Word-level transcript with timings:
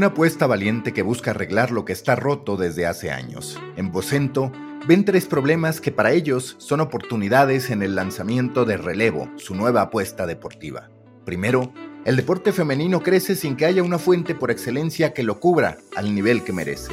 Una 0.00 0.06
apuesta 0.06 0.46
valiente 0.46 0.94
que 0.94 1.02
busca 1.02 1.32
arreglar 1.32 1.72
lo 1.72 1.84
que 1.84 1.92
está 1.92 2.16
roto 2.16 2.56
desde 2.56 2.86
hace 2.86 3.10
años. 3.10 3.60
En 3.76 3.92
Vocento 3.92 4.50
ven 4.88 5.04
tres 5.04 5.26
problemas 5.26 5.82
que 5.82 5.92
para 5.92 6.12
ellos 6.12 6.56
son 6.56 6.80
oportunidades 6.80 7.68
en 7.68 7.82
el 7.82 7.96
lanzamiento 7.96 8.64
de 8.64 8.78
Relevo, 8.78 9.28
su 9.36 9.54
nueva 9.54 9.82
apuesta 9.82 10.26
deportiva. 10.26 10.88
Primero, 11.26 11.74
el 12.06 12.16
deporte 12.16 12.54
femenino 12.54 13.02
crece 13.02 13.36
sin 13.36 13.56
que 13.56 13.66
haya 13.66 13.82
una 13.82 13.98
fuente 13.98 14.34
por 14.34 14.50
excelencia 14.50 15.12
que 15.12 15.22
lo 15.22 15.38
cubra 15.38 15.76
al 15.94 16.14
nivel 16.14 16.44
que 16.44 16.54
merece. 16.54 16.92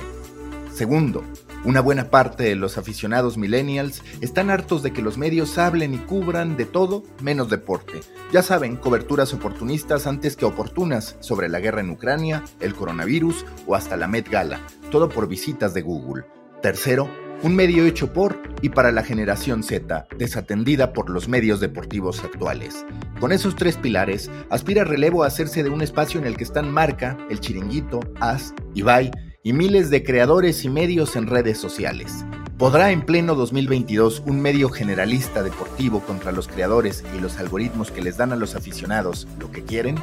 Segundo, 0.73 1.23
una 1.63 1.81
buena 1.81 2.09
parte 2.09 2.43
de 2.43 2.55
los 2.55 2.77
aficionados 2.77 3.37
millennials 3.37 4.01
están 4.21 4.49
hartos 4.49 4.83
de 4.83 4.93
que 4.93 5.01
los 5.01 5.17
medios 5.17 5.57
hablen 5.57 5.93
y 5.93 5.97
cubran 5.97 6.55
de 6.55 6.65
todo 6.65 7.03
menos 7.21 7.49
deporte. 7.49 7.99
Ya 8.31 8.41
saben, 8.41 8.77
coberturas 8.77 9.33
oportunistas 9.33 10.07
antes 10.07 10.35
que 10.35 10.45
oportunas 10.45 11.17
sobre 11.19 11.49
la 11.49 11.59
guerra 11.59 11.81
en 11.81 11.89
Ucrania, 11.89 12.43
el 12.59 12.75
coronavirus 12.75 13.45
o 13.65 13.75
hasta 13.75 13.97
la 13.97 14.07
Met 14.07 14.29
Gala, 14.29 14.61
todo 14.91 15.09
por 15.09 15.27
visitas 15.27 15.73
de 15.73 15.81
Google. 15.81 16.25
Tercero, 16.61 17.09
un 17.43 17.55
medio 17.55 17.85
hecho 17.85 18.13
por 18.13 18.39
y 18.61 18.69
para 18.69 18.91
la 18.91 19.03
generación 19.03 19.61
Z, 19.63 20.07
desatendida 20.17 20.93
por 20.93 21.09
los 21.09 21.27
medios 21.27 21.59
deportivos 21.59 22.23
actuales. 22.23 22.85
Con 23.19 23.31
esos 23.31 23.55
tres 23.55 23.77
pilares, 23.77 24.31
aspira 24.49 24.83
Relevo 24.83 25.23
a 25.23 25.27
hacerse 25.27 25.63
de 25.63 25.69
un 25.69 25.81
espacio 25.81 26.19
en 26.19 26.25
el 26.25 26.37
que 26.37 26.43
están 26.43 26.71
Marca, 26.71 27.17
El 27.29 27.39
Chiringuito, 27.39 27.99
As, 28.19 28.53
Ibai 28.73 29.11
y 29.43 29.53
miles 29.53 29.89
de 29.89 30.03
creadores 30.03 30.65
y 30.65 30.69
medios 30.69 31.15
en 31.15 31.27
redes 31.27 31.57
sociales. 31.57 32.25
¿Podrá 32.57 32.91
en 32.91 33.05
pleno 33.05 33.35
2022 33.35 34.23
un 34.25 34.41
medio 34.41 34.69
generalista 34.69 35.43
deportivo 35.43 36.01
contra 36.01 36.31
los 36.31 36.47
creadores 36.47 37.03
y 37.15 37.19
los 37.19 37.37
algoritmos 37.37 37.91
que 37.91 38.01
les 38.01 38.17
dan 38.17 38.33
a 38.33 38.35
los 38.35 38.55
aficionados 38.55 39.27
lo 39.39 39.51
que 39.51 39.63
quieren? 39.63 39.95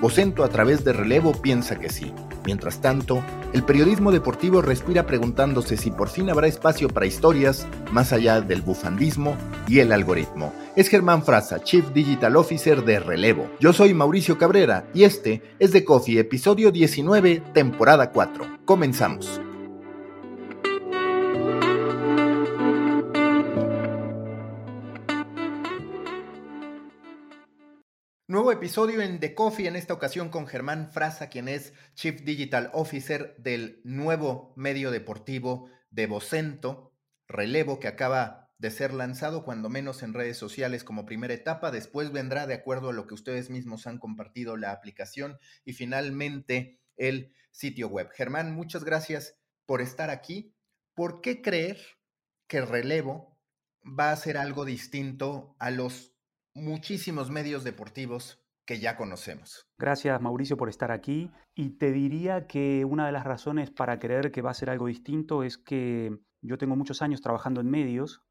Vocento 0.00 0.44
a 0.44 0.48
través 0.48 0.82
de 0.82 0.94
relevo 0.94 1.32
piensa 1.32 1.78
que 1.78 1.90
sí. 1.90 2.12
Mientras 2.46 2.80
tanto, 2.80 3.22
el 3.52 3.62
periodismo 3.64 4.12
deportivo 4.12 4.62
respira 4.62 5.04
preguntándose 5.04 5.76
si 5.76 5.90
por 5.90 6.08
fin 6.08 6.30
habrá 6.30 6.46
espacio 6.46 6.88
para 6.88 7.04
historias 7.04 7.66
más 7.92 8.14
allá 8.14 8.40
del 8.40 8.62
bufandismo 8.62 9.36
y 9.68 9.80
el 9.80 9.92
algoritmo. 9.92 10.54
Es 10.74 10.88
Germán 10.88 11.22
Frasa, 11.22 11.62
Chief 11.62 11.86
Digital 11.92 12.36
Officer 12.36 12.82
de 12.82 12.98
Relevo. 12.98 13.50
Yo 13.60 13.74
soy 13.74 13.92
Mauricio 13.92 14.38
Cabrera 14.38 14.86
y 14.94 15.04
este 15.04 15.42
es 15.58 15.72
The 15.72 15.84
Coffee, 15.84 16.18
episodio 16.18 16.70
19, 16.70 17.42
temporada 17.52 18.10
4. 18.10 18.60
Comenzamos. 18.64 19.38
Nuevo 28.30 28.52
episodio 28.52 29.02
en 29.02 29.18
The 29.18 29.34
Coffee, 29.34 29.66
en 29.66 29.74
esta 29.74 29.92
ocasión 29.92 30.28
con 30.28 30.46
Germán 30.46 30.92
Frasa, 30.92 31.28
quien 31.28 31.48
es 31.48 31.74
Chief 31.96 32.22
Digital 32.22 32.70
Officer 32.74 33.34
del 33.38 33.80
nuevo 33.82 34.52
medio 34.54 34.92
deportivo 34.92 35.68
de 35.90 36.06
Vocento, 36.06 36.94
Relevo, 37.26 37.80
que 37.80 37.88
acaba 37.88 38.52
de 38.56 38.70
ser 38.70 38.94
lanzado, 38.94 39.42
cuando 39.44 39.68
menos 39.68 40.04
en 40.04 40.14
redes 40.14 40.36
sociales 40.38 40.84
como 40.84 41.06
primera 41.06 41.34
etapa. 41.34 41.72
Después 41.72 42.12
vendrá, 42.12 42.46
de 42.46 42.54
acuerdo 42.54 42.90
a 42.90 42.92
lo 42.92 43.08
que 43.08 43.14
ustedes 43.14 43.50
mismos 43.50 43.88
han 43.88 43.98
compartido, 43.98 44.56
la 44.56 44.70
aplicación 44.70 45.36
y 45.64 45.72
finalmente 45.72 46.78
el 46.96 47.34
sitio 47.50 47.88
web. 47.88 48.10
Germán, 48.12 48.54
muchas 48.54 48.84
gracias 48.84 49.40
por 49.66 49.80
estar 49.80 50.08
aquí. 50.08 50.54
¿Por 50.94 51.20
qué 51.20 51.42
creer 51.42 51.80
que 52.46 52.60
Relevo 52.60 53.36
va 53.82 54.12
a 54.12 54.16
ser 54.16 54.36
algo 54.36 54.64
distinto 54.64 55.56
a 55.58 55.72
los 55.72 56.09
muchísimos 56.54 57.30
medios 57.30 57.64
deportivos 57.64 58.40
que 58.64 58.78
ya 58.78 58.96
conocemos. 58.96 59.66
Gracias 59.78 60.20
Mauricio 60.20 60.56
por 60.56 60.68
estar 60.68 60.92
aquí 60.92 61.30
y 61.54 61.70
te 61.70 61.90
diría 61.92 62.46
que 62.46 62.84
una 62.84 63.06
de 63.06 63.12
las 63.12 63.24
razones 63.24 63.70
para 63.70 63.98
creer 63.98 64.30
que 64.30 64.42
va 64.42 64.50
a 64.50 64.54
ser 64.54 64.70
algo 64.70 64.86
distinto 64.86 65.42
es 65.42 65.58
que 65.58 66.16
yo 66.40 66.58
tengo 66.58 66.76
muchos 66.76 67.02
años 67.02 67.20
trabajando 67.20 67.60
en 67.60 67.70
medios 67.70 68.22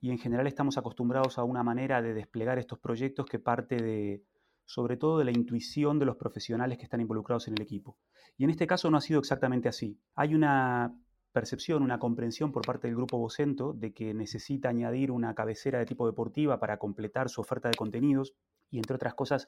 y 0.00 0.10
en 0.10 0.18
general 0.18 0.46
estamos 0.46 0.76
acostumbrados 0.76 1.38
a 1.38 1.44
una 1.44 1.62
manera 1.62 2.02
de 2.02 2.14
desplegar 2.14 2.58
estos 2.58 2.78
proyectos 2.78 3.26
que 3.26 3.38
parte 3.38 3.76
de 3.76 4.22
sobre 4.66 4.96
todo 4.96 5.18
de 5.18 5.24
la 5.24 5.30
intuición 5.30 5.98
de 5.98 6.06
los 6.06 6.16
profesionales 6.16 6.76
que 6.76 6.84
están 6.84 7.00
involucrados 7.00 7.46
en 7.48 7.54
el 7.54 7.62
equipo. 7.62 7.98
Y 8.36 8.44
en 8.44 8.50
este 8.50 8.66
caso 8.66 8.90
no 8.90 8.98
ha 8.98 9.00
sido 9.00 9.20
exactamente 9.20 9.68
así. 9.68 9.98
Hay 10.14 10.34
una 10.34 10.92
percepción, 11.36 11.82
una 11.82 11.98
comprensión 11.98 12.50
por 12.50 12.64
parte 12.64 12.88
del 12.88 12.96
grupo 12.96 13.18
Vocento 13.18 13.74
de 13.74 13.92
que 13.92 14.14
necesita 14.14 14.70
añadir 14.70 15.10
una 15.10 15.34
cabecera 15.34 15.78
de 15.78 15.84
tipo 15.84 16.06
deportiva 16.06 16.58
para 16.58 16.78
completar 16.78 17.28
su 17.28 17.42
oferta 17.42 17.68
de 17.68 17.74
contenidos 17.74 18.32
y, 18.70 18.78
entre 18.78 18.96
otras 18.96 19.12
cosas, 19.12 19.46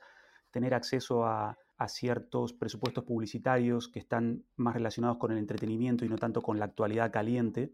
tener 0.51 0.75
acceso 0.75 1.25
a, 1.25 1.57
ciertos 1.87 2.53
presupuestos 2.53 3.05
publicitarios 3.05 3.89
que 3.89 4.01
están 4.01 4.45
más 4.57 4.75
relacionados 4.75 5.17
con 5.17 5.31
el 5.33 5.39
entretenimiento 5.39 6.05
y 6.05 6.11
no 6.11 6.19
tanto 6.19 6.43
con 6.43 6.59
la 6.59 6.67
actualidad 6.67 7.11
caliente. 7.11 7.73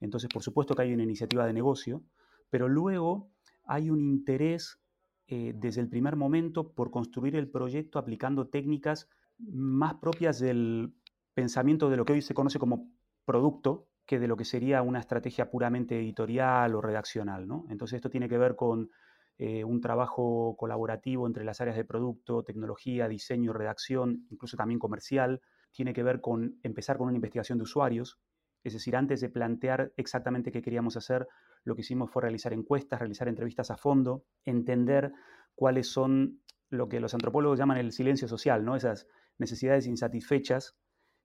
Entonces, 0.00 0.30
por 0.32 0.42
supuesto 0.42 0.74
que 0.74 0.82
hay 0.82 0.92
una 0.92 1.04
iniciativa 1.04 1.46
de 1.46 1.52
negocio, 1.52 2.02
pero 2.50 2.68
luego 2.68 3.28
hay 3.66 3.90
un 3.90 4.00
interés 4.00 4.80
eh, 5.28 5.52
desde 5.54 5.80
el 5.82 5.88
primer 5.88 6.16
momento 6.16 6.72
por 6.72 6.90
construir 6.90 7.36
el 7.36 7.48
proyecto 7.48 8.00
aplicando 8.00 8.48
técnicas 8.48 9.08
más 9.38 9.94
propias 9.94 10.40
del 10.40 10.92
pensamiento 11.34 11.90
de 11.90 11.98
lo 11.98 12.04
que 12.04 12.14
hoy 12.14 12.22
se 12.22 12.34
conoce 12.34 12.58
como 12.58 12.93
producto 13.24 13.88
que 14.06 14.18
de 14.18 14.28
lo 14.28 14.36
que 14.36 14.44
sería 14.44 14.82
una 14.82 15.00
estrategia 15.00 15.50
puramente 15.50 15.98
editorial 15.98 16.74
o 16.74 16.80
redaccional. 16.80 17.46
¿no? 17.48 17.66
Entonces 17.70 17.96
esto 17.96 18.10
tiene 18.10 18.28
que 18.28 18.38
ver 18.38 18.56
con 18.56 18.90
eh, 19.38 19.64
un 19.64 19.80
trabajo 19.80 20.54
colaborativo 20.58 21.26
entre 21.26 21.44
las 21.44 21.60
áreas 21.60 21.76
de 21.76 21.84
producto, 21.84 22.42
tecnología, 22.42 23.08
diseño, 23.08 23.52
redacción, 23.52 24.26
incluso 24.30 24.56
también 24.56 24.78
comercial. 24.78 25.40
Tiene 25.72 25.92
que 25.92 26.02
ver 26.02 26.20
con 26.20 26.58
empezar 26.62 26.98
con 26.98 27.08
una 27.08 27.16
investigación 27.16 27.58
de 27.58 27.64
usuarios. 27.64 28.20
Es 28.62 28.74
decir, 28.74 28.96
antes 28.96 29.20
de 29.20 29.28
plantear 29.28 29.92
exactamente 29.96 30.52
qué 30.52 30.62
queríamos 30.62 30.96
hacer, 30.96 31.26
lo 31.64 31.74
que 31.74 31.80
hicimos 31.80 32.10
fue 32.10 32.22
realizar 32.22 32.52
encuestas, 32.52 33.00
realizar 33.00 33.28
entrevistas 33.28 33.70
a 33.70 33.76
fondo, 33.76 34.24
entender 34.44 35.12
cuáles 35.54 35.88
son 35.88 36.40
lo 36.70 36.88
que 36.88 37.00
los 37.00 37.14
antropólogos 37.14 37.58
llaman 37.58 37.78
el 37.78 37.92
silencio 37.92 38.28
social, 38.28 38.64
¿no? 38.64 38.76
esas 38.76 39.06
necesidades 39.38 39.86
insatisfechas 39.86 40.76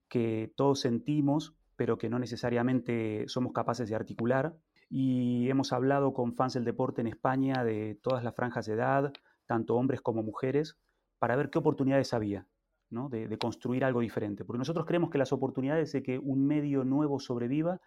que 0.08 0.52
todos 0.56 0.82
sentimos 0.82 1.56
pero 1.80 1.98
que 1.98 2.10
no 2.10 2.20
necesariamente 2.20 3.24
somos 3.30 3.54
capaces 3.54 3.88
de 3.88 3.96
articular. 3.96 4.54
Y 4.90 5.50
hemos 5.50 5.72
hablado 5.72 6.14
con 6.14 6.34
fans 6.34 6.56
del 6.56 6.66
deporte 6.66 7.00
en 7.00 7.08
España 7.08 7.64
de 7.64 7.98
todas 8.04 8.22
las 8.22 8.36
franjas 8.36 8.66
de 8.66 8.74
edad, 8.74 9.14
tanto 9.46 9.78
hombres 9.78 10.02
como 10.02 10.22
mujeres, 10.22 10.78
para 11.20 11.38
ver 11.38 11.50
qué 11.50 11.58
oportunidades 11.58 12.14
había 12.14 12.46
¿no? 12.90 13.08
de, 13.08 13.38
construir 13.38 13.86
algo 13.86 14.02
diferente. 14.02 14.44
Porque 14.44 14.58
nosotros 14.58 14.86
creemos 14.86 15.10
que 15.10 15.20
las 15.20 15.32
oportunidades 15.32 15.94
de 15.94 16.04
que 16.04 16.20
un 16.20 16.46
medio 16.46 16.84
nuevo 16.84 17.18
sobreviva 17.18 17.80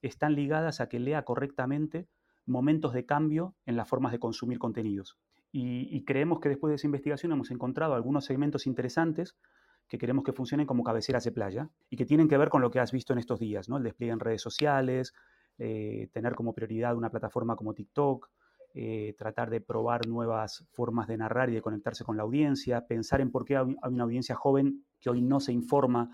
están 0.00 0.34
ligadas 0.34 0.80
a 0.80 0.88
que 0.88 0.98
lea 0.98 1.26
correctamente 1.26 2.08
momentos 2.46 2.94
de 2.94 3.04
cambio 3.04 3.56
en 3.66 3.76
las 3.76 3.86
formas 3.86 4.12
de 4.12 4.20
consumir 4.20 4.58
contenidos. 4.58 5.18
Y, 5.52 6.02
creemos 6.06 6.40
que 6.40 6.48
después 6.48 6.70
de 6.70 6.76
esa 6.76 6.86
investigación 6.86 7.30
hemos 7.32 7.50
encontrado 7.50 7.92
algunos 7.92 8.24
segmentos 8.24 8.66
interesantes 8.66 9.36
que 9.88 9.98
queremos 9.98 10.24
que 10.24 10.32
funcionen 10.32 10.66
como 10.66 10.82
cabeceras 10.82 11.24
de 11.24 11.32
playa 11.32 11.68
y 11.90 11.96
que 11.96 12.06
tienen 12.06 12.28
que 12.28 12.38
ver 12.38 12.48
con 12.48 12.62
lo 12.62 12.70
que 12.70 12.80
has 12.80 12.92
visto 12.92 13.12
en 13.12 13.18
estos 13.18 13.38
días, 13.38 13.68
¿no? 13.68 13.76
El 13.76 13.84
despliegue 13.84 14.12
en 14.12 14.20
redes 14.20 14.42
sociales, 14.42 15.12
eh, 15.58 16.08
tener 16.12 16.34
como 16.34 16.54
prioridad 16.54 16.96
una 16.96 17.10
plataforma 17.10 17.56
como 17.56 17.74
TikTok, 17.74 18.30
eh, 18.74 19.14
tratar 19.16 19.50
de 19.50 19.60
probar 19.60 20.06
nuevas 20.08 20.66
formas 20.72 21.06
de 21.06 21.16
narrar 21.16 21.48
y 21.50 21.54
de 21.54 21.62
conectarse 21.62 22.02
con 22.02 22.16
la 22.16 22.24
audiencia, 22.24 22.86
pensar 22.86 23.20
en 23.20 23.30
por 23.30 23.44
qué 23.44 23.56
hay 23.56 23.76
una 23.84 24.04
audiencia 24.04 24.34
joven 24.34 24.84
que 25.00 25.10
hoy 25.10 25.22
no 25.22 25.38
se 25.38 25.52
informa 25.52 26.10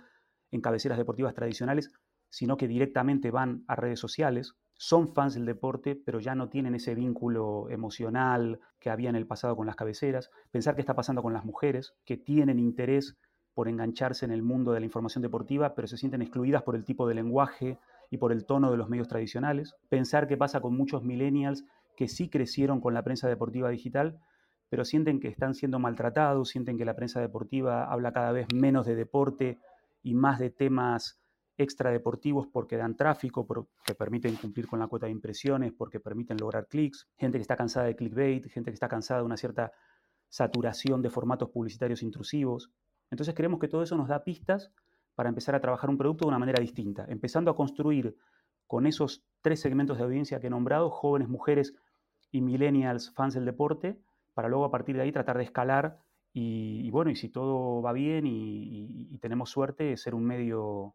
en 0.50 0.60
cabeceras 0.60 0.98
deportivas 0.98 1.34
tradicionales, 1.34 1.90
sino 2.28 2.56
que 2.56 2.68
directamente 2.68 3.30
van 3.30 3.64
a 3.66 3.76
redes 3.76 3.98
sociales, 3.98 4.54
son 4.74 5.08
fans 5.08 5.34
del 5.34 5.44
deporte, 5.44 5.94
pero 5.94 6.20
ya 6.20 6.34
no 6.34 6.48
tienen 6.48 6.74
ese 6.74 6.94
vínculo 6.94 7.68
emocional 7.68 8.60
que 8.78 8.88
había 8.88 9.10
en 9.10 9.16
el 9.16 9.26
pasado 9.26 9.56
con 9.56 9.66
las 9.66 9.76
cabeceras. 9.76 10.30
Pensar 10.50 10.74
qué 10.74 10.80
está 10.80 10.94
pasando 10.94 11.22
con 11.22 11.32
las 11.32 11.44
mujeres, 11.44 11.94
que 12.04 12.16
tienen 12.16 12.58
interés 12.58 13.18
por 13.60 13.68
engancharse 13.68 14.24
en 14.24 14.30
el 14.30 14.42
mundo 14.42 14.72
de 14.72 14.80
la 14.80 14.86
información 14.86 15.20
deportiva, 15.20 15.74
pero 15.74 15.86
se 15.86 15.98
sienten 15.98 16.22
excluidas 16.22 16.62
por 16.62 16.76
el 16.76 16.82
tipo 16.82 17.06
de 17.06 17.14
lenguaje 17.14 17.78
y 18.08 18.16
por 18.16 18.32
el 18.32 18.46
tono 18.46 18.70
de 18.70 18.78
los 18.78 18.88
medios 18.88 19.06
tradicionales. 19.06 19.74
Pensar 19.90 20.26
qué 20.26 20.38
pasa 20.38 20.62
con 20.62 20.74
muchos 20.74 21.04
millennials 21.04 21.66
que 21.94 22.08
sí 22.08 22.30
crecieron 22.30 22.80
con 22.80 22.94
la 22.94 23.02
prensa 23.04 23.28
deportiva 23.28 23.68
digital, 23.68 24.18
pero 24.70 24.86
sienten 24.86 25.20
que 25.20 25.28
están 25.28 25.52
siendo 25.52 25.78
maltratados, 25.78 26.48
sienten 26.48 26.78
que 26.78 26.86
la 26.86 26.96
prensa 26.96 27.20
deportiva 27.20 27.84
habla 27.84 28.14
cada 28.14 28.32
vez 28.32 28.46
menos 28.54 28.86
de 28.86 28.94
deporte 28.94 29.58
y 30.02 30.14
más 30.14 30.38
de 30.38 30.48
temas 30.48 31.20
extradeportivos 31.58 32.46
porque 32.46 32.78
dan 32.78 32.96
tráfico, 32.96 33.46
porque 33.46 33.94
permiten 33.94 34.36
cumplir 34.36 34.68
con 34.68 34.78
la 34.78 34.86
cuota 34.86 35.04
de 35.04 35.12
impresiones, 35.12 35.74
porque 35.74 36.00
permiten 36.00 36.38
lograr 36.38 36.66
clics, 36.66 37.10
gente 37.18 37.36
que 37.36 37.42
está 37.42 37.56
cansada 37.56 37.84
de 37.84 37.94
clickbait, 37.94 38.48
gente 38.48 38.70
que 38.70 38.76
está 38.76 38.88
cansada 38.88 39.20
de 39.20 39.26
una 39.26 39.36
cierta 39.36 39.70
saturación 40.30 41.02
de 41.02 41.10
formatos 41.10 41.50
publicitarios 41.50 42.02
intrusivos. 42.02 42.70
Entonces 43.10 43.34
creemos 43.34 43.60
que 43.60 43.68
todo 43.68 43.82
eso 43.82 43.96
nos 43.96 44.08
da 44.08 44.24
pistas 44.24 44.72
para 45.14 45.28
empezar 45.28 45.54
a 45.54 45.60
trabajar 45.60 45.90
un 45.90 45.98
producto 45.98 46.24
de 46.24 46.28
una 46.28 46.38
manera 46.38 46.60
distinta, 46.60 47.04
empezando 47.08 47.50
a 47.50 47.56
construir 47.56 48.16
con 48.66 48.86
esos 48.86 49.24
tres 49.42 49.60
segmentos 49.60 49.98
de 49.98 50.04
audiencia 50.04 50.40
que 50.40 50.46
he 50.46 50.50
nombrado, 50.50 50.90
jóvenes, 50.90 51.28
mujeres 51.28 51.74
y 52.30 52.40
millennials, 52.40 53.12
fans 53.12 53.34
del 53.34 53.44
deporte, 53.44 54.00
para 54.34 54.48
luego 54.48 54.64
a 54.64 54.70
partir 54.70 54.96
de 54.96 55.02
ahí 55.02 55.12
tratar 55.12 55.36
de 55.38 55.44
escalar 55.44 55.98
y, 56.32 56.88
bueno, 56.90 57.10
y 57.10 57.16
si 57.16 57.28
todo 57.28 57.82
va 57.82 57.92
bien 57.92 58.24
y 58.26 59.18
tenemos 59.18 59.50
suerte, 59.50 59.96
ser 59.96 60.14
un 60.14 60.24
medio 60.24 60.94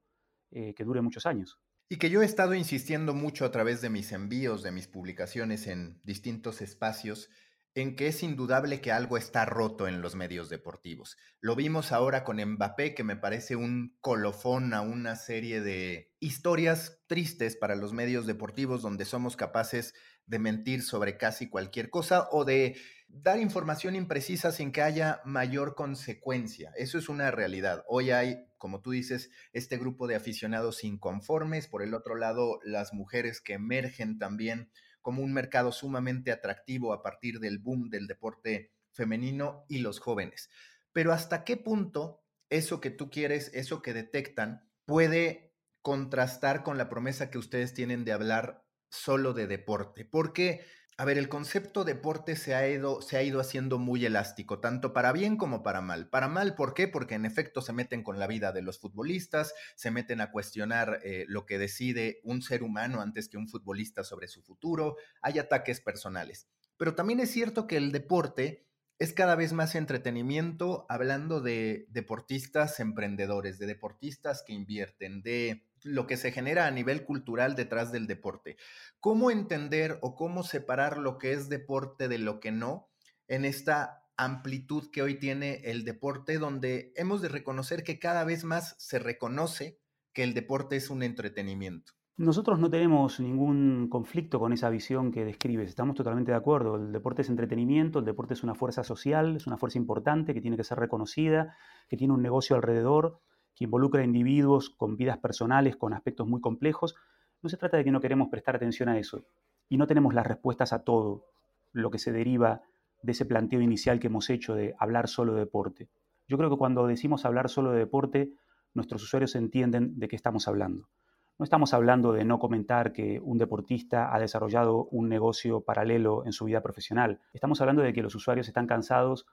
eh, 0.51 0.73
que 0.73 0.85
dure 0.85 1.01
muchos 1.01 1.25
años. 1.25 1.59
Y 1.89 1.97
que 1.97 2.09
yo 2.09 2.21
he 2.21 2.25
estado 2.25 2.56
insistiendo 2.56 3.13
mucho 3.13 3.44
a 3.44 3.51
través 3.51 3.81
de 3.81 3.89
mis 3.89 4.13
envíos, 4.13 4.63
de 4.63 4.71
mis 4.71 4.88
publicaciones 4.88 5.68
en 5.68 6.00
distintos 6.03 6.61
espacios, 6.61 7.29
en 7.75 7.98
que 7.98 8.07
es 8.07 8.24
indudable 8.24 8.80
que 8.80 8.94
algo 8.94 9.18
está 9.18 9.44
roto 9.44 9.89
en 9.89 10.01
los 10.01 10.16
medios 10.16 10.50
deportivos. 10.50 11.18
Lo 11.42 11.57
vimos 11.57 11.92
ahora 11.92 12.24
con 12.24 12.38
Mbappé, 12.38 12.95
que 12.95 13.04
me 13.04 13.18
parece 13.18 13.57
un 13.57 13.98
colofón 14.00 14.74
a 14.74 14.80
una 14.80 15.18
serie 15.18 15.60
de 15.60 16.13
historias 16.22 17.04
tristes 17.07 17.57
para 17.57 17.75
los 17.75 17.92
medios 17.92 18.25
deportivos 18.25 18.81
donde 18.81 19.04
somos 19.04 19.36
capaces 19.36 19.94
de 20.25 20.39
mentir 20.39 20.83
sobre 20.83 21.18
casi 21.18 21.50
cualquier 21.50 21.89
cosa 21.89 22.30
o 22.31 22.45
de 22.45 22.77
dar 23.10 23.39
información 23.39 23.98
imprecisa 23.98 24.54
sin 24.54 24.71
que 24.71 24.81
haya 24.81 25.19
mayor 25.25 25.75
consecuencia. 25.75 26.71
Eso 26.78 26.98
es 26.98 27.10
una 27.10 27.30
realidad. 27.30 27.83
Hoy 27.89 28.12
hay, 28.12 28.38
como 28.57 28.81
tú 28.81 28.92
dices, 28.92 29.30
este 29.51 29.78
grupo 29.78 30.07
de 30.07 30.16
aficionados 30.16 30.86
inconformes, 30.86 31.68
por 31.68 31.83
el 31.83 31.94
otro 31.94 32.16
lado, 32.16 32.57
las 32.63 32.94
mujeres 32.94 33.42
que 33.42 33.54
emergen 33.54 34.18
también 34.18 34.71
como 35.06 35.22
un 35.22 35.34
mercado 35.34 35.72
sumamente 35.72 36.31
atractivo 36.31 36.92
a 36.92 37.04
partir 37.04 37.40
del 37.40 37.60
boom 37.60 37.92
del 37.92 38.07
deporte 38.07 38.72
femenino 38.92 39.63
y 39.69 39.78
los 39.78 40.00
jóvenes. 40.00 40.50
Pero 40.94 41.13
hasta 41.13 41.44
qué 41.44 41.57
punto 41.57 42.24
eso 42.50 42.81
que 42.81 42.90
tú 42.90 43.12
quieres, 43.12 43.52
eso 43.54 43.84
que 43.84 43.94
detectan, 43.94 44.68
puede 44.84 45.54
contrastar 45.84 46.63
con 46.63 46.80
la 46.80 46.90
promesa 46.90 47.30
que 47.30 47.38
ustedes 47.38 47.75
tienen 47.75 48.04
de 48.04 48.13
hablar 48.13 48.66
solo 48.90 49.34
de 49.34 49.46
deporte, 49.46 50.06
porque, 50.06 50.66
a 50.97 51.03
ver, 51.03 51.18
el 51.18 51.27
concepto 51.27 51.83
deporte 51.83 52.38
se 52.38 52.56
ha, 52.56 52.69
ido, 52.69 53.01
se 53.01 53.18
ha 53.18 53.24
ido 53.24 53.42
haciendo 53.42 53.80
muy 53.80 54.06
elástico, 54.06 54.59
tanto 54.59 54.94
para 54.94 55.12
bien 55.12 55.36
como 55.36 55.62
para 55.62 55.81
mal. 55.81 56.07
Para 56.09 56.30
mal, 56.30 56.56
¿por 56.56 56.74
qué? 56.74 56.88
Porque 56.88 57.15
en 57.15 57.25
efecto 57.25 57.62
se 57.62 57.74
meten 57.74 58.01
con 58.01 58.18
la 58.18 58.27
vida 58.27 58.53
de 58.53 58.62
los 58.62 58.80
futbolistas, 58.80 59.53
se 59.75 59.92
meten 59.92 60.21
a 60.21 60.31
cuestionar 60.31 61.01
eh, 61.03 61.25
lo 61.27 61.45
que 61.45 61.57
decide 61.57 62.21
un 62.24 62.42
ser 62.42 62.63
humano 62.63 63.01
antes 63.01 63.27
que 63.27 63.38
un 63.38 63.50
futbolista 63.50 64.06
sobre 64.06 64.30
su 64.30 64.42
futuro, 64.42 64.95
hay 65.21 65.38
ataques 65.38 65.81
personales. 65.81 66.47
Pero 66.77 66.95
también 66.95 67.19
es 67.19 67.30
cierto 67.30 67.68
que 67.68 67.75
el 67.75 67.92
deporte 67.92 68.65
es 68.97 69.12
cada 69.12 69.36
vez 69.36 69.51
más 69.51 69.75
entretenimiento 69.75 70.86
hablando 70.88 71.42
de 71.42 71.88
deportistas 71.89 72.80
emprendedores, 72.80 73.59
de 73.59 73.68
deportistas 73.68 74.44
que 74.47 74.53
invierten, 74.53 75.21
de 75.21 75.65
lo 75.85 76.07
que 76.07 76.17
se 76.17 76.31
genera 76.31 76.65
a 76.65 76.71
nivel 76.71 77.05
cultural 77.05 77.55
detrás 77.55 77.91
del 77.91 78.07
deporte. 78.07 78.57
¿Cómo 78.99 79.29
entender 79.29 79.99
o 80.01 80.15
cómo 80.15 80.43
separar 80.43 80.97
lo 80.97 81.17
que 81.17 81.31
es 81.31 81.47
deporte 81.47 82.07
de 82.07 82.17
lo 82.17 82.39
que 82.39 82.51
no 82.51 82.89
en 83.27 83.45
esta 83.45 84.03
amplitud 84.17 84.89
que 84.91 85.01
hoy 85.01 85.19
tiene 85.19 85.61
el 85.65 85.85
deporte, 85.85 86.39
donde 86.39 86.91
hemos 86.95 87.21
de 87.21 87.29
reconocer 87.29 87.83
que 87.83 87.99
cada 87.99 88.23
vez 88.23 88.43
más 88.43 88.75
se 88.79 88.97
reconoce 88.97 89.79
que 90.11 90.23
el 90.23 90.33
deporte 90.33 90.75
es 90.75 90.89
un 90.89 91.03
entretenimiento? 91.03 91.93
Nosotros 92.17 92.59
no 92.59 92.69
tenemos 92.69 93.19
ningún 93.19 93.89
conflicto 93.89 94.39
con 94.39 94.53
esa 94.53 94.69
visión 94.69 95.11
que 95.11 95.25
describes, 95.25 95.67
estamos 95.67 95.97
totalmente 95.97 96.31
de 96.31 96.37
acuerdo. 96.37 96.77
El 96.77 96.93
deporte 96.93 97.23
es 97.23 97.29
entretenimiento, 97.29 97.99
el 97.99 98.05
deporte 98.05 98.33
es 98.33 98.41
una 98.41 98.55
fuerza 98.55 98.85
social, 98.85 99.35
es 99.35 99.47
una 99.47 99.57
fuerza 99.57 99.77
importante 99.77 100.33
que 100.33 100.39
tiene 100.39 100.55
que 100.55 100.63
ser 100.63 100.79
reconocida, 100.79 101.57
que 101.89 101.97
tiene 101.97 102.13
un 102.13 102.21
negocio 102.21 102.55
alrededor 102.55 103.19
que 103.56 103.63
involucra 103.63 104.02
a 104.02 104.06
individuos 104.06 104.69
con 104.69 104.98
vidas 104.98 105.18
personales, 105.18 105.78
con 105.78 105.94
aspectos 105.94 106.28
muy 106.28 106.42
complejos. 106.42 106.96
No 107.42 107.50
se 107.50 107.57
trata 107.57 107.78
de 107.78 107.84
que 107.84 107.92
no 107.92 108.02
queremos 108.02 108.28
prestar 108.30 108.56
atención 108.56 108.90
a 108.90 108.98
eso 108.98 109.25
y 109.69 109.78
no 109.78 109.88
tenemos 109.88 110.13
las 110.13 110.28
respuestas 110.28 110.74
a 110.74 110.84
todo 110.84 111.25
lo 111.72 111.90
que 111.90 112.00
se 112.00 112.12
deriva 112.12 112.62
de 113.02 113.12
ese 113.12 113.25
planteo 113.25 113.62
inicial 113.62 114.00
que 114.00 114.07
hemos 114.07 114.30
hecho 114.30 114.56
de 114.56 114.75
hablar 114.80 115.07
solo 115.07 115.34
de 115.34 115.42
deporte. 115.42 115.90
Yo 116.28 116.38
creo 116.38 116.50
que 116.50 116.57
cuando 116.57 116.88
decimos 116.88 117.25
hablar 117.25 117.50
solo 117.50 117.72
de 117.72 117.80
deporte, 117.80 118.31
nuestros 118.74 119.04
usuarios 119.04 119.36
entienden 119.36 120.00
de 120.00 120.07
qué 120.07 120.16
estamos 120.16 120.48
hablando. 120.48 120.90
No 121.38 121.44
estamos 121.44 121.74
hablando 121.74 122.13
de 122.13 122.24
no 122.24 122.40
comentar 122.40 122.94
que 122.94 123.19
un 123.22 123.38
deportista 123.38 124.16
ha 124.16 124.19
desarrollado 124.19 124.86
un 124.86 125.10
negocio 125.10 125.62
paralelo 125.62 126.25
en 126.25 126.31
su 126.31 126.46
vida 126.46 126.62
profesional. 126.62 127.19
Estamos 127.34 127.60
hablando 127.60 127.81
de 127.81 127.94
que 127.94 128.02
los 128.02 128.16
usuarios 128.16 128.48
están 128.48 128.68
cansados 128.68 129.25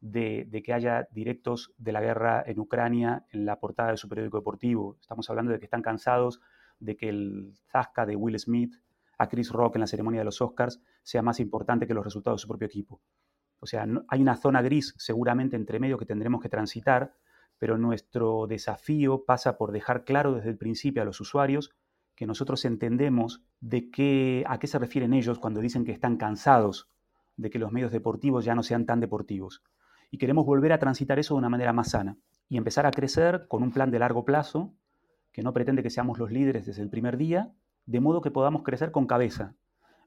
de, 0.00 0.62
que 0.64 0.72
haya 0.72 1.08
directos 1.12 1.72
de 1.78 1.92
la 1.92 2.00
guerra 2.00 2.42
en 2.46 2.58
Ucrania 2.58 3.26
en 3.30 3.44
la 3.44 3.60
portada 3.60 3.90
de 3.90 3.96
su 3.96 4.08
periódico 4.08 4.38
deportivo. 4.38 4.96
Estamos 5.00 5.28
hablando 5.30 5.52
de 5.52 5.58
que 5.58 5.66
están 5.66 5.82
cansados 5.82 6.40
de 6.78 6.96
que 6.96 7.08
el 7.08 7.52
zasca 7.70 8.06
de 8.06 8.16
Will 8.16 8.38
Smith 8.38 8.74
a 9.18 9.28
Chris 9.28 9.52
Rock 9.52 9.76
en 9.76 9.82
la 9.82 9.86
ceremonia 9.86 10.20
de 10.20 10.24
los 10.24 10.40
Oscars 10.40 10.80
sea 11.02 11.22
más 11.22 11.40
importante 11.40 11.86
que 11.86 11.92
los 11.94 12.04
resultados 12.04 12.40
de 12.40 12.42
su 12.42 12.48
propio 12.48 12.66
equipo. 12.66 13.02
O 13.58 13.66
sea, 13.66 13.86
hay 14.08 14.22
una 14.22 14.36
zona 14.36 14.62
gris 14.62 14.94
seguramente 14.96 15.56
entre 15.56 15.78
medio 15.78 15.98
que 15.98 16.06
tendremos 16.06 16.40
que 16.40 16.48
transitar, 16.48 17.14
pero 17.58 17.76
nuestro 17.76 18.46
desafío 18.46 19.24
pasa 19.26 19.58
por 19.58 19.70
dejar 19.70 20.04
claro 20.04 20.32
desde 20.32 20.48
el 20.48 20.56
principio 20.56 21.02
a 21.02 21.04
los 21.04 21.20
usuarios 21.20 21.70
que 22.14 22.26
nosotros 22.26 22.64
entendemos 22.64 23.42
de 23.60 23.90
qué, 23.90 24.44
a 24.46 24.58
qué 24.58 24.66
se 24.66 24.78
refieren 24.78 25.12
ellos 25.12 25.38
cuando 25.38 25.60
dicen 25.60 25.84
que 25.84 25.92
están 25.92 26.16
cansados 26.16 26.88
de 27.36 27.50
que 27.50 27.58
los 27.58 27.72
medios 27.72 27.92
deportivos 27.92 28.46
ya 28.46 28.54
no 28.54 28.62
sean 28.62 28.86
tan 28.86 29.00
deportivos 29.00 29.62
y 30.10 30.18
queremos 30.18 30.46
volver 30.46 30.72
a 30.72 30.78
transitar 30.78 31.18
eso 31.18 31.34
de 31.34 31.38
una 31.38 31.48
manera 31.48 31.72
más 31.72 31.90
sana 31.90 32.16
y 32.48 32.56
empezar 32.56 32.86
a 32.86 32.90
crecer 32.90 33.46
con 33.48 33.62
un 33.62 33.72
plan 33.72 33.90
de 33.90 33.98
largo 33.98 34.24
plazo 34.24 34.74
que 35.32 35.42
no 35.42 35.52
pretende 35.52 35.82
que 35.82 35.90
seamos 35.90 36.18
los 36.18 36.30
líderes 36.30 36.66
desde 36.66 36.82
el 36.82 36.90
primer 36.90 37.16
día, 37.16 37.52
de 37.86 38.00
modo 38.00 38.20
que 38.20 38.30
podamos 38.30 38.62
crecer 38.62 38.90
con 38.90 39.06
cabeza, 39.06 39.54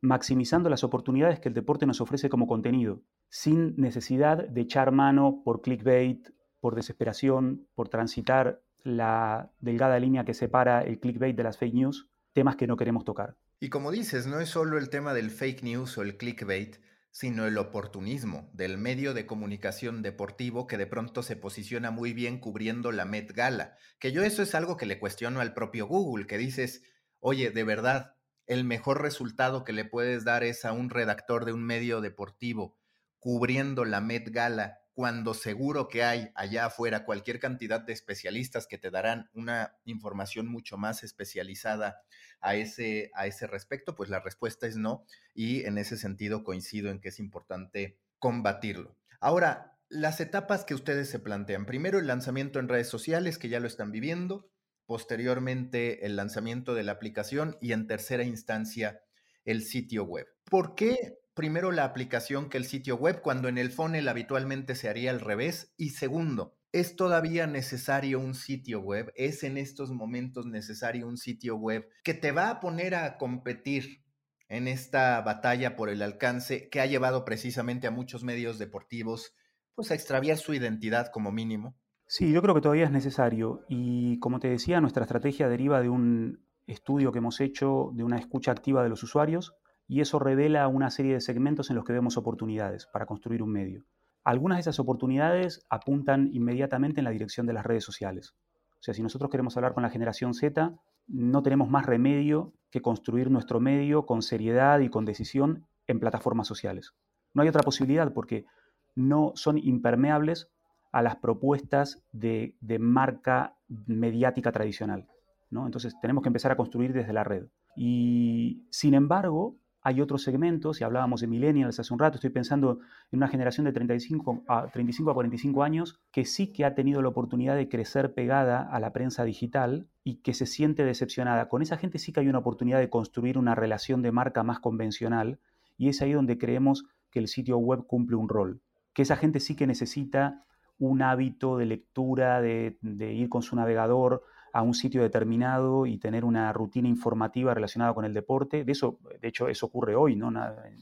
maximizando 0.02 0.70
las 0.70 0.84
oportunidades 0.84 1.40
que 1.40 1.48
el 1.48 1.56
deporte 1.56 1.86
nos 1.86 2.02
ofrece 2.02 2.30
como 2.30 2.48
contenido, 2.48 3.02
sin 3.30 3.74
necesidad 3.78 4.48
de 4.48 4.62
echar 4.62 4.92
mano 4.92 5.42
por 5.46 5.62
clickbait, 5.62 6.30
por 6.60 6.76
desesperación, 6.76 7.68
por 7.74 7.88
transitar 7.88 8.62
la 8.84 9.52
delgada 9.60 9.98
línea 10.00 10.26
que 10.26 10.34
separa 10.34 10.82
el 10.82 11.00
clickbait 11.00 11.36
de 11.36 11.44
las 11.44 11.58
fake 11.58 11.74
news, 11.74 12.10
temas 12.34 12.58
que 12.58 12.68
no 12.68 12.76
queremos 12.76 13.06
tocar. 13.06 13.38
Y 13.62 13.70
como 13.70 13.92
dices, 13.92 14.28
no 14.28 14.42
es 14.42 14.50
solo 14.50 14.78
el 14.78 14.90
tema 14.90 15.14
del 15.14 15.32
fake 15.32 15.64
news 15.64 15.98
o 15.98 16.02
el 16.02 16.18
clickbait, 16.18 16.78
sino 17.14 17.46
el 17.46 17.60
oportunismo 17.60 18.50
del 18.54 18.80
medio 18.80 19.14
de 19.14 19.28
comunicación 19.28 20.02
deportivo 20.02 20.66
que 20.66 20.80
de 20.80 20.88
pronto 20.88 21.22
se 21.22 21.36
posiciona 21.36 21.92
muy 21.92 22.12
bien 22.12 22.40
cubriendo 22.40 22.92
la 22.92 23.06
Met 23.06 23.32
Gala. 23.34 23.78
Que 24.00 24.12
yo 24.12 24.24
eso 24.24 24.42
es 24.42 24.56
algo 24.56 24.78
que 24.78 24.88
le 24.88 24.98
cuestiono 24.98 25.40
al 25.40 25.54
propio 25.54 25.86
Google, 25.86 26.26
que 26.26 26.40
dices, 26.40 26.82
oye, 27.20 27.52
de 27.52 27.64
verdad, 27.64 28.16
el 28.48 28.64
mejor 28.64 29.04
resultado 29.04 29.64
que 29.64 29.74
le 29.74 29.86
puedes 29.86 30.26
dar 30.26 30.44
es 30.44 30.66
a 30.66 30.74
un 30.74 30.90
redactor 30.90 31.46
de 31.46 31.54
un 31.54 31.64
medio 31.64 32.02
deportivo 32.02 32.80
cubriendo 33.20 33.86
la 33.86 34.02
Met 34.02 34.30
Gala 34.32 34.80
cuando 34.94 35.34
seguro 35.34 35.88
que 35.88 36.04
hay 36.04 36.30
allá 36.36 36.68
afuera 36.68 37.06
cualquier 37.06 37.40
cantidad 37.40 37.82
de 37.82 37.94
especialistas 37.94 38.68
que 38.68 38.78
te 38.78 38.92
darán 38.92 39.30
una 39.34 39.76
información 39.86 40.48
mucho 40.48 40.78
más 40.78 41.04
especializada 41.04 42.02
a 42.42 42.56
ese, 42.56 43.10
a 43.16 43.26
ese 43.26 43.48
respecto, 43.48 43.96
pues 43.96 44.10
la 44.10 44.20
respuesta 44.20 44.68
es 44.68 44.78
no 44.78 45.06
y 45.34 45.66
en 45.66 45.78
ese 45.78 45.98
sentido 45.98 46.44
coincido 46.44 46.92
en 46.92 47.00
que 47.00 47.10
es 47.10 47.20
importante 47.20 47.98
combatirlo. 48.20 48.96
Ahora, 49.20 49.78
las 49.90 50.20
etapas 50.20 50.66
que 50.66 50.76
ustedes 50.76 51.10
se 51.10 51.20
plantean. 51.20 51.66
Primero 51.66 52.00
el 52.00 52.08
lanzamiento 52.08 52.60
en 52.60 52.68
redes 52.68 52.90
sociales, 52.90 53.38
que 53.38 53.50
ya 53.50 53.60
lo 53.60 53.68
están 53.68 53.92
viviendo, 53.92 54.50
posteriormente 54.86 56.06
el 56.06 56.16
lanzamiento 56.16 56.74
de 56.74 56.84
la 56.84 56.94
aplicación 56.94 57.58
y 57.62 57.72
en 57.72 57.88
tercera 57.88 58.24
instancia 58.24 59.02
el 59.46 59.64
sitio 59.64 60.04
web. 60.04 60.28
¿Por 60.46 60.76
qué 60.76 61.20
primero 61.34 61.72
la 61.72 61.84
aplicación 61.84 62.50
que 62.50 62.58
el 62.58 62.66
sitio 62.66 62.96
web, 62.96 63.22
cuando 63.22 63.48
en 63.48 63.58
el 63.58 63.72
funnel 63.72 64.08
habitualmente 64.08 64.76
se 64.76 64.90
haría 64.90 65.12
al 65.12 65.20
revés. 65.20 65.74
Y 65.78 65.92
segundo, 65.92 66.58
¿es 66.72 66.96
todavía 66.96 67.48
necesario 67.48 68.20
un 68.20 68.36
sitio 68.36 68.82
web? 68.82 69.12
¿Es 69.16 69.44
en 69.44 69.58
estos 69.58 69.92
momentos 69.92 70.46
necesario 70.46 71.08
un 71.08 71.18
sitio 71.18 71.56
web 71.56 71.88
que 72.04 72.14
te 72.14 72.32
va 72.32 72.50
a 72.50 72.60
poner 72.60 72.96
a 72.96 73.18
competir 73.18 74.04
en 74.50 74.68
esta 74.68 75.20
batalla 75.22 75.76
por 75.76 75.90
el 75.90 76.02
alcance 76.02 76.70
que 76.70 76.82
ha 76.82 76.86
llevado 76.86 77.26
precisamente 77.26 77.88
a 77.88 77.92
muchos 77.92 78.24
medios 78.24 78.60
deportivos 78.60 79.34
pues 79.76 79.90
a 79.90 79.96
extraviar 79.96 80.38
su 80.38 80.54
identidad 80.54 81.08
como 81.12 81.32
mínimo? 81.32 81.76
Sí, 82.06 82.32
yo 82.32 82.42
creo 82.42 82.54
que 82.54 82.62
todavía 82.62 82.86
es 82.86 82.92
necesario 82.92 83.66
y 83.68 84.20
como 84.20 84.40
te 84.40 84.50
decía, 84.50 84.82
nuestra 84.82 85.04
estrategia 85.04 85.50
deriva 85.50 85.82
de 85.82 85.90
un 85.90 86.46
estudio 86.68 87.12
que 87.12 87.18
hemos 87.18 87.42
hecho 87.42 87.92
de 87.94 88.04
una 88.04 88.18
escucha 88.18 88.52
activa 88.52 88.84
de 88.84 88.90
los 88.90 89.02
usuarios 89.02 89.56
y 89.94 90.02
eso 90.02 90.18
revela 90.18 90.68
una 90.68 90.90
serie 90.90 91.14
de 91.14 91.22
segmentos 91.22 91.70
en 91.70 91.76
los 91.76 91.86
que 91.86 91.94
vemos 91.94 92.18
oportunidades 92.18 92.88
para 92.88 93.06
construir 93.06 93.44
un 93.44 93.52
medio. 93.52 93.86
Algunas 94.24 94.58
de 94.58 94.62
esas 94.62 94.80
oportunidades 94.80 95.68
apuntan 95.70 96.32
inmediatamente 96.34 97.00
en 97.00 97.04
la 97.04 97.12
dirección 97.12 97.46
de 97.46 97.54
las 97.54 97.64
redes 97.64 97.84
sociales. 97.84 98.34
O 98.72 98.82
sea, 98.82 98.96
si 98.96 99.04
nosotros 99.04 99.30
queremos 99.30 99.56
hablar 99.56 99.76
con 99.76 99.84
la 99.84 99.92
generación 99.92 100.34
Z, 100.34 100.74
no 101.06 101.44
tenemos 101.44 101.70
más 101.70 101.86
remedio 101.86 102.54
que 102.72 102.82
construir 102.82 103.30
nuestro 103.30 103.60
medio 103.60 104.08
con 104.08 104.24
seriedad 104.24 104.80
y 104.80 104.90
con 104.90 105.06
decisión 105.06 105.68
en 105.86 106.00
plataformas 106.00 106.48
sociales. 106.48 106.96
No 107.36 107.44
hay 107.44 107.50
otra 107.50 107.62
posibilidad 107.62 108.14
porque 108.14 108.48
no 108.96 109.34
son 109.36 109.60
impermeables 109.60 110.50
a 110.92 111.04
las 111.04 111.18
propuestas 111.18 112.04
de, 112.12 112.56
marca 112.80 113.58
mediática 113.86 114.52
tradicional. 114.52 115.06
¿no? 115.52 115.68
Entonces 115.68 115.96
tenemos 116.02 116.24
que 116.24 116.30
empezar 116.30 116.52
a 116.52 116.58
construir 116.58 116.94
desde 116.94 117.14
la 117.14 117.24
red. 117.24 117.46
Y 117.76 118.66
sin 118.72 118.96
embargo, 118.96 119.60
hay 119.84 120.00
otros 120.00 120.24
segmentos, 120.24 120.78
si 120.78 120.86
hablábamos 120.86 121.20
de 121.22 121.28
millennials 121.28 121.80
hace 121.80 121.94
un 121.94 122.00
rato, 122.00 122.16
estoy 122.16 122.30
pensando 122.30 122.80
en 123.12 123.18
una 123.18 123.28
generación 123.28 123.66
de 123.66 123.74
35 123.74 124.44
a, 124.48 124.68
35 124.68 125.12
a 125.12 125.14
45 125.14 125.62
años 125.62 126.00
que 126.12 126.24
sí 126.24 126.54
que 126.54 126.64
ha 126.64 126.74
tenido 126.74 127.02
la 127.02 127.10
oportunidad 127.10 127.58
de 127.58 127.68
crecer 127.68 128.14
pegada 128.14 128.62
a 128.62 128.80
la 128.80 128.94
prensa 128.94 129.26
digital 129.26 129.88
y 130.06 130.22
que 130.22 130.34
se 130.34 130.46
siente 130.46 130.86
decepcionada. 130.86 131.50
Con 131.50 131.62
esa 131.62 131.78
gente 131.78 132.00
sí 132.00 132.14
que 132.14 132.22
hay 132.22 132.30
una 132.30 132.40
oportunidad 132.40 132.80
de 132.80 132.90
construir 132.90 133.38
una 133.38 133.56
relación 133.56 134.02
de 134.02 134.14
marca 134.14 134.42
más 134.44 134.60
convencional 134.60 135.40
y 135.78 135.90
es 135.90 136.02
ahí 136.02 136.14
donde 136.14 136.38
creemos 136.38 136.86
que 137.12 137.20
el 137.20 137.28
sitio 137.28 137.58
web 137.58 137.86
cumple 137.86 138.16
un 138.16 138.30
rol. 138.30 138.62
Que 138.94 139.02
esa 139.02 139.18
gente 139.18 139.42
sí 139.42 139.56
que 139.56 139.68
necesita 139.68 140.46
un 140.80 141.02
hábito 141.02 141.58
de 141.58 141.66
lectura, 141.66 142.42
de, 142.42 142.78
ir 142.82 143.30
con 143.30 143.42
su 143.42 143.56
navegador 143.56 144.24
a 144.54 144.62
un 144.62 144.76
sitio 144.76 145.02
determinado 145.02 145.88
y 145.88 145.98
tener 145.98 146.24
una 146.24 146.54
rutina 146.54 146.88
informativa 146.88 147.56
relacionada 147.56 147.94
con 147.94 148.06
el 148.06 148.14
deporte. 148.14 148.64
De 148.64 148.72
eso, 148.72 149.00
de 149.20 149.28
hecho, 149.28 149.48
eso 149.48 149.66
ocurre 149.66 149.96
hoy, 149.96 150.16
¿no? 150.16 150.32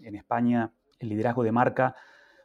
En 0.04 0.16
España 0.16 0.72
el 1.00 1.10
liderazgo 1.10 1.42
de 1.42 1.54
marca, 1.54 1.96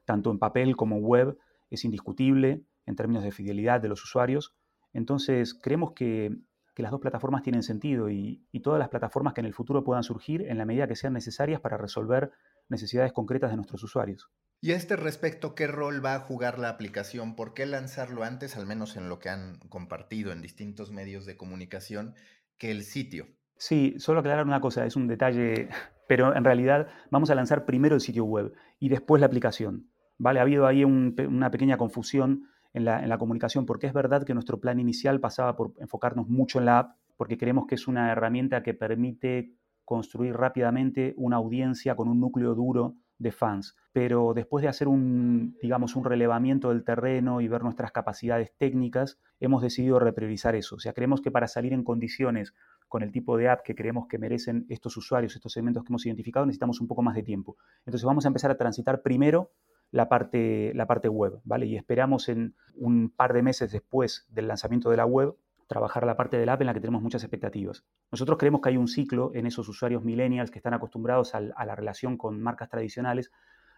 tanto 0.04 0.30
en 0.30 0.38
papel 0.38 0.76
como 0.76 0.98
web, 0.98 1.36
es 1.68 1.84
indiscutible 1.84 2.62
en 2.86 2.94
términos 2.94 3.24
de 3.24 3.32
fidelidad 3.32 3.80
de 3.80 3.88
los 3.88 4.04
usuarios. 4.04 4.54
Entonces, 4.92 5.52
creemos 5.52 5.92
que, 5.92 6.34
las 6.76 6.90
dos 6.90 7.00
plataformas 7.00 7.42
tienen 7.42 7.62
sentido 7.62 8.08
y, 8.08 8.44
todas 8.62 8.78
las 8.78 8.88
plataformas 8.88 9.34
que 9.34 9.40
en 9.40 9.46
el 9.46 9.54
futuro 9.54 9.82
puedan 9.82 10.04
surgir 10.04 10.42
en 10.42 10.58
la 10.58 10.64
medida 10.64 10.86
que 10.86 10.94
sean 10.94 11.12
necesarias 11.12 11.60
para 11.60 11.76
resolver 11.76 12.30
necesidades 12.68 13.12
concretas 13.12 13.50
de 13.50 13.56
nuestros 13.56 13.82
usuarios. 13.82 14.30
Y 14.60 14.72
a 14.72 14.76
este 14.76 14.96
respecto, 14.96 15.54
¿qué 15.54 15.66
rol 15.66 16.04
va 16.04 16.14
a 16.14 16.20
jugar 16.20 16.58
la 16.58 16.70
aplicación? 16.70 17.36
¿Por 17.36 17.52
qué 17.52 17.66
lanzarlo 17.66 18.24
antes, 18.24 18.56
al 18.56 18.66
menos 18.66 18.96
en 18.96 19.08
lo 19.08 19.18
que 19.18 19.28
han 19.28 19.58
compartido 19.68 20.32
en 20.32 20.40
distintos 20.40 20.90
medios 20.90 21.26
de 21.26 21.36
comunicación, 21.36 22.14
que 22.58 22.70
el 22.70 22.82
sitio? 22.82 23.26
Sí, 23.58 23.94
solo 23.98 24.20
aclarar 24.20 24.46
una 24.46 24.60
cosa, 24.60 24.86
es 24.86 24.96
un 24.96 25.06
detalle, 25.06 25.68
pero 26.08 26.34
en 26.34 26.44
realidad 26.44 26.88
vamos 27.10 27.30
a 27.30 27.34
lanzar 27.34 27.64
primero 27.66 27.94
el 27.94 28.00
sitio 28.00 28.24
web 28.24 28.54
y 28.78 28.88
después 28.88 29.20
la 29.20 29.26
aplicación. 29.26 29.90
¿vale? 30.18 30.38
Ha 30.38 30.42
habido 30.42 30.66
ahí 30.66 30.84
una 30.84 31.50
pequeña 31.50 31.76
confusión 31.76 32.48
en 32.72 32.84
la, 32.84 33.02
en 33.02 33.08
la 33.08 33.18
comunicación, 33.18 33.66
porque 33.66 33.86
es 33.86 33.92
verdad 33.92 34.24
que 34.24 34.34
nuestro 34.34 34.60
plan 34.60 34.80
inicial 34.80 35.20
pasaba 35.20 35.56
por 35.56 35.74
enfocarnos 35.78 36.28
mucho 36.28 36.58
en 36.58 36.66
la 36.66 36.78
app, 36.78 36.96
porque 37.16 37.38
creemos 37.38 37.66
que 37.66 37.74
es 37.74 37.88
una 37.88 38.10
herramienta 38.10 38.62
que 38.62 38.74
permite 38.74 39.52
construir 39.84 40.34
rápidamente 40.34 41.14
una 41.16 41.36
audiencia 41.36 41.94
con 41.94 42.08
un 42.08 42.20
núcleo 42.20 42.54
duro 42.54 42.96
de 43.18 43.32
fans. 43.32 43.76
Pero 43.92 44.34
después 44.34 44.62
de 44.62 44.68
hacer 44.68 44.88
un, 44.88 45.56
digamos, 45.62 45.96
un 45.96 46.04
relevamiento 46.04 46.68
del 46.68 46.84
terreno 46.84 47.40
y 47.40 47.48
ver 47.48 47.62
nuestras 47.62 47.92
capacidades 47.92 48.52
técnicas, 48.58 49.18
hemos 49.40 49.62
decidido 49.62 49.98
repriorizar 49.98 50.54
eso. 50.54 50.76
O 50.76 50.80
sea, 50.80 50.92
creemos 50.92 51.20
que 51.20 51.30
para 51.30 51.48
salir 51.48 51.72
en 51.72 51.82
condiciones 51.84 52.54
con 52.88 53.02
el 53.02 53.12
tipo 53.12 53.36
de 53.36 53.48
app 53.48 53.62
que 53.62 53.74
creemos 53.74 54.06
que 54.06 54.18
merecen 54.18 54.66
estos 54.68 54.96
usuarios, 54.96 55.34
estos 55.34 55.52
segmentos 55.52 55.82
que 55.82 55.90
hemos 55.90 56.06
identificado, 56.06 56.46
necesitamos 56.46 56.80
un 56.80 56.88
poco 56.88 57.02
más 57.02 57.14
de 57.14 57.22
tiempo. 57.22 57.56
Entonces 57.80 58.04
vamos 58.04 58.24
a 58.24 58.28
empezar 58.28 58.50
a 58.50 58.56
transitar 58.56 59.02
primero 59.02 59.50
la 59.90 60.08
parte, 60.08 60.72
la 60.74 60.86
parte 60.86 61.08
web, 61.08 61.40
¿vale? 61.44 61.66
Y 61.66 61.76
esperamos 61.76 62.28
en 62.28 62.54
un 62.74 63.10
par 63.10 63.32
de 63.32 63.42
meses 63.42 63.72
después 63.72 64.26
del 64.28 64.48
lanzamiento 64.48 64.90
de 64.90 64.96
la 64.96 65.06
web 65.06 65.36
trabajar 65.66 66.06
la 66.06 66.16
parte 66.16 66.38
del 66.38 66.48
app 66.48 66.60
en 66.60 66.66
la 66.66 66.74
que 66.74 66.80
tenemos 66.80 67.02
muchas 67.02 67.22
expectativas. 67.24 67.84
Nosotros 68.10 68.38
creemos 68.38 68.60
que 68.60 68.68
hay 68.68 68.76
un 68.76 68.88
ciclo 68.88 69.32
en 69.34 69.46
esos 69.46 69.68
usuarios 69.68 70.04
millennials 70.04 70.50
que 70.50 70.58
están 70.58 70.74
acostumbrados 70.74 71.34
a, 71.34 71.40
la 71.40 71.74
relación 71.74 72.16
con 72.16 72.40
marcas 72.40 72.68
tradicionales, 72.68 73.30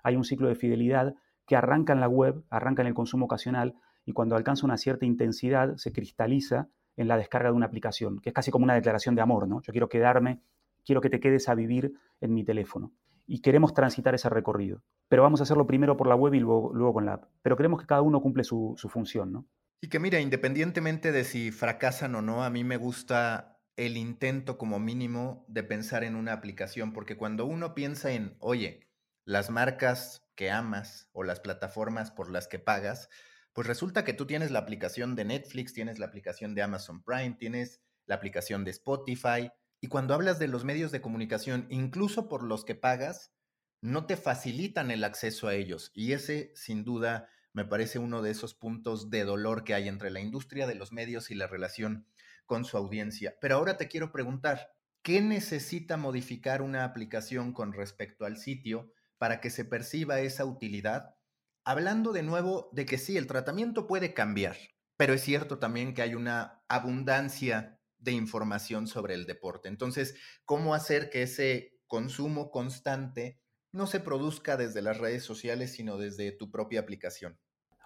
hay 0.03 0.17
un 0.17 0.25
ciclo 0.25 0.49
de 0.49 0.55
fidelidad 0.55 1.15
que 1.47 1.57
arranca 1.57 1.93
en 1.93 2.01
la 2.01 2.09
web, 2.09 2.45
arranca 2.51 2.83
en 2.83 2.89
el 2.89 2.95
consumo 2.95 3.25
ocasional 3.25 3.75
y 4.05 4.13
cuando 4.13 4.37
alcanza 4.37 4.67
una 4.67 4.77
cierta 4.77 5.07
intensidad 5.07 5.77
se 5.77 5.93
cristaliza 5.93 6.69
en 6.97 7.09
la 7.09 7.17
descarga 7.17 7.51
de 7.51 7.57
una 7.57 7.67
aplicación, 7.67 8.19
que 8.21 8.31
es 8.31 8.35
casi 8.35 8.51
como 8.51 8.65
una 8.65 8.75
declaración 8.75 9.15
de 9.15 9.23
amor, 9.23 9.49
¿no? 9.49 9.63
Yo 9.63 9.73
quiero 9.73 9.89
quedarme, 9.89 10.43
quiero 10.85 11.01
que 11.01 11.11
te 11.11 11.21
quedes 11.21 11.49
a 11.49 11.55
vivir 11.55 11.93
en 12.21 12.35
mi 12.35 12.45
teléfono. 12.45 12.93
Y 13.27 13.41
queremos 13.41 13.75
transitar 13.75 14.15
ese 14.15 14.29
recorrido. 14.31 14.83
Pero 15.09 15.23
vamos 15.23 15.41
a 15.41 15.43
hacerlo 15.43 15.67
primero 15.67 15.97
por 15.97 16.07
la 16.07 16.15
web 16.15 16.35
y 16.35 16.41
luego, 16.41 16.93
con 16.93 17.05
la 17.05 17.15
app. 17.15 17.25
Pero 17.43 17.57
creemos 17.57 17.81
que 17.81 17.87
cada 17.87 18.01
uno 18.01 18.21
cumple 18.21 18.43
su, 18.43 18.75
su 18.77 18.89
función, 18.89 19.33
¿no? 19.33 19.47
Y 19.81 19.89
que 19.89 20.01
mira, 20.01 20.21
independientemente 20.21 21.13
de 21.13 21.25
si 21.25 21.53
fracasan 21.53 22.15
o 22.17 22.23
no, 22.23 22.43
a 22.43 22.51
mí 22.51 22.65
me 22.65 22.77
gusta 22.77 23.61
el 23.77 23.97
intento 23.97 24.59
como 24.59 24.81
mínimo 24.81 25.45
de 25.49 25.63
pensar 25.63 26.03
en 26.03 26.17
una 26.17 26.33
aplicación, 26.33 26.93
porque 26.93 27.17
cuando 27.17 27.47
uno 27.47 27.75
piensa 27.75 28.11
en, 28.11 28.37
oye, 28.41 28.91
las 29.25 29.51
marcas 29.51 30.27
que 30.35 30.51
amas 30.51 31.09
o 31.13 31.23
las 31.23 31.39
plataformas 31.39 32.11
por 32.11 32.29
las 32.29 32.49
que 32.49 32.59
pagas, 32.59 33.09
pues 33.53 33.69
resulta 33.69 34.05
que 34.05 34.15
tú 34.15 34.27
tienes 34.27 34.51
la 34.51 34.59
aplicación 34.59 35.15
de 35.15 35.25
Netflix, 35.25 35.73
tienes 35.75 36.01
la 36.01 36.07
aplicación 36.07 36.57
de 36.57 36.63
Amazon 36.63 37.05
Prime, 37.05 37.37
tienes 37.39 37.81
la 38.07 38.17
aplicación 38.17 38.65
de 38.65 38.73
Spotify, 38.73 39.53
y 39.81 39.87
cuando 39.87 40.15
hablas 40.15 40.41
de 40.41 40.49
los 40.49 40.65
medios 40.65 40.91
de 40.91 41.01
comunicación, 41.01 41.67
incluso 41.71 42.29
por 42.29 42.43
los 42.43 42.65
que 42.65 42.75
pagas, 42.75 43.33
no 43.81 44.07
te 44.07 44.17
facilitan 44.17 44.91
el 44.91 45.05
acceso 45.05 45.47
a 45.47 45.55
ellos. 45.55 45.93
Y 45.95 46.13
ese, 46.13 46.51
sin 46.57 46.83
duda, 46.83 47.29
me 47.59 47.65
parece 47.65 47.99
uno 47.99 48.23
de 48.23 48.31
esos 48.31 48.55
puntos 48.55 49.11
de 49.11 49.25
dolor 49.25 49.65
que 49.65 49.75
hay 49.75 49.89
entre 49.89 50.13
la 50.13 50.21
industria 50.21 50.69
de 50.69 50.77
los 50.77 50.93
medios 50.93 51.33
y 51.33 51.35
la 51.35 51.49
relación 51.49 52.07
con 52.47 52.65
su 52.65 52.77
audiencia. 52.77 53.37
Pero 53.41 53.57
ahora 53.57 53.77
te 53.77 53.89
quiero 53.89 54.13
preguntar, 54.13 54.77
¿qué 55.03 55.21
necesita 55.21 55.97
modificar 55.97 56.63
una 56.63 56.85
aplicación 56.85 57.53
con 57.53 57.73
respecto 57.73 58.25
al 58.25 58.37
sitio 58.37 58.93
para 59.19 59.41
que 59.41 59.51
se 59.51 59.65
perciba 59.65 60.21
esa 60.21 60.45
utilidad? 60.45 61.17
Hablando 61.65 62.13
de 62.13 62.23
nuevo 62.23 62.71
de 62.73 62.87
que 62.87 62.97
sí, 62.97 63.17
el 63.17 63.27
tratamiento 63.27 63.89
puede 63.89 64.15
cambiar, 64.15 64.57
pero 64.97 65.13
es 65.13 65.23
cierto 65.23 65.59
también 65.59 65.95
que 65.95 66.03
hay 66.03 66.15
una 66.15 66.63
abundancia 66.69 67.81
de 67.99 68.13
información 68.13 68.87
sobre 68.87 69.15
el 69.15 69.27
deporte. 69.27 69.69
Entonces, 69.69 70.15
¿cómo 70.45 70.77
hacer 70.77 71.11
que 71.11 71.23
ese 71.23 71.81
consumo 71.89 72.53
constante 72.53 73.43
no 73.73 73.89
se 73.89 73.99
produzca 73.99 74.57
desde 74.57 74.81
las 74.81 74.99
redes 74.99 75.25
sociales, 75.25 75.73
sino 75.73 75.99
desde 75.99 76.31
tu 76.31 76.53
propia 76.53 76.79
aplicación? 76.79 77.37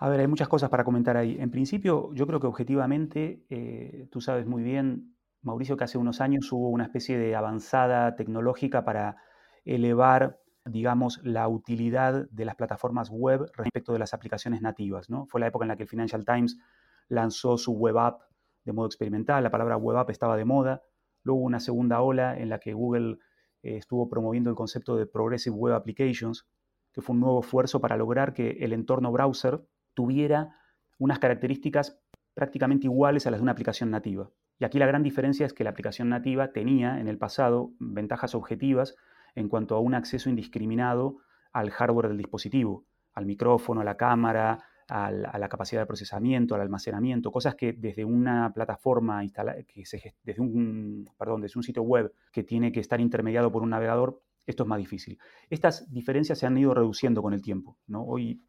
A 0.02 0.08
ver, 0.08 0.18
hay 0.18 0.26
muchas 0.26 0.48
cosas 0.48 0.68
para 0.68 0.82
comentar 0.82 1.16
ahí. 1.16 1.36
En 1.38 1.52
principio, 1.52 2.12
yo 2.12 2.26
creo 2.26 2.40
que 2.40 2.48
objetivamente, 2.48 3.46
eh, 3.50 4.08
tú 4.10 4.20
sabes 4.20 4.48
muy 4.48 4.64
bien, 4.64 5.14
Mauricio, 5.42 5.76
que 5.76 5.84
hace 5.84 5.96
unos 5.96 6.20
años 6.20 6.50
hubo 6.50 6.70
una 6.70 6.82
especie 6.82 7.16
de 7.16 7.36
avanzada 7.36 8.16
tecnológica 8.16 8.84
para 8.84 9.18
elevar, 9.64 10.40
digamos, 10.64 11.20
la 11.22 11.46
utilidad 11.46 12.28
de 12.32 12.44
las 12.44 12.56
plataformas 12.56 13.10
web 13.10 13.48
respecto 13.54 13.92
de 13.92 14.00
las 14.00 14.12
aplicaciones 14.12 14.60
nativas. 14.60 15.06
Fue 15.28 15.40
la 15.40 15.46
época 15.46 15.66
en 15.66 15.68
la 15.68 15.76
que 15.76 15.84
el 15.84 15.88
Financial 15.88 16.24
Times 16.24 16.58
lanzó 17.06 17.56
su 17.56 17.70
web 17.70 17.96
app 17.98 18.22
de 18.64 18.72
modo 18.72 18.86
experimental, 18.86 19.44
la 19.44 19.52
palabra 19.52 19.76
web 19.76 19.98
app 19.98 20.10
estaba 20.10 20.36
de 20.36 20.44
moda. 20.44 20.82
Luego 21.22 21.42
hubo 21.42 21.46
una 21.46 21.60
segunda 21.60 22.00
ola 22.00 22.36
en 22.36 22.48
la 22.48 22.58
que 22.58 22.72
Google 22.72 23.18
eh, 23.62 23.76
estuvo 23.76 24.08
promoviendo 24.08 24.50
el 24.50 24.56
concepto 24.56 24.96
de 24.96 25.06
Progressive 25.06 25.54
Web 25.54 25.74
Applications, 25.74 26.48
que 26.90 27.02
fue 27.02 27.14
un 27.14 27.20
nuevo 27.20 27.38
esfuerzo 27.38 27.80
para 27.80 27.96
lograr 27.96 28.32
que 28.32 28.50
el 28.62 28.72
entorno 28.72 29.12
browser 29.12 29.62
tuviera 29.94 30.56
unas 30.98 31.18
características 31.18 32.00
prácticamente 32.34 32.86
iguales 32.86 33.26
a 33.26 33.30
las 33.30 33.40
de 33.40 33.42
una 33.42 33.52
aplicación 33.52 33.90
nativa. 33.90 34.30
Y 34.58 34.64
aquí 34.64 34.78
la 34.78 34.86
gran 34.86 35.02
diferencia 35.02 35.44
es 35.46 35.52
que 35.52 35.64
la 35.64 35.70
aplicación 35.70 36.08
nativa 36.08 36.52
tenía 36.52 37.00
en 37.00 37.08
el 37.08 37.18
pasado 37.18 37.72
ventajas 37.78 38.34
objetivas 38.34 38.94
en 39.34 39.48
cuanto 39.48 39.74
a 39.74 39.80
un 39.80 39.94
acceso 39.94 40.30
indiscriminado 40.30 41.18
al 41.52 41.70
hardware 41.70 42.08
del 42.08 42.18
dispositivo, 42.18 42.84
al 43.14 43.26
micrófono, 43.26 43.80
a 43.80 43.84
la 43.84 43.96
cámara, 43.96 44.64
a 44.88 45.10
la, 45.10 45.48
capacidad 45.48 45.82
de 45.82 45.86
procesamiento, 45.86 46.54
al 46.54 46.60
almacenamiento, 46.60 47.30
cosas 47.30 47.54
que 47.54 47.72
desde 47.72 48.04
una 48.04 48.52
plataforma 48.52 49.24
instalada, 49.24 49.62
que 49.62 49.84
desde 50.22 50.40
un, 50.42 51.08
perdón, 51.18 51.40
desde 51.40 51.58
un 51.58 51.62
sitio 51.62 51.82
web 51.82 52.12
que 52.30 52.42
tiene 52.42 52.72
que 52.72 52.80
estar 52.80 53.00
intermediado 53.00 53.50
por 53.50 53.62
un 53.62 53.70
navegador, 53.70 54.20
esto 54.46 54.64
es 54.64 54.68
más 54.68 54.78
difícil. 54.78 55.18
Estas 55.48 55.90
diferencias 55.92 56.38
se 56.38 56.46
han 56.46 56.58
ido 56.58 56.74
reduciendo 56.74 57.22
con 57.22 57.32
el 57.32 57.42
tiempo. 57.42 57.78
¿no? 57.86 58.04
Hoy 58.04 58.42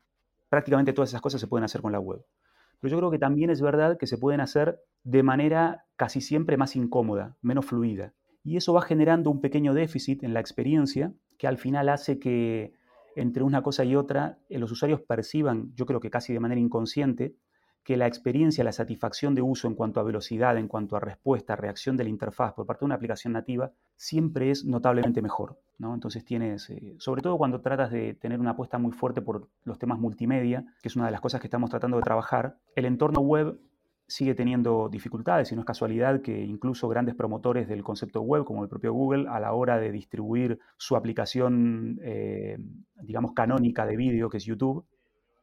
prácticamente 0.54 0.94
todas 0.94 1.10
esas 1.10 1.22
cosas 1.22 1.42
se 1.42 1.48
pueden 1.48 1.64
hacer 1.64 1.82
con 1.82 1.92
la 1.92 2.00
web. 2.00 2.24
Pero 2.80 2.92
yo 2.92 2.98
creo 3.00 3.10
que 3.10 3.18
también 3.18 3.50
es 3.50 3.60
verdad 3.60 3.98
que 3.98 4.06
se 4.06 4.20
pueden 4.20 4.40
hacer 4.40 4.80
de 5.04 5.24
manera 5.24 5.88
casi 5.96 6.22
siempre 6.22 6.58
más 6.58 6.76
incómoda, 6.76 7.36
menos 7.42 7.66
fluida. 7.66 8.14
Y 8.44 8.58
eso 8.58 8.72
va 8.72 8.84
generando 8.84 9.32
un 9.32 9.42
pequeño 9.42 9.74
déficit 9.74 10.24
en 10.24 10.32
la 10.32 10.42
experiencia 10.42 11.12
que 11.40 11.48
al 11.48 11.58
final 11.58 11.90
hace 11.90 12.20
que 12.20 12.74
entre 13.16 13.42
una 13.42 13.64
cosa 13.64 13.84
y 13.84 13.96
otra 13.96 14.38
eh, 14.48 14.60
los 14.60 14.72
usuarios 14.72 15.02
perciban, 15.02 15.74
yo 15.74 15.88
creo 15.88 16.00
que 16.00 16.12
casi 16.12 16.34
de 16.34 16.40
manera 16.40 16.62
inconsciente, 16.62 17.34
que 17.84 17.98
la 17.98 18.08
experiencia, 18.08 18.64
la 18.64 18.72
satisfacción 18.72 19.36
de 19.36 19.42
uso 19.42 19.68
en 19.68 19.76
cuanto 19.76 20.00
a 20.00 20.04
velocidad, 20.04 20.58
en 20.58 20.68
cuanto 20.68 20.96
a 20.96 21.00
respuesta, 21.00 21.56
reacción 21.56 21.98
de 21.98 22.06
la 22.06 22.10
interfaz 22.10 22.54
por 22.54 22.66
parte 22.66 22.82
de 22.82 22.86
una 22.86 22.96
aplicación 22.96 23.34
nativa, 23.34 23.72
siempre 23.98 24.52
es 24.52 24.64
notablemente 24.64 25.22
mejor. 25.22 25.60
¿no? 25.78 25.94
Entonces 25.94 26.24
tienes, 26.24 26.70
eh, 26.70 26.96
sobre 27.00 27.22
todo 27.22 27.38
cuando 27.38 27.62
tratas 27.62 27.92
de 27.92 28.14
tener 28.14 28.40
una 28.40 28.52
apuesta 28.52 28.78
muy 28.78 28.94
fuerte 28.94 29.22
por 29.22 29.50
los 29.64 29.78
temas 29.78 30.00
multimedia, 30.00 30.66
que 30.82 30.88
es 30.88 30.96
una 30.96 31.06
de 31.06 31.12
las 31.12 31.22
cosas 31.22 31.42
que 31.42 31.48
estamos 31.48 31.70
tratando 31.70 31.98
de 31.98 32.04
trabajar, 32.04 32.58
el 32.76 32.86
entorno 32.86 33.20
web 33.20 33.60
sigue 34.08 34.36
teniendo 34.36 34.90
dificultades 34.90 35.52
y 35.52 35.56
no 35.56 35.62
es 35.62 35.68
casualidad 35.68 36.22
que 36.22 36.44
incluso 36.44 36.88
grandes 36.88 37.16
promotores 37.16 37.68
del 37.68 37.84
concepto 37.84 38.22
web, 38.22 38.44
como 38.44 38.64
el 38.64 38.70
propio 38.70 38.94
Google, 38.94 39.28
a 39.30 39.40
la 39.40 39.54
hora 39.54 39.80
de 39.80 39.92
distribuir 39.92 40.60
su 40.78 40.96
aplicación, 40.96 42.00
eh, 42.04 42.58
digamos, 43.02 43.34
canónica 43.34 43.86
de 43.86 43.98
vídeo, 43.98 44.30
que 44.30 44.38
es 44.38 44.46
YouTube, 44.46 44.86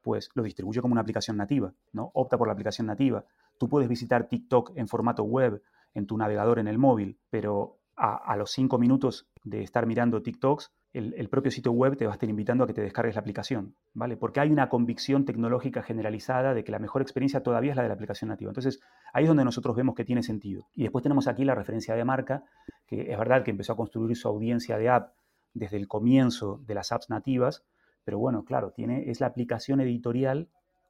pues 0.03 0.31
lo 0.35 0.43
distribuye 0.43 0.81
como 0.81 0.93
una 0.93 1.01
aplicación 1.01 1.37
nativa, 1.37 1.73
¿no? 1.93 2.11
Opta 2.15 2.39
por 2.39 2.49
la 2.49 2.53
aplicación 2.53 2.87
nativa. 2.87 3.25
Tú 3.59 3.69
puedes 3.69 3.89
visitar 3.89 4.29
TikTok 4.29 4.73
en 4.77 4.89
formato 4.89 5.25
web 5.25 5.63
en 5.95 6.07
tu 6.07 6.17
navegador 6.17 6.59
en 6.59 6.69
el 6.69 6.79
móvil, 6.79 7.19
pero 7.31 7.81
a, 7.97 8.35
los 8.37 8.51
cinco 8.53 8.79
minutos 8.79 9.29
de 9.45 9.63
estar 9.63 9.85
mirando 9.85 10.23
TikToks, 10.23 10.73
el, 10.93 11.29
propio 11.29 11.53
sitio 11.53 11.71
web 11.73 11.97
te 11.97 12.07
va 12.07 12.13
a 12.13 12.15
estar 12.15 12.29
invitando 12.29 12.65
a 12.65 12.67
que 12.67 12.73
te 12.73 12.81
descargues 12.81 13.15
la 13.15 13.21
aplicación, 13.21 13.77
¿vale? 13.93 14.17
Porque 14.17 14.41
hay 14.41 14.51
una 14.51 14.69
convicción 14.69 15.25
tecnológica 15.25 15.83
generalizada 15.83 16.55
de 16.55 16.65
que 16.65 16.73
la 16.73 16.79
mejor 16.79 17.03
experiencia 17.03 17.43
todavía 17.43 17.73
es 17.73 17.77
la 17.77 17.83
de 17.83 17.89
la 17.89 17.95
aplicación 17.95 18.31
nativa. 18.31 18.51
Entonces, 18.51 18.81
ahí 19.13 19.25
es 19.25 19.29
donde 19.29 19.45
nosotros 19.45 19.77
vemos 19.77 19.95
que 19.95 20.05
tiene 20.05 20.23
sentido. 20.23 20.69
Y 20.75 20.83
después 20.83 21.03
tenemos 21.03 21.29
aquí 21.29 21.45
la 21.45 21.55
referencia 21.55 21.95
de 21.95 22.05
marca, 22.05 22.45
que 22.87 23.13
es 23.13 23.19
verdad 23.19 23.45
que 23.45 23.51
empezó 23.51 23.75
a 23.75 23.77
construir 23.77 24.17
su 24.17 24.29
audiencia 24.29 24.79
de 24.79 24.89
app 24.89 25.13
desde 25.53 25.77
el 25.77 25.87
comienzo 25.87 26.61
de 26.67 26.75
las 26.75 26.93
apps 26.93 27.11
nativas, 27.11 27.65
pero 28.05 28.19
bueno, 28.19 28.45
claro, 28.45 28.73
tiene, 28.73 29.11
es 29.11 29.21
la 29.21 29.27
aplicación 29.27 29.81
editorial 29.81 30.49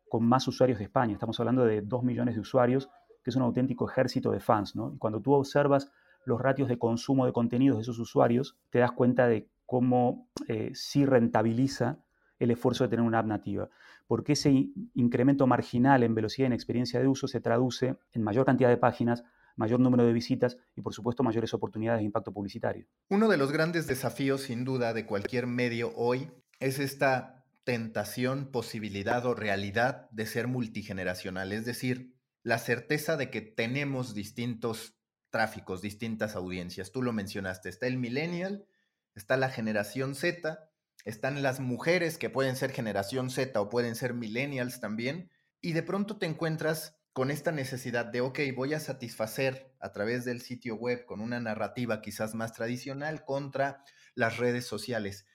con 0.09 0.25
más 0.25 0.47
usuarios 0.49 0.79
de 0.79 0.85
España. 0.85 1.15
Estamos 1.15 1.39
hablando 1.41 1.65
de 1.65 1.83
2 1.83 2.03
millones 2.03 2.35
de 2.35 2.41
usuarios, 2.41 2.91
que 3.23 3.31
es 3.31 3.37
un 3.37 3.43
auténtico 3.43 3.89
ejército 3.89 4.31
de 4.31 4.41
fans. 4.41 4.75
¿no? 4.75 4.93
Y 4.95 4.99
cuando 4.99 5.21
tú 5.21 5.33
observas 5.33 5.91
los 6.25 6.41
ratios 6.41 6.69
de 6.69 6.79
consumo 6.79 7.27
de 7.27 7.33
contenidos 7.33 7.79
de 7.79 7.83
esos 7.83 7.99
usuarios, 7.99 8.57
te 8.71 8.81
das 8.81 8.93
cuenta 8.93 9.27
de 9.27 9.49
cómo 9.67 10.29
eh, 10.49 10.73
sí 10.75 11.07
rentabiliza 11.07 11.99
el 12.41 12.51
esfuerzo 12.51 12.85
de 12.85 12.91
tener 12.91 13.05
una 13.05 13.21
app 13.21 13.27
nativa. 13.27 13.69
Porque 14.07 14.33
ese 14.33 14.71
incremento 14.95 15.47
marginal 15.47 16.03
en 16.03 16.15
velocidad 16.15 16.47
y 16.47 16.49
en 16.49 16.53
experiencia 16.55 16.99
de 16.99 17.07
uso 17.07 17.29
se 17.29 17.41
traduce 17.41 17.97
en 18.13 18.23
mayor 18.23 18.45
cantidad 18.45 18.69
de 18.69 18.79
páginas, 18.79 19.23
mayor 19.57 19.79
número 19.79 20.05
de 20.05 20.13
visitas 20.13 20.57
y 20.75 20.81
por 20.81 20.95
supuesto 20.95 21.23
mayores 21.23 21.55
oportunidades 21.55 22.01
de 22.01 22.07
impacto 22.07 22.33
publicitario. 22.33 22.87
Uno 23.11 23.29
de 23.29 23.37
los 23.37 23.53
grandes 23.53 23.87
desafíos 23.87 24.43
sin 24.43 24.65
duda 24.65 24.93
de 24.95 25.07
cualquier 25.07 25.47
medio 25.47 25.93
hoy 25.95 26.29
es 26.61 26.79
esta 26.79 27.45
tentación, 27.65 28.51
posibilidad 28.51 29.25
o 29.27 29.35
realidad 29.35 30.09
de 30.11 30.27
ser 30.27 30.47
multigeneracional, 30.47 31.53
es 31.53 31.65
decir, 31.65 32.15
la 32.43 32.59
certeza 32.59 33.17
de 33.17 33.31
que 33.31 33.41
tenemos 33.41 34.15
distintos 34.15 34.97
tráficos, 35.31 35.83
distintas 35.83 36.37
audiencias. 36.37 36.93
Tú 36.93 37.03
lo 37.03 37.13
mencionaste, 37.13 37.69
está 37.69 37.87
el 37.87 37.99
millennial, 37.99 38.67
está 39.15 39.37
la 39.37 39.51
generación 39.51 40.15
Z, 40.15 40.71
están 41.05 41.43
las 41.43 41.61
mujeres 41.61 42.19
que 42.19 42.31
pueden 42.31 42.57
ser 42.57 42.73
generación 42.73 43.31
Z 43.31 43.59
o 43.61 43.69
pueden 43.69 43.95
ser 43.95 44.15
millennials 44.15 44.81
también, 44.81 45.31
y 45.61 45.73
de 45.73 45.83
pronto 45.83 46.19
te 46.19 46.27
encuentras 46.27 46.97
con 47.13 47.31
esta 47.31 47.53
necesidad 47.53 48.07
de, 48.07 48.21
ok, 48.21 48.41
voy 48.55 48.75
a 48.75 48.81
satisfacer 48.81 49.75
a 49.81 49.93
través 49.93 50.25
del 50.25 50.41
sitio 50.41 50.77
web 50.77 51.05
con 51.07 51.21
una 51.21 51.41
narrativa 51.41 52.03
quizás 52.03 52.35
más 52.35 52.53
tradicional 52.53 53.25
contra 53.25 53.83
las 54.15 54.39
redes 54.39 54.67
sociales. 54.67 55.27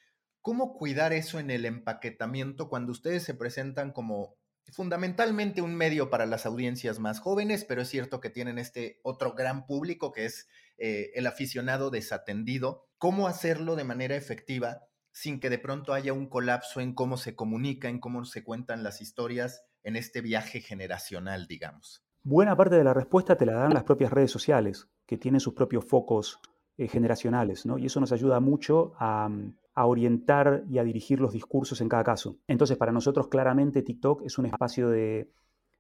¿Cómo 0.46 0.76
cuidar 0.76 1.12
eso 1.12 1.40
en 1.40 1.50
el 1.50 1.66
empaquetamiento 1.66 2.70
cuando 2.70 2.92
ustedes 2.92 3.24
se 3.24 3.34
presentan 3.34 3.92
como 3.92 4.36
fundamentalmente 4.72 5.64
un 5.64 5.74
medio 5.74 6.12
para 6.12 6.28
las 6.28 6.46
audiencias 6.46 7.00
más 7.00 7.20
jóvenes, 7.20 7.66
pero 7.66 7.82
es 7.82 7.90
cierto 7.90 8.20
que 8.20 8.30
tienen 8.30 8.60
este 8.60 9.00
otro 9.02 9.34
gran 9.34 9.66
público 9.66 10.12
que 10.12 10.26
es 10.26 10.48
eh, 10.78 11.10
el 11.16 11.26
aficionado 11.26 11.90
desatendido? 11.90 12.86
¿Cómo 13.00 13.28
hacerlo 13.28 13.76
de 13.76 13.86
manera 13.86 14.16
efectiva 14.16 14.82
sin 15.12 15.40
que 15.40 15.50
de 15.50 15.58
pronto 15.58 15.94
haya 15.94 16.14
un 16.14 16.30
colapso 16.30 16.80
en 16.80 16.94
cómo 16.94 17.18
se 17.18 17.36
comunica, 17.36 17.90
en 17.90 18.00
cómo 18.00 18.24
se 18.24 18.44
cuentan 18.44 18.84
las 18.84 19.02
historias 19.02 19.64
en 19.82 19.96
este 19.96 20.22
viaje 20.22 20.62
generacional, 20.62 21.48
digamos? 21.48 22.06
Buena 22.22 22.56
parte 22.56 22.76
de 22.76 22.84
la 22.84 22.94
respuesta 22.94 23.36
te 23.36 23.48
la 23.48 23.54
dan 23.54 23.74
las 23.74 23.84
propias 23.84 24.14
redes 24.14 24.30
sociales, 24.30 24.90
que 25.08 25.18
tienen 25.18 25.40
sus 25.40 25.56
propios 25.56 25.86
focos 25.86 26.40
eh, 26.78 26.88
generacionales, 26.88 27.66
¿no? 27.66 27.80
Y 27.80 27.88
eso 27.88 28.00
nos 28.00 28.12
ayuda 28.12 28.40
mucho 28.40 28.94
a, 29.00 29.28
a 29.76 29.86
orientar 29.86 30.64
y 30.70 30.78
a 30.78 30.84
dirigir 30.84 31.20
los 31.20 31.34
discursos 31.34 31.82
en 31.82 31.90
cada 31.90 32.04
caso. 32.04 32.38
Entonces, 32.48 32.78
para 32.78 32.94
nosotros 32.94 33.28
claramente 33.28 33.82
TikTok 33.82 34.24
es 34.24 34.38
un 34.38 34.46
espacio 34.46 34.90
de, 34.90 35.30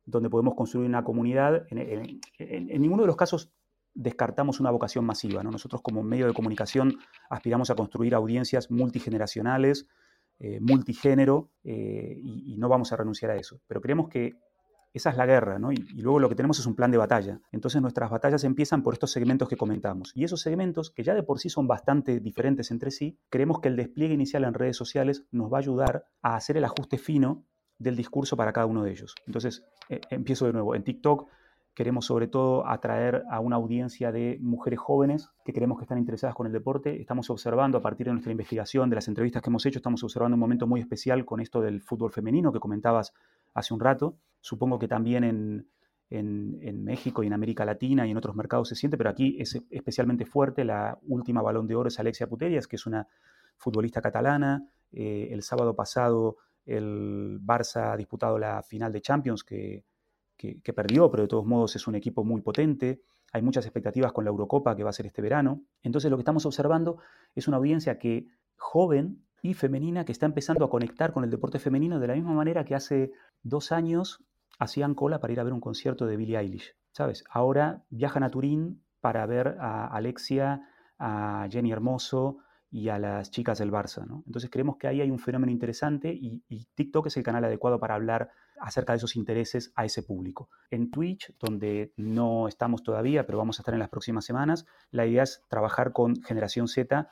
donde 0.05 0.29
podemos 0.29 0.53
construir 0.55 0.87
una 0.87 1.03
comunidad. 1.03 1.65
En, 1.69 2.19
ninguno 2.81 3.03
de 3.03 3.07
los 3.07 3.15
casos 3.15 3.51
descartamos 3.93 4.59
una 4.59 4.69
vocación 4.69 5.05
masiva. 5.05 5.41
¿no? 5.43 5.49
Nosotros 5.49 5.81
como 5.81 6.03
medio 6.03 6.27
de 6.27 6.33
comunicación 6.33 6.97
aspiramos 7.29 7.69
a 7.69 7.75
construir 7.75 8.13
audiencias 8.13 8.69
multigeneracionales, 8.69 9.87
eh, 10.39 10.59
multigénero, 10.59 11.49
eh, 11.63 12.19
y, 12.21 12.57
no 12.57 12.67
vamos 12.67 12.91
a 12.91 12.97
renunciar 12.97 13.31
a 13.31 13.37
eso. 13.37 13.61
Pero 13.67 13.79
creemos 13.79 14.09
que 14.09 14.33
esa 14.95 15.09
es 15.09 15.17
la 15.17 15.25
guerra, 15.25 15.59
¿no? 15.59 15.73
Y, 15.73 15.77
luego 15.95 16.19
lo 16.19 16.29
que 16.29 16.35
tenemos 16.35 16.57
es 16.57 16.65
un 16.65 16.73
plan 16.73 16.89
de 16.89 16.97
batalla. 16.97 17.41
Entonces 17.51 17.81
nuestras 17.81 18.09
batallas 18.09 18.45
empiezan 18.45 18.81
por 18.81 18.93
estos 18.93 19.11
segmentos 19.11 19.49
que 19.49 19.57
comentamos. 19.57 20.13
Y 20.15 20.23
esos 20.23 20.39
segmentos, 20.39 20.89
que 20.89 21.03
ya 21.03 21.13
de 21.13 21.21
por 21.21 21.39
sí 21.39 21.49
son 21.49 21.67
bastante 21.67 22.21
diferentes 22.21 22.71
entre 22.71 22.91
sí, 22.91 23.17
creemos 23.29 23.59
que 23.59 23.67
el 23.67 23.75
despliegue 23.75 24.13
inicial 24.13 24.45
en 24.45 24.53
redes 24.53 24.77
sociales 24.77 25.25
nos 25.31 25.51
va 25.51 25.57
a 25.57 25.59
ayudar 25.59 26.05
a 26.21 26.35
hacer 26.35 26.55
el 26.55 26.63
ajuste 26.63 26.97
fino 26.97 27.43
del 27.77 27.97
discurso 27.97 28.37
para 28.37 28.53
cada 28.53 28.67
uno 28.67 28.83
de 28.83 28.91
ellos. 28.91 29.15
Entonces, 29.27 29.65
eh, 29.89 29.99
empiezo 30.09 30.45
de 30.45 30.53
nuevo. 30.53 30.75
En 30.75 30.83
TikTok 30.83 31.27
queremos 31.73 32.05
sobre 32.05 32.27
todo 32.27 32.65
atraer 32.65 33.23
a 33.29 33.41
una 33.41 33.57
audiencia 33.57 34.13
de 34.13 34.39
mujeres 34.41 34.79
jóvenes 34.79 35.29
que 35.43 35.51
creemos 35.51 35.77
que 35.77 35.83
están 35.83 35.97
interesadas 35.97 36.35
con 36.35 36.47
el 36.47 36.53
deporte. 36.53 37.01
Estamos 37.01 37.29
observando, 37.29 37.77
a 37.77 37.81
partir 37.81 38.07
de 38.07 38.13
nuestra 38.13 38.31
investigación, 38.31 38.89
de 38.89 38.95
las 38.95 39.09
entrevistas 39.09 39.41
que 39.43 39.49
hemos 39.49 39.65
hecho, 39.65 39.79
estamos 39.79 40.01
observando 40.03 40.35
un 40.35 40.39
momento 40.39 40.67
muy 40.67 40.79
especial 40.79 41.25
con 41.25 41.41
esto 41.41 41.59
del 41.59 41.81
fútbol 41.81 42.13
femenino 42.13 42.53
que 42.53 42.59
comentabas 42.61 43.13
hace 43.53 43.73
un 43.73 43.81
rato. 43.81 44.15
Supongo 44.45 44.77
que 44.77 44.87
también 44.87 45.23
en, 45.23 46.83
México 46.83 47.23
y 47.23 47.27
en 47.27 47.33
América 47.33 47.65
Latina 47.65 48.05
y 48.05 48.11
en 48.11 48.17
otros 48.17 48.35
mercados 48.35 48.69
se 48.69 48.75
siente, 48.75 48.95
pero 48.95 49.09
aquí 49.09 49.37
es 49.39 49.59
especialmente 49.71 50.23
fuerte. 50.23 50.63
La 50.63 50.99
última 51.07 51.41
balón 51.41 51.65
de 51.65 51.75
oro 51.75 51.87
es 51.87 51.99
Alexia 51.99 52.27
Putellas, 52.27 52.67
que 52.67 52.75
es 52.75 52.85
una 52.85 53.07
futbolista 53.57 54.03
catalana. 54.03 54.63
Eh, 54.91 55.29
el 55.31 55.41
sábado 55.41 55.75
pasado 55.75 56.37
el 56.63 57.39
Barça 57.41 57.93
ha 57.93 57.97
disputado 57.97 58.37
la 58.37 58.61
final 58.61 58.91
de 58.91 59.01
Champions, 59.01 59.43
que, 59.43 59.83
que, 60.37 60.73
perdió, 60.73 61.09
pero 61.09 61.23
de 61.23 61.27
todos 61.27 61.45
modos 61.47 61.75
es 61.75 61.87
un 61.87 61.95
equipo 61.95 62.23
muy 62.23 62.41
potente. 62.41 63.01
Hay 63.33 63.41
muchas 63.41 63.65
expectativas 63.65 64.11
con 64.11 64.25
la 64.25 64.29
Eurocopa 64.29 64.75
que 64.75 64.83
va 64.83 64.91
a 64.91 64.93
ser 64.93 65.07
este 65.07 65.23
verano. 65.23 65.63
Entonces 65.81 66.11
lo 66.11 66.17
que 66.17 66.21
estamos 66.21 66.45
observando 66.45 66.99
es 67.33 67.47
una 67.47 67.57
audiencia 67.57 67.97
que 67.97 68.27
joven 68.57 69.25
y 69.41 69.55
femenina 69.55 70.05
que 70.05 70.11
está 70.11 70.27
empezando 70.27 70.65
a 70.65 70.69
conectar 70.69 71.13
con 71.13 71.23
el 71.23 71.31
deporte 71.31 71.57
femenino 71.57 71.99
de 71.99 72.07
la 72.07 72.13
misma 72.13 72.33
manera 72.33 72.63
que 72.63 72.75
hace 72.75 73.11
dos 73.41 73.71
años 73.71 74.24
hacían 74.59 74.95
cola 74.95 75.19
para 75.19 75.33
ir 75.33 75.39
a 75.39 75.43
ver 75.43 75.53
un 75.53 75.59
concierto 75.59 76.05
de 76.05 76.17
Billie 76.17 76.37
Eilish, 76.37 76.75
¿sabes? 76.91 77.23
Ahora 77.29 77.83
viajan 77.89 78.23
a 78.23 78.29
Turín 78.29 78.83
para 79.01 79.25
ver 79.25 79.57
a 79.59 79.87
Alexia, 79.87 80.61
a 80.97 81.47
Jenny 81.49 81.71
Hermoso 81.71 82.37
y 82.71 82.89
a 82.89 82.99
las 82.99 83.31
chicas 83.31 83.59
del 83.59 83.71
Barça, 83.71 84.05
¿no? 84.05 84.23
Entonces 84.25 84.49
creemos 84.49 84.77
que 84.77 84.87
ahí 84.87 85.01
hay 85.01 85.11
un 85.11 85.19
fenómeno 85.19 85.51
interesante 85.51 86.13
y, 86.13 86.43
y 86.49 86.65
TikTok 86.75 87.07
es 87.07 87.17
el 87.17 87.23
canal 87.23 87.45
adecuado 87.45 87.79
para 87.79 87.95
hablar 87.95 88.31
acerca 88.59 88.93
de 88.93 88.97
esos 88.97 89.15
intereses 89.15 89.71
a 89.75 89.85
ese 89.85 90.03
público. 90.03 90.49
En 90.69 90.89
Twitch, 90.89 91.33
donde 91.39 91.93
no 91.97 92.47
estamos 92.47 92.83
todavía, 92.83 93.25
pero 93.25 93.37
vamos 93.37 93.59
a 93.59 93.61
estar 93.61 93.73
en 93.73 93.79
las 93.79 93.89
próximas 93.89 94.25
semanas, 94.25 94.65
la 94.91 95.05
idea 95.05 95.23
es 95.23 95.43
trabajar 95.49 95.93
con 95.93 96.21
generación 96.23 96.67
Z, 96.67 97.09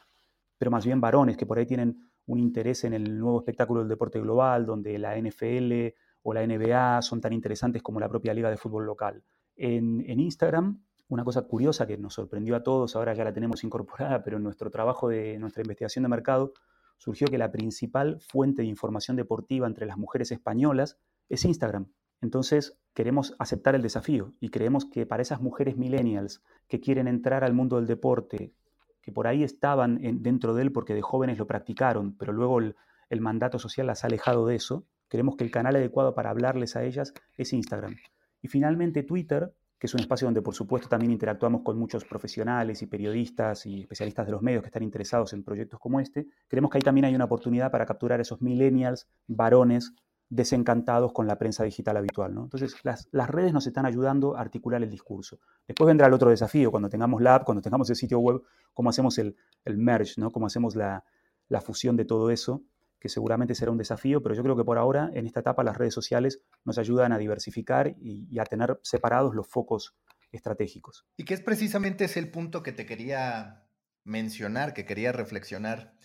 pero 0.58 0.72
más 0.72 0.86
bien 0.86 1.02
varones 1.02 1.38
que 1.38 1.46
por 1.46 1.58
ahí 1.58 1.66
tienen 1.66 2.10
un 2.26 2.40
interés 2.40 2.84
en 2.86 2.94
el 2.94 3.20
nuevo 3.20 3.40
espectáculo 3.40 3.82
del 3.82 3.90
deporte 3.90 4.20
global, 4.20 4.66
donde 4.66 4.98
la 4.98 5.18
NFL 5.18 5.94
o 6.24 6.34
la 6.34 6.46
NBA 6.46 7.02
son 7.02 7.22
tan 7.22 7.34
interesantes 7.34 7.82
como 7.84 8.00
la 8.00 8.10
propia 8.10 8.34
liga 8.34 8.50
de 8.50 8.58
fútbol 8.58 8.86
local. 8.86 9.24
En, 9.56 10.20
Instagram, 10.20 10.82
una 11.10 11.24
cosa 11.24 11.44
curiosa 11.44 11.86
que 11.86 11.98
nos 11.98 12.16
sorprendió 12.16 12.56
a 12.56 12.64
todos, 12.64 12.96
ahora 12.96 13.14
ya 13.14 13.24
la 13.24 13.34
tenemos 13.34 13.64
incorporada, 13.64 14.24
pero 14.24 14.38
en 14.38 14.44
nuestro 14.44 14.72
trabajo 14.72 15.10
de 15.10 15.38
nuestra 15.38 15.62
investigación 15.62 16.04
de 16.04 16.10
mercado 16.10 16.54
surgió 16.98 17.28
que 17.28 17.38
la 17.38 17.52
principal 17.52 18.20
fuente 18.22 18.62
de 18.62 18.68
información 18.68 19.18
deportiva 19.18 19.68
entre 19.68 19.86
las 19.86 19.98
mujeres 19.98 20.32
españolas 20.32 20.98
es 21.30 21.46
Instagram. 21.46 21.88
Entonces 22.22 22.80
queremos 22.94 23.36
aceptar 23.38 23.76
el 23.76 23.82
desafío 23.82 24.32
y 24.40 24.50
creemos 24.50 24.86
que 24.86 25.06
para 25.06 25.22
esas 25.22 25.42
mujeres 25.42 25.78
millennials 25.78 26.42
que 26.68 26.80
quieren 26.80 27.08
entrar 27.08 27.44
al 27.44 27.54
mundo 27.54 27.76
del 27.76 27.86
deporte 27.86 28.54
que 29.02 29.12
por 29.12 29.28
ahí 29.28 29.44
estaban 29.44 30.00
dentro 30.24 30.56
de 30.56 30.62
él 30.64 30.72
porque 30.72 30.94
de 30.96 31.02
jóvenes 31.02 31.38
lo 31.38 31.46
practicaron, 31.46 32.16
pero 32.18 32.32
luego 32.32 32.60
el, 32.60 32.76
el 33.10 33.20
mandato 33.20 33.60
social 33.60 33.86
las 33.86 34.04
ha 34.04 34.08
alejado 34.08 34.48
de 34.48 34.56
eso. 34.56 34.86
Creemos 35.14 35.36
que 35.36 35.44
el 35.44 35.52
canal 35.52 35.76
adecuado 35.76 36.16
para 36.16 36.32
hablarles 36.32 36.76
a 36.76 36.84
ellas 36.84 37.14
es 37.38 37.54
Instagram. 37.54 37.96
Y 38.42 38.48
finalmente 38.48 39.04
Twitter, 39.04 39.54
que 39.78 39.86
es 39.86 39.94
un 39.94 40.00
espacio 40.00 40.26
donde 40.26 40.42
por 40.42 40.56
supuesto 40.56 40.90
también 40.90 41.12
interactuamos 41.12 41.62
con 41.62 41.78
muchos 41.78 42.04
profesionales 42.04 42.82
y 42.82 42.88
periodistas 42.88 43.68
y 43.68 43.82
especialistas 43.82 44.26
de 44.26 44.32
los 44.32 44.42
medios 44.42 44.64
que 44.64 44.70
están 44.70 44.82
interesados 44.82 45.32
en 45.34 45.44
proyectos 45.44 45.80
como 45.80 46.00
este, 46.00 46.26
creemos 46.48 46.72
que 46.72 46.80
ahí 46.80 46.82
también 46.82 47.06
hay 47.06 47.14
una 47.14 47.26
oportunidad 47.26 47.70
para 47.70 47.86
capturar 47.86 48.22
esos 48.22 48.42
millennials, 48.42 49.08
varones, 49.28 49.94
desencantados 50.30 51.14
con 51.14 51.28
la 51.28 51.38
prensa 51.38 51.64
digital 51.64 51.96
habitual. 51.98 52.34
¿no? 52.34 52.46
Entonces, 52.46 52.76
las, 52.82 53.08
redes 53.30 53.54
nos 53.54 53.68
están 53.68 53.86
ayudando 53.86 54.36
a 54.36 54.42
articular 54.42 54.82
el 54.82 54.90
discurso. 54.90 55.38
Después 55.68 55.86
vendrá 55.86 56.08
el 56.08 56.14
otro 56.14 56.32
desafío, 56.32 56.72
cuando 56.72 56.90
tengamos 56.90 57.22
la 57.22 57.36
app, 57.36 57.44
cuando 57.44 57.62
tengamos 57.62 57.88
el 57.92 57.98
sitio 57.98 58.18
web, 58.18 58.42
cómo 58.74 58.90
hacemos 58.90 59.20
el, 59.20 59.36
merge, 59.78 60.20
¿no? 60.20 60.32
cómo 60.32 60.48
hacemos 60.48 60.76
la, 60.76 61.04
la 61.50 61.62
fusión 61.62 61.96
de 61.98 62.06
todo 62.06 62.32
eso 62.32 62.64
que 63.04 63.10
seguramente 63.10 63.54
será 63.54 63.70
un 63.70 63.78
desafío, 63.78 64.24
pero 64.24 64.34
yo 64.34 64.44
creo 64.44 64.56
que 64.56 64.64
por 64.64 64.78
ahora, 64.78 65.12
en 65.14 65.26
esta 65.26 65.42
etapa, 65.42 65.62
las 65.62 65.78
redes 65.78 65.94
sociales 65.94 66.40
nos 66.64 66.78
ayudan 66.78 67.12
a 67.12 67.18
diversificar 67.18 67.98
y, 68.00 68.40
a 68.40 68.46
tener 68.46 68.80
separados 68.82 69.36
los 69.36 69.46
focos 69.46 69.94
estratégicos. 70.32 71.06
Y 71.18 71.26
que 71.26 71.34
es 71.34 71.42
precisamente 71.42 72.06
ese 72.06 72.22
el 72.22 72.32
punto 72.32 72.64
que 72.64 72.72
te 72.72 72.86
quería 72.86 73.68
mencionar, 74.06 74.74
que 74.74 74.86
quería 74.86 75.12
reflexionar 75.12 75.98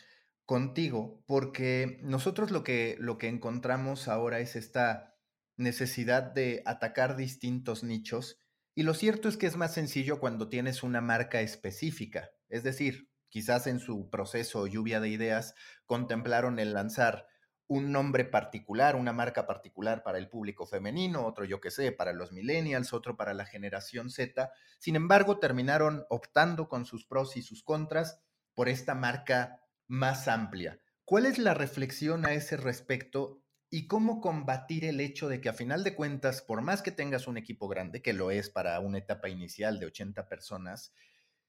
contigo, 0.45 1.23
porque 1.25 2.01
nosotros 2.03 2.51
lo 2.51 2.65
que, 2.65 2.97
lo 2.99 3.17
que 3.17 3.29
encontramos 3.29 4.09
ahora 4.09 4.41
es 4.41 4.57
esta 4.57 5.15
necesidad 5.57 6.25
de 6.25 6.65
atacar 6.67 7.15
distintos 7.15 7.85
nichos 7.85 8.41
y 8.75 8.83
lo 8.83 8.95
cierto 8.95 9.29
es 9.29 9.37
que 9.37 9.47
es 9.47 9.57
más 9.57 9.75
sencillo 9.75 10.19
cuando 10.19 10.49
tienes 10.49 10.83
una 10.83 11.01
marca 11.01 11.41
específica, 11.43 12.31
es 12.49 12.65
decir, 12.65 13.08
quizás 13.29 13.67
en 13.67 13.81
su 13.81 14.11
proceso 14.11 14.67
lluvia 14.67 15.01
de 15.01 15.09
ideas, 15.09 15.55
contemplaron 15.87 16.59
el 16.59 16.75
lanzar 16.75 17.27
un 17.69 17.93
nombre 17.93 18.25
particular, 18.25 18.97
una 18.97 19.13
marca 19.13 19.47
particular 19.47 20.03
para 20.03 20.19
el 20.19 20.29
público 20.29 20.67
femenino, 20.67 21.27
otro 21.27 21.45
yo 21.45 21.61
que 21.61 21.71
sé, 21.71 21.93
para 21.93 22.15
los 22.15 22.33
millennials, 22.33 22.95
otro 22.95 23.17
para 23.17 23.35
la 23.35 23.45
generación 23.45 24.11
Z. 24.11 24.51
Sin 24.79 24.97
embargo, 24.97 25.39
terminaron 25.39 26.07
optando 26.09 26.69
con 26.69 26.87
sus 26.87 27.05
pros 27.05 27.37
y 27.37 27.43
sus 27.43 27.63
contras 27.63 28.21
por 28.55 28.71
esta 28.71 28.95
marca 28.95 29.61
más 29.87 30.29
amplia. 30.29 30.81
¿Cuál 31.05 31.27
es 31.27 31.39
la 31.39 31.55
reflexión 31.55 32.27
a 32.27 32.33
ese 32.33 32.57
respecto 32.57 33.43
y 33.71 33.87
cómo 33.87 34.21
combatir 34.23 34.87
el 34.87 35.01
hecho 35.01 35.29
de 35.29 35.43
que 35.43 35.51
a 35.51 35.55
final 35.55 35.85
de 35.85 35.95
cuentas, 35.95 36.41
por 36.41 36.63
más 36.63 36.81
que 36.81 36.91
tengas 36.91 37.27
un 37.29 37.37
equipo 37.37 37.69
grande, 37.69 38.01
que 38.01 38.15
lo 38.15 38.31
es 38.31 38.49
para 38.49 38.81
una 38.81 38.99
etapa 38.99 39.29
inicial 39.29 39.79
de 39.79 39.87
80 39.87 40.27
personas, 40.27 40.95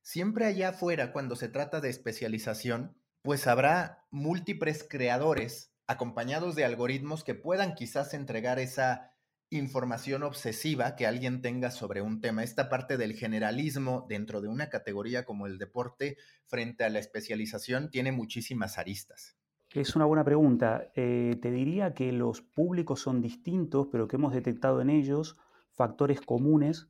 siempre 0.02 0.46
allá 0.46 0.70
afuera, 0.70 1.12
cuando 1.12 1.36
se 1.36 1.50
trata 1.50 1.82
de 1.82 1.90
especialización, 1.90 2.98
pues 3.22 3.48
habrá 3.48 4.06
múltiples 4.12 4.86
creadores 4.88 5.74
acompañados 5.88 6.56
de 6.56 6.66
algoritmos 6.66 7.24
que 7.24 7.36
puedan 7.36 7.76
quizás 7.76 8.14
entregar 8.14 8.60
esa 8.60 9.12
información 9.50 10.24
obsesiva 10.24 10.96
que 10.96 11.08
alguien 11.08 11.42
tenga 11.42 11.72
sobre 11.72 12.02
un 12.02 12.22
tema. 12.22 12.44
Esta 12.44 12.70
parte 12.70 12.98
del 12.98 13.14
generalismo 13.14 14.06
dentro 14.08 14.42
de 14.42 14.48
una 14.48 14.70
categoría 14.70 15.26
como 15.26 15.48
el 15.48 15.58
deporte 15.58 16.18
frente 16.46 16.84
a 16.84 16.90
la 16.90 17.00
especialización 17.00 17.90
tiene 17.90 18.12
muchísimas 18.12 18.78
aristas. 18.78 19.36
Es 19.72 19.96
una 19.96 20.06
buena 20.06 20.24
pregunta. 20.24 20.92
Eh, 20.96 21.38
te 21.42 21.52
diría 21.52 21.94
que 21.94 22.12
los 22.12 22.42
públicos 22.42 23.02
son 23.02 23.22
distintos, 23.22 23.88
pero 23.92 24.08
que 24.08 24.16
hemos 24.16 24.34
detectado 24.34 24.82
en 24.82 24.90
ellos 24.90 25.38
factores 25.72 26.22
comunes 26.22 26.88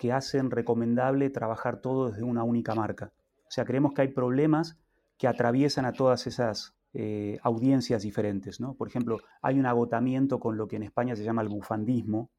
que 0.00 0.12
hacen 0.12 0.50
recomendable 0.50 1.28
trabajar 1.28 1.82
todo 1.82 2.08
desde 2.08 2.22
una 2.22 2.42
única 2.42 2.74
marca. 2.74 3.12
O 3.40 3.50
sea, 3.50 3.66
creemos 3.66 3.92
que 3.92 4.00
hay 4.00 4.08
problemas 4.08 4.78
que 5.18 5.28
atraviesan 5.28 5.84
a 5.84 5.92
todas 5.92 6.26
esas 6.26 6.74
eh, 6.94 7.38
audiencias 7.42 8.00
diferentes. 8.00 8.60
¿no? 8.60 8.72
Por 8.72 8.88
ejemplo, 8.88 9.18
hay 9.42 9.58
un 9.58 9.66
agotamiento 9.66 10.40
con 10.40 10.56
lo 10.56 10.68
que 10.68 10.76
en 10.76 10.84
España 10.84 11.14
se 11.16 11.22
llama 11.22 11.42
el 11.42 11.50
bufandismo 11.50 12.30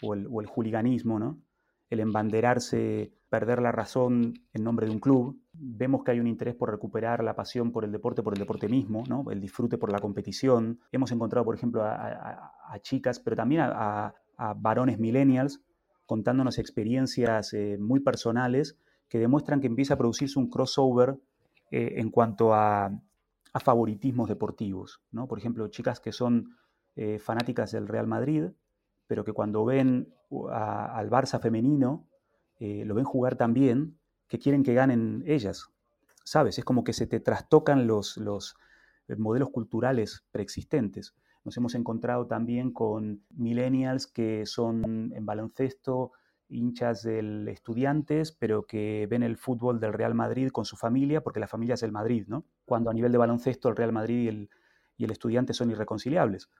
o 0.00 0.14
el, 0.14 0.28
o 0.30 0.40
el 0.40 0.46
juliganismo, 0.46 1.18
¿no? 1.18 1.42
el 1.90 2.00
embanderarse, 2.00 3.12
perder 3.28 3.60
la 3.60 3.70
razón 3.70 4.32
en 4.54 4.64
nombre 4.64 4.86
de 4.86 4.92
un 4.92 4.98
club. 4.98 5.42
Vemos 5.52 6.02
que 6.04 6.12
hay 6.12 6.20
un 6.20 6.26
interés 6.26 6.54
por 6.54 6.70
recuperar 6.70 7.22
la 7.22 7.36
pasión 7.36 7.70
por 7.70 7.84
el 7.84 7.92
deporte, 7.92 8.22
por 8.22 8.32
el 8.32 8.38
deporte 8.38 8.66
mismo, 8.66 9.04
¿no? 9.10 9.30
el 9.30 9.42
disfrute 9.42 9.76
por 9.76 9.92
la 9.92 9.98
competición. 9.98 10.80
Hemos 10.90 11.12
encontrado, 11.12 11.44
por 11.44 11.54
ejemplo, 11.54 11.82
a, 11.84 12.78
chicas, 12.80 13.20
pero 13.20 13.36
también 13.36 13.60
a, 13.60 14.14
a 14.38 14.54
varones 14.54 14.98
millennials 14.98 15.60
contándonos 16.10 16.58
experiencias 16.58 17.52
eh, 17.52 17.78
muy 17.78 18.00
personales 18.00 18.76
que 19.08 19.20
demuestran 19.20 19.60
que 19.60 19.68
empieza 19.68 19.94
a 19.94 19.96
producirse 19.96 20.40
un 20.40 20.50
crossover 20.50 21.16
eh, 21.70 21.94
en 21.98 22.10
cuanto 22.10 22.52
a, 22.52 23.00
favoritismos 23.64 24.28
deportivos. 24.28 25.00
¿no? 25.12 25.28
Por 25.28 25.38
ejemplo, 25.38 25.68
chicas 25.68 26.00
que 26.00 26.10
son 26.10 26.56
eh, 26.96 27.20
fanáticas 27.20 27.70
del 27.70 27.86
Real 27.86 28.08
Madrid, 28.08 28.46
pero 29.06 29.22
que 29.24 29.32
cuando 29.32 29.64
ven 29.64 30.12
al 30.50 31.08
Barça 31.10 31.40
femenino, 31.40 32.08
lo 32.58 32.94
ven 32.94 33.04
jugar 33.04 33.36
tan 33.36 33.54
bien 33.54 33.96
que 34.26 34.40
quieren 34.40 34.64
que 34.64 34.74
ganen 34.74 35.22
ellas. 35.26 35.68
¿Sabes? 36.24 36.58
Es 36.58 36.64
como 36.64 36.82
que 36.82 36.92
se 36.92 37.06
te 37.06 37.20
trastocan 37.20 37.86
los, 37.86 38.16
los 38.16 38.56
modelos 39.16 39.50
culturales 39.50 40.24
preexistentes. 40.32 41.14
Nos 41.44 41.56
hemos 41.56 41.74
encontrado 41.74 42.26
también 42.26 42.72
con 42.72 43.24
millennials 43.30 44.06
que 44.06 44.46
son 44.46 45.12
en 45.14 45.26
baloncesto 45.26 46.12
hinchas 46.48 47.02
del 47.02 47.48
estudiantes, 47.48 48.32
pero 48.32 48.66
que 48.66 49.06
ven 49.08 49.22
el 49.22 49.36
fútbol 49.36 49.80
del 49.80 49.92
Real 49.92 50.14
Madrid 50.14 50.50
con 50.50 50.64
su 50.64 50.76
familia, 50.76 51.22
porque 51.22 51.40
la 51.40 51.46
familia 51.46 51.74
es 51.74 51.82
el 51.82 51.92
Madrid, 51.92 52.24
¿no? 52.26 52.44
Cuando 52.64 52.90
a 52.90 52.94
nivel 52.94 53.12
de 53.12 53.18
baloncesto 53.18 53.68
el 53.68 53.76
Real 53.76 53.92
Madrid 53.92 54.24
y 54.24 54.28
el, 54.28 54.50
y 54.96 55.04
el 55.04 55.10
estudiante 55.12 55.54
son 55.54 55.70
irreconciliables. 55.70 56.50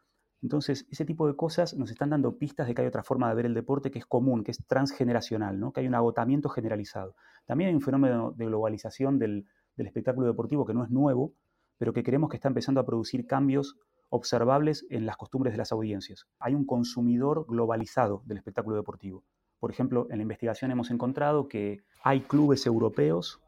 Entonces, 0.43 0.87
ese 0.90 1.05
tipo 1.05 1.27
de 1.27 1.37
cosas 1.37 1.75
nos 1.75 1.90
están 1.90 2.11
dando 2.11 2.38
pistas 2.38 2.66
de 2.66 2.75
que 2.75 2.81
hay 2.81 2.88
otra 2.88 3.03
forma 3.03 3.29
de 3.29 3.35
ver 3.35 3.47
el 3.47 3.55
deporte 3.55 3.90
que 3.90 3.99
es 3.99 4.07
común, 4.07 4.43
que 4.43 4.53
es 4.53 4.66
transgeneracional, 4.66 5.61
¿no? 5.61 5.73
que 5.73 5.81
hay 5.81 5.87
un 5.87 5.95
agotamiento 5.95 6.49
generalizado. 6.49 7.14
También 7.45 7.69
hay 7.69 7.75
un 7.75 7.83
fenómeno 7.83 8.33
de 8.33 8.47
globalización 8.47 9.19
del, 9.19 9.47
del 9.77 9.87
espectáculo 9.87 10.27
deportivo 10.27 10.64
que 10.64 10.73
no 10.73 10.83
es 10.83 10.90
nuevo, 10.90 11.35
pero 11.77 11.93
que 11.93 12.03
creemos 12.03 12.31
que 12.31 12.37
está 12.37 12.49
empezando 12.49 12.81
a 12.81 12.87
producir 12.87 13.27
cambios 13.27 13.79
observables 14.11 14.87
en 14.90 15.07
las 15.07 15.16
costumbres 15.16 15.55
de 15.55 15.59
las 15.59 15.73
audiencias. 15.73 16.27
Hay 16.38 16.55
un 16.55 16.66
consumidor 16.66 17.46
globalizado 17.49 18.23
del 18.27 18.38
espectáculo 18.38 18.77
deportivo. 18.77 19.25
Por 19.59 19.70
ejemplo, 19.70 20.07
en 20.11 20.18
la 20.18 20.23
investigación 20.23 20.70
hemos 20.70 20.90
encontrado 20.90 21.49
que 21.49 21.83
hay 22.03 22.23
clubes 22.23 22.66
europeos 22.66 23.40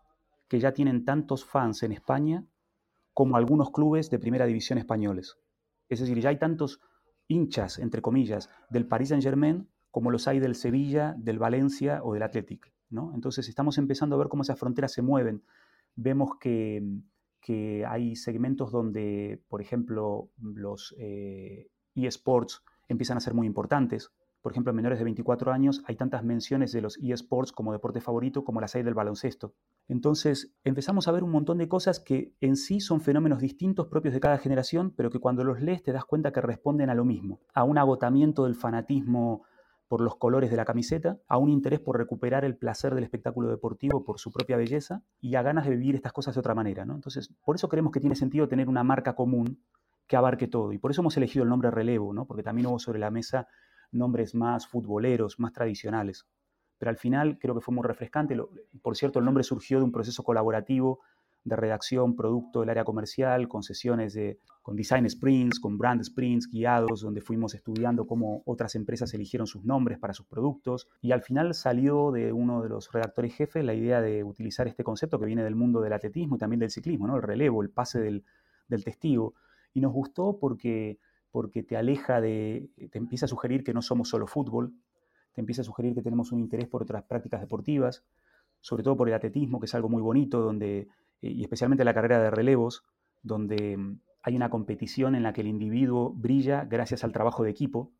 que 0.49 0.61
ya 0.61 0.73
tienen 0.73 1.05
tantos 1.05 1.45
fans 1.45 1.83
en 1.83 1.93
España 1.93 2.45
como 3.13 3.37
algunos 3.37 3.71
clubes 3.71 4.11
de 4.11 4.19
primera 4.19 4.47
división 4.47 4.79
españoles. 4.79 5.37
Es 5.89 6.01
decir, 6.01 6.19
ya 6.21 6.31
hay 6.31 6.39
tantos 6.39 6.81
hinchas, 7.29 7.79
entre 7.79 8.03
comillas, 8.03 8.49
del 8.71 8.87
Paris 8.87 9.11
Saint-Germain 9.11 9.69
como 9.91 10.11
los 10.11 10.27
hay 10.27 10.41
del 10.41 10.55
Sevilla, 10.55 11.15
del 11.19 11.39
Valencia 11.39 12.01
o 12.03 12.15
del 12.15 12.23
Athletic. 12.23 12.73
¿no? 12.89 13.13
Entonces 13.15 13.49
estamos 13.49 13.79
empezando 13.79 14.17
a 14.17 14.19
ver 14.19 14.29
cómo 14.29 14.43
esas 14.43 14.59
fronteras 14.59 14.93
se 14.93 15.03
mueven. 15.03 15.43
Vemos 15.95 16.39
que 16.39 16.83
que 17.43 17.85
hay 17.85 18.17
segmentos 18.17 18.71
donde, 18.71 19.43
por 19.49 19.61
ejemplo, 19.61 20.31
los 20.41 20.95
eh, 20.99 21.69
eSports 21.95 22.63
empiezan 22.89 23.17
a 23.17 23.21
ser 23.21 23.35
muy 23.35 23.47
importantes. 23.47 24.13
Por 24.41 24.53
ejemplo, 24.53 24.71
en 24.71 24.77
menores 24.77 24.99
de 24.99 25.05
24 25.05 25.53
años 25.53 25.83
hay 25.87 25.97
tantas 25.97 26.25
menciones 26.25 26.73
de 26.73 26.81
los 26.81 26.99
eSports 26.99 27.53
como 27.53 27.73
deporte 27.73 28.01
favorito 28.01 28.45
como 28.45 28.61
las 28.61 28.75
hay 28.75 28.83
del 28.83 28.95
baloncesto. 28.95 29.55
Entonces 29.89 30.53
empezamos 30.65 31.07
a 31.07 31.13
ver 31.13 31.23
un 31.23 31.31
montón 31.31 31.59
de 31.59 31.69
cosas 31.69 32.01
que 32.01 32.33
en 32.41 32.57
sí 32.57 32.81
son 32.81 33.01
fenómenos 33.01 33.41
distintos 33.41 33.87
propios 33.89 34.15
de 34.15 34.21
cada 34.21 34.39
generación, 34.39 34.93
pero 34.97 35.11
que 35.11 35.21
cuando 35.21 35.45
los 35.45 35.61
lees 35.61 35.83
te 35.83 35.93
das 35.93 36.05
cuenta 36.05 36.33
que 36.33 36.41
responden 36.41 36.91
a 36.91 36.95
lo 36.95 37.05
mismo, 37.05 37.41
a 37.55 37.63
un 37.65 37.79
agotamiento 37.79 38.45
del 38.45 38.55
fanatismo 38.55 39.45
por 39.93 40.01
los 40.01 40.17
colores 40.17 40.51
de 40.51 40.57
la 40.57 40.65
camiseta, 40.65 41.19
a 41.29 41.37
un 41.37 41.51
interés 41.51 41.79
por 41.79 41.99
recuperar 41.99 42.47
el 42.47 42.57
placer 42.57 42.95
del 42.95 43.05
espectáculo 43.05 43.51
deportivo 43.51 44.07
por 44.07 44.19
su 44.19 44.33
propia 44.33 44.57
belleza 44.57 45.03
y 45.21 45.35
a 45.35 45.43
ganas 45.43 45.67
de 45.67 45.77
vivir 45.77 45.95
estas 45.95 46.15
cosas 46.15 46.35
de 46.35 46.41
otra 46.41 46.55
manera. 46.55 46.87
¿no? 46.87 46.95
Entonces, 46.95 47.29
por 47.45 47.57
eso 47.57 47.69
creemos 47.69 47.93
que 47.93 48.01
tiene 48.01 48.17
sentido 48.17 48.49
tener 48.49 48.71
una 48.71 48.83
marca 48.85 49.15
común 49.15 49.63
que 50.07 50.17
abarque 50.17 50.49
todo. 50.49 50.73
Y 50.73 50.79
por 50.79 50.93
eso 50.93 51.03
hemos 51.03 51.15
elegido 51.19 51.43
el 51.43 51.51
nombre 51.51 51.71
relevo, 51.71 52.15
¿no? 52.15 52.25
porque 52.25 52.43
también 52.43 52.69
hubo 52.69 52.79
sobre 52.79 53.01
la 53.01 53.11
mesa 53.11 53.49
nombres 53.91 54.35
más 54.35 54.67
futboleros, 54.67 55.39
más 55.39 55.53
tradicionales. 55.53 56.27
Pero 56.79 56.89
al 56.89 56.97
final 56.97 57.39
creo 57.39 57.55
que 57.55 57.61
fue 57.61 57.75
muy 57.75 57.85
refrescante. 57.85 58.35
Por 58.81 58.97
cierto, 58.97 59.19
el 59.19 59.27
nombre 59.27 59.45
surgió 59.45 59.77
de 59.77 59.85
un 59.85 59.93
proceso 59.93 60.23
colaborativo 60.23 61.01
de 61.45 61.57
redacción, 61.57 62.15
producto 62.15 62.61
del 62.61 62.71
área 62.71 62.85
comercial, 62.85 63.49
con 63.49 63.63
sesiones 63.63 64.15
de, 64.15 64.39
con 64.63 64.77
design 64.77 65.09
sprints, 65.09 65.59
con 65.59 65.77
brand 65.77 66.03
sprints 66.03 66.49
guiados, 66.49 67.01
donde 67.01 67.21
fuimos 67.21 67.55
estudiando 67.55 68.07
cómo 68.07 68.43
otras 68.47 68.75
empresas 68.77 69.13
eligieron 69.15 69.47
sus 69.47 69.65
nombres 69.65 69.99
para 69.99 70.15
sus 70.15 70.27
productos. 70.27 70.89
Y 71.01 71.13
al 71.13 71.23
final 71.23 71.55
salió 71.55 72.13
de 72.13 72.33
uno 72.33 72.63
de 72.63 72.69
los 72.69 72.93
redactores 72.93 73.35
jefes 73.35 73.65
la 73.65 73.75
idea 73.75 74.01
de 74.01 74.23
utilizar 74.23 74.69
este 74.69 74.85
concepto 74.85 75.19
que 75.19 75.27
viene 75.27 75.43
del 75.43 75.57
mundo 75.57 75.81
del 75.81 75.93
atletismo 75.93 76.37
y 76.37 76.39
también 76.39 76.61
del 76.61 76.71
ciclismo, 76.71 77.07
¿no? 77.07 77.17
el 77.17 77.23
relevo, 77.23 77.63
el 77.63 77.71
pase 77.71 78.01
del, 78.01 78.25
del 78.69 78.85
testigo. 78.85 79.35
Y 79.75 79.81
nos 79.81 79.93
gustó 79.93 80.39
porque, 80.39 80.99
porque 81.31 81.63
te 81.63 81.77
aleja 81.77 82.21
de, 82.21 82.71
te 82.91 82.99
empieza 82.99 83.27
a 83.27 83.29
sugerir 83.29 83.65
que 83.65 83.75
no 83.75 83.83
somos 83.83 84.09
solo 84.09 84.27
fútbol, 84.27 84.75
te 85.33 85.41
empieza 85.41 85.63
a 85.63 85.65
sugerir 85.65 85.95
que 85.95 86.03
tenemos 86.03 86.31
un 86.31 86.41
interés 86.41 86.69
por 86.69 86.83
otras 86.83 87.03
prácticas 87.05 87.41
deportivas, 87.41 88.05
sobre 88.63 88.83
todo 88.83 88.97
por 88.97 89.09
el 89.09 89.15
atletismo, 89.15 89.61
que 89.61 89.67
es 89.67 89.75
algo 89.75 89.91
muy 89.91 90.01
bonito, 90.01 90.41
donde, 90.41 90.89
y 91.21 91.43
especialmente 91.43 91.85
la 91.85 91.93
carrera 91.93 92.23
de 92.23 92.31
relevos, 92.31 92.85
donde 93.23 93.77
mm, 93.77 94.01
hay 94.23 94.37
una 94.37 94.49
competición 94.49 95.15
en 95.15 95.25
la 95.25 95.33
que 95.33 95.43
el 95.43 95.49
individuo 95.49 96.15
brilla 96.15 96.65
gracias 96.65 97.05
al 97.05 97.13
trabajo 97.13 97.43
de 97.43 97.51
equipo, 97.51 97.93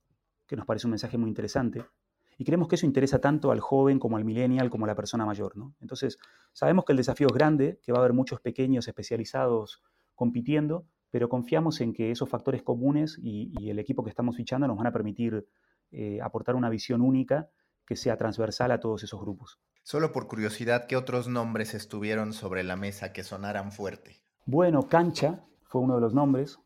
que 0.47 0.57
nos 0.57 0.65
parece 0.65 0.87
un 0.87 0.93
mensaje 0.93 1.19
muy 1.19 1.29
interesante. 1.29 1.85
Y 2.39 2.45
creemos 2.45 2.69
que 2.69 2.77
eso 2.77 2.87
interesa 2.87 3.21
tanto 3.21 3.51
al 3.51 3.61
joven 3.61 3.99
como 3.99 4.17
al 4.17 4.25
millennial 4.25 4.71
como 4.71 4.85
a 4.85 4.89
la 4.89 4.95
persona 4.95 5.27
mayor. 5.27 5.57
¿no? 5.57 5.75
Entonces, 5.81 6.19
sabemos 6.53 6.85
que 6.85 6.93
el 6.93 6.97
desafío 6.97 7.27
es 7.27 7.33
grande, 7.35 7.79
que 7.83 7.93
va 7.93 7.99
a 7.99 8.01
haber 8.01 8.15
muchos 8.15 8.41
pequeños 8.41 8.89
especializados 8.89 9.83
compitiendo, 10.15 10.87
pero 11.11 11.29
confiamos 11.29 11.81
en 11.81 11.93
que 11.93 12.11
esos 12.11 12.29
factores 12.29 12.63
comunes 12.63 13.19
y, 13.23 13.69
el 13.69 13.79
equipo 13.79 14.03
que 14.03 14.11
estamos 14.11 14.37
fichando 14.37 14.67
nos 14.67 14.79
van 14.79 14.87
a 14.87 14.93
permitir 14.93 15.47
eh, 15.91 16.21
aportar 16.23 16.55
una 16.55 16.71
visión 16.71 17.03
única 17.03 17.51
que 17.87 17.97
sea 17.97 18.17
transversal 18.17 18.71
a 18.71 18.81
todos 18.81 19.03
esos 19.03 19.21
grupos. 19.21 19.59
Solo 19.85 20.13
por 20.13 20.29
curiosidad, 20.29 20.87
¿qué 20.87 20.97
otros 20.97 21.29
nombres 21.29 21.75
estuvieron 21.75 22.33
sobre 22.33 22.63
la 22.63 22.77
mesa 22.77 23.13
que 23.13 23.25
sonaran 23.25 23.73
fuerte? 23.73 24.23
Bueno, 24.47 24.89
Cancha 24.89 25.45
fue 25.65 25.81
uno 25.81 25.97
de 25.97 26.01
los 26.01 26.15
nombres. 26.15 26.59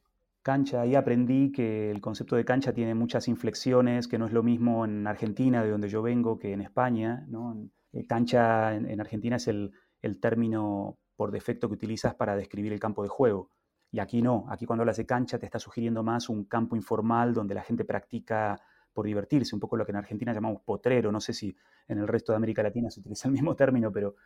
Cancha, 0.43 0.83
ahí 0.83 0.95
aprendí 0.95 1.51
que 1.51 1.91
el 1.91 2.01
concepto 2.01 2.37
de 2.37 2.45
cancha 2.45 2.73
tiene 2.73 2.95
muchas 2.95 3.27
inflexiones, 3.27 4.07
que 4.07 4.17
no 4.17 4.27
es 4.27 4.33
lo 4.33 4.45
mismo 4.45 4.85
en 4.85 5.07
Argentina, 5.07 5.65
de 5.65 5.71
donde 5.71 5.89
yo 5.89 6.03
vengo, 6.03 6.39
que 6.39 6.53
en 6.53 6.61
España. 6.61 7.25
¿no? 7.27 7.69
Eh, 7.93 8.07
cancha 8.07 8.75
en, 8.75 9.01
Argentina 9.01 9.37
es 9.37 9.49
el, 9.49 9.73
término 10.21 10.99
por 11.17 11.33
defecto 11.33 11.67
que 11.67 11.75
utilizas 11.75 12.15
para 12.15 12.37
describir 12.37 12.73
el 12.73 12.79
campo 12.79 13.03
de 13.03 13.09
juego. 13.09 13.51
Y 13.91 13.99
aquí 13.99 14.23
no, 14.23 14.47
aquí 14.49 14.67
cuando 14.67 14.83
hablas 14.83 14.99
de 14.99 15.07
cancha 15.07 15.39
te 15.39 15.47
está 15.47 15.59
sugiriendo 15.59 16.05
más 16.05 16.29
un 16.29 16.45
campo 16.45 16.77
informal 16.77 17.35
donde 17.35 17.55
la 17.55 17.63
gente 17.63 17.85
practica 17.85 18.61
por 18.97 19.07
divertirse, 19.07 19.55
un 19.55 19.61
poco 19.61 19.77
lo 19.77 19.85
que 19.85 19.93
en 19.93 19.99
Argentina 19.99 20.33
llamamos 20.33 20.63
potrero, 20.63 21.13
no 21.13 21.21
sé 21.21 21.33
si 21.33 21.57
en 21.87 21.99
el 21.99 22.09
resto 22.09 22.33
de 22.33 22.37
América 22.37 22.65
Latina 22.65 22.91
se 22.91 22.99
utiliza 22.99 23.29
el 23.29 23.33
mismo 23.33 23.55
término, 23.55 23.93
pero 23.93 24.17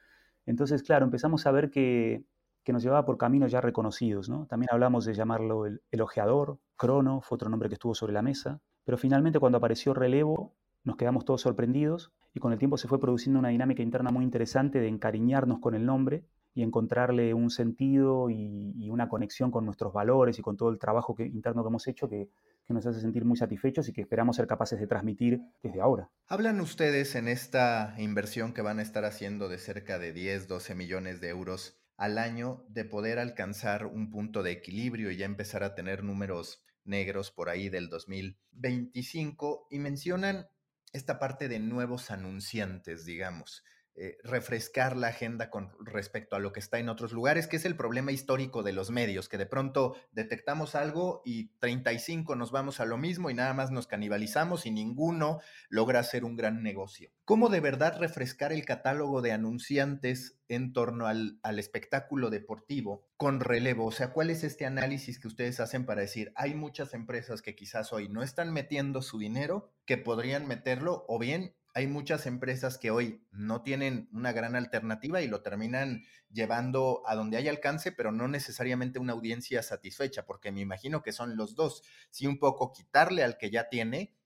entonces, 0.47 0.83
claro, 0.83 1.05
empezamos 1.05 1.47
a 1.47 1.51
ver 1.51 1.71
que 1.71 2.25
que 2.65 2.73
nos 2.73 2.83
llevaba 2.83 3.05
por 3.05 3.19
caminos 3.19 3.51
ya 3.51 3.61
reconocidos. 3.61 4.29
¿no? 4.29 4.47
También 4.47 4.69
hablamos 4.73 5.05
de 5.05 5.15
llamarlo 5.15 5.67
el, 5.67 6.01
ojeador, 6.01 6.59
crono, 6.77 7.21
fue 7.21 7.37
otro 7.37 7.49
nombre 7.49 7.69
que 7.69 7.75
estuvo 7.75 7.95
sobre 7.95 8.13
la 8.13 8.23
mesa, 8.23 8.61
pero 8.85 8.99
finalmente 8.99 9.39
cuando 9.39 9.59
apareció 9.59 9.95
relevo 9.95 10.55
nos 10.83 10.97
quedamos 10.97 11.25
todos 11.25 11.43
sorprendidos 11.43 12.13
y 12.33 12.41
con 12.41 12.53
el 12.53 12.59
tiempo 12.59 12.79
se 12.79 12.89
fue 12.89 13.01
produciendo 13.01 13.39
una 13.39 13.49
dinámica 13.49 13.83
interna 13.83 14.11
muy 14.11 14.25
interesante 14.25 14.81
de 14.81 14.89
encariñarnos 14.89 15.59
con 15.59 15.75
el 15.75 15.85
nombre 15.85 16.25
y 16.55 16.63
encontrarle 16.63 17.35
un 17.35 17.51
sentido 17.51 18.29
y, 18.31 18.91
una 18.91 19.09
conexión 19.09 19.51
con 19.51 19.65
nuestros 19.65 19.93
valores 19.93 20.39
y 20.39 20.43
con 20.43 20.57
todo 20.57 20.71
el 20.71 20.79
trabajo 20.79 21.15
que, 21.15 21.25
interno 21.25 21.63
que 21.63 21.69
hemos 21.69 21.87
hecho 21.87 22.09
que, 22.09 22.29
que, 22.67 22.75
nos 22.75 22.85
hace 22.87 23.01
sentir 23.01 23.25
muy 23.25 23.37
satisfechos 23.37 23.89
y 23.89 23.93
que 23.93 24.01
esperamos 24.01 24.37
ser 24.37 24.49
capaces 24.49 24.81
de 24.81 24.87
transmitir 24.89 25.41
desde 25.63 25.81
ahora. 25.81 26.11
Hablan 26.27 26.61
ustedes 26.61 27.15
en 27.15 27.29
esta 27.29 27.95
inversión 27.99 28.53
que 28.53 28.63
van 28.63 28.81
a 28.81 28.83
estar 28.83 29.05
haciendo 29.05 29.49
de 29.49 29.59
cerca 29.59 29.99
de 30.01 30.13
10, 30.13 30.49
12 30.49 30.75
millones 30.75 31.21
de 31.21 31.29
euros 31.29 31.81
al 31.97 32.17
año 32.17 32.65
de 32.69 32.85
poder 32.85 33.19
alcanzar 33.19 33.87
un 33.87 34.11
punto 34.11 34.43
de 34.43 34.53
equilibrio 34.53 35.11
y 35.11 35.19
ya 35.19 35.27
empezar 35.27 35.63
a 35.63 35.75
tener 35.75 36.03
números 36.03 36.65
negros 36.85 37.31
por 37.31 37.51
ahí 37.51 37.69
del 37.69 37.91
2025 37.91 39.69
y 39.71 39.79
mencionan 39.79 40.47
esta 40.93 41.19
parte 41.19 41.49
de 41.49 41.59
nuevos 41.59 42.11
anunciantes, 42.11 43.05
digamos. 43.05 43.63
Eh, 44.03 44.17
refrescar 44.25 44.97
la 44.97 45.09
agenda 45.09 45.51
con 45.51 45.73
respecto 45.79 46.35
a 46.35 46.39
lo 46.39 46.55
que 46.55 46.61
está 46.61 46.79
en 46.79 46.89
otros 46.89 47.13
lugares, 47.13 47.47
que 47.47 47.57
es 47.57 47.67
el 47.67 47.77
problema 47.77 48.13
histórico 48.13 48.63
de 48.63 48.73
los 48.73 48.91
medios, 48.91 49.29
que 49.29 49.37
de 49.37 49.45
pronto 49.45 49.95
detectamos 50.11 50.75
algo 50.75 51.21
y 51.23 51.49
35 51.59 52.35
nos 52.35 52.51
vamos 52.51 52.81
a 52.81 52.87
lo 52.87 52.97
mismo 52.97 53.29
y 53.29 53.35
nada 53.35 53.53
más 53.53 53.71
nos 53.71 53.87
canibalizamos 53.87 54.65
y 54.65 54.71
ninguno 54.71 55.41
logra 55.69 56.01
hacer 56.01 56.25
un 56.25 56.35
gran 56.35 56.63
negocio. 56.63 57.11
¿Cómo 57.27 57.51
de 57.51 57.61
verdad 57.61 58.01
refrescar 58.01 58.55
el 58.55 58.65
catálogo 58.65 59.21
de 59.21 59.33
anunciantes 59.33 60.41
en 60.49 60.73
torno 60.73 61.07
al, 61.07 61.39
al 61.43 61.59
espectáculo 61.59 62.31
deportivo 62.31 63.07
con 63.19 63.41
relevo? 63.41 63.85
O 63.85 63.93
sea, 63.93 64.15
¿cuál 64.15 64.31
es 64.31 64.45
este 64.45 64.65
análisis 64.65 65.21
que 65.21 65.29
ustedes 65.29 65.61
hacen 65.61 65.85
para 65.85 66.01
decir, 66.01 66.33
hay 66.37 66.55
muchas 66.55 66.95
empresas 66.95 67.43
que 67.43 67.55
quizás 67.55 67.93
hoy 67.93 68.09
no 68.09 68.23
están 68.23 68.51
metiendo 68.51 69.03
su 69.03 69.19
dinero, 69.19 69.75
que 69.85 69.99
podrían 69.99 70.49
meterlo, 70.49 71.05
o 71.07 71.19
bien 71.19 71.55
hay 71.75 71.87
muchas 71.87 72.27
empresas 72.27 72.79
que 72.79 72.91
hoy 72.91 73.25
no 73.31 73.63
tienen 73.63 74.09
una 74.13 74.33
gran 74.33 74.57
alternativa 74.57 75.23
y 75.23 75.29
lo 75.29 75.43
terminan 75.43 76.05
llevando 76.31 77.03
a 77.07 77.15
donde 77.15 77.37
hay 77.37 77.49
alcance, 77.49 77.93
pero 77.93 78.13
no 78.13 78.29
necesariamente 78.29 78.99
una 78.99 79.13
audiencia 79.13 79.63
satisfecha, 79.63 80.27
porque 80.27 80.53
me 80.53 80.61
imagino 80.61 81.03
que 81.03 81.13
son 81.13 81.37
los 81.37 81.55
dos. 81.55 81.83
Sí, 82.11 82.27
un 82.27 82.39
poco 82.39 82.73
quitarle 82.73 83.25
al 83.25 83.39
que 83.39 83.51
ya 83.51 83.69
tiene 83.69 84.17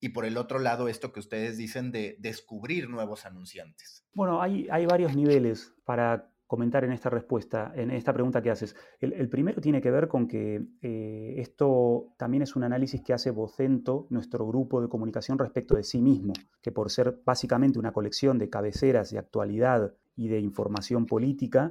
y 0.00 0.08
por 0.10 0.24
el 0.24 0.36
otro 0.36 0.58
lado 0.58 0.88
esto 0.88 1.12
que 1.12 1.20
ustedes 1.20 1.56
dicen 1.56 1.92
de 1.92 2.16
descubrir 2.18 2.88
nuevos 2.88 3.24
anunciantes. 3.24 4.04
Bueno, 4.14 4.42
hay, 4.42 4.66
hay 4.70 4.84
varios 4.86 5.14
niveles 5.14 5.72
para 5.84 6.31
comentar 6.52 6.84
en 6.84 6.92
esta 6.92 7.08
respuesta, 7.08 7.72
en 7.74 7.90
esta 7.90 8.12
pregunta 8.12 8.42
que 8.42 8.50
haces. 8.50 8.76
El, 9.00 9.30
primero 9.30 9.58
tiene 9.62 9.80
que 9.80 9.90
ver 9.90 10.06
con 10.06 10.28
que 10.28 10.62
eh, 10.82 11.34
esto 11.38 12.12
también 12.18 12.42
es 12.42 12.54
un 12.56 12.64
análisis 12.64 13.00
que 13.00 13.14
hace 13.14 13.30
Vocento, 13.30 14.06
nuestro 14.10 14.46
grupo 14.46 14.82
de 14.82 14.88
comunicación, 14.90 15.38
respecto 15.38 15.76
de 15.76 15.82
sí 15.82 16.02
mismo, 16.02 16.34
que 16.60 16.70
por 16.70 16.90
ser 16.90 17.22
básicamente 17.24 17.78
una 17.78 17.94
colección 17.94 18.36
de 18.36 18.50
cabeceras 18.50 19.10
de 19.10 19.18
actualidad 19.18 19.94
y 20.14 20.28
de 20.28 20.40
información 20.40 21.06
política, 21.06 21.70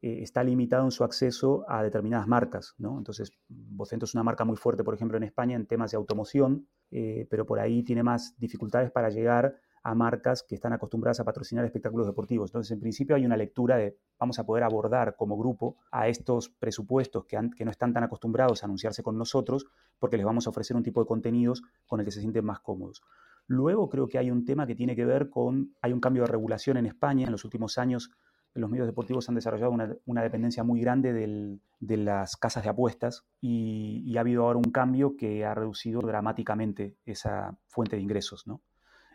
eh, 0.00 0.22
está 0.22 0.42
limitado 0.42 0.86
en 0.86 0.92
su 0.92 1.04
acceso 1.04 1.66
a 1.68 1.82
determinadas 1.82 2.26
marcas. 2.26 2.74
¿no? 2.78 2.96
Entonces, 2.96 3.32
Vocento 3.50 4.06
es 4.06 4.14
una 4.14 4.22
marca 4.22 4.46
muy 4.46 4.56
fuerte, 4.56 4.82
por 4.82 4.94
ejemplo, 4.94 5.18
en 5.18 5.24
España 5.24 5.56
en 5.56 5.66
temas 5.66 5.90
de 5.90 5.98
automoción, 5.98 6.66
eh, 6.90 7.26
pero 7.28 7.44
por 7.44 7.60
ahí 7.60 7.82
tiene 7.82 8.02
más 8.02 8.34
dificultades 8.38 8.90
para 8.90 9.10
llegar 9.10 9.56
a 9.82 9.94
marcas 9.94 10.42
que 10.42 10.54
están 10.54 10.72
acostumbradas 10.72 11.20
a 11.20 11.24
patrocinar 11.24 11.64
espectáculos 11.64 12.06
deportivos. 12.06 12.50
Entonces, 12.50 12.70
en 12.70 12.80
principio 12.80 13.16
hay 13.16 13.24
una 13.24 13.36
lectura 13.36 13.76
de 13.76 13.96
vamos 14.18 14.38
a 14.38 14.44
poder 14.44 14.64
abordar 14.64 15.16
como 15.16 15.36
grupo 15.36 15.76
a 15.90 16.08
estos 16.08 16.48
presupuestos 16.48 17.24
que, 17.24 17.38
que, 17.56 17.64
no 17.64 17.70
están 17.70 17.92
tan 17.92 18.04
acostumbrados 18.04 18.62
a 18.62 18.66
anunciarse 18.66 19.02
con 19.02 19.18
nosotros 19.18 19.66
porque 19.98 20.16
les 20.16 20.26
vamos 20.26 20.46
a 20.46 20.50
ofrecer 20.50 20.76
un 20.76 20.82
tipo 20.82 21.00
de 21.00 21.06
contenidos 21.06 21.62
con 21.86 22.00
el 22.00 22.06
que 22.06 22.12
se 22.12 22.20
sienten 22.20 22.44
más 22.44 22.60
cómodos. 22.60 23.02
Luego 23.46 23.88
creo 23.88 24.06
que 24.08 24.18
hay 24.18 24.30
un 24.30 24.44
tema 24.44 24.66
que 24.66 24.74
tiene 24.74 24.94
que 24.94 25.04
ver 25.04 25.28
con, 25.28 25.74
hay 25.80 25.92
un 25.92 26.00
cambio 26.00 26.22
de 26.22 26.28
regulación 26.28 26.76
en 26.76 26.86
España. 26.86 27.26
En 27.26 27.32
los 27.32 27.44
últimos 27.44 27.76
años 27.78 28.10
los 28.54 28.70
medios 28.70 28.86
deportivos 28.86 29.28
han 29.28 29.34
desarrollado 29.34 29.72
una, 30.04 30.22
dependencia 30.22 30.62
muy 30.62 30.80
grande 30.80 31.12
de 31.12 31.96
las 31.96 32.36
casas 32.36 32.62
de 32.62 32.70
apuestas 32.70 33.24
y, 33.40 34.02
y, 34.04 34.16
ha 34.16 34.20
habido 34.20 34.44
ahora 34.44 34.58
un 34.58 34.70
cambio 34.70 35.16
que 35.16 35.44
ha 35.44 35.54
reducido 35.54 36.00
dramáticamente 36.02 36.96
esa 37.06 37.56
fuente 37.66 37.96
de 37.96 38.02
ingresos. 38.02 38.46
¿no? 38.46 38.60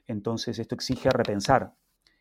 Entonces 0.07 0.59
esto 0.59 0.75
exige 0.75 1.09
repensar 1.09 1.73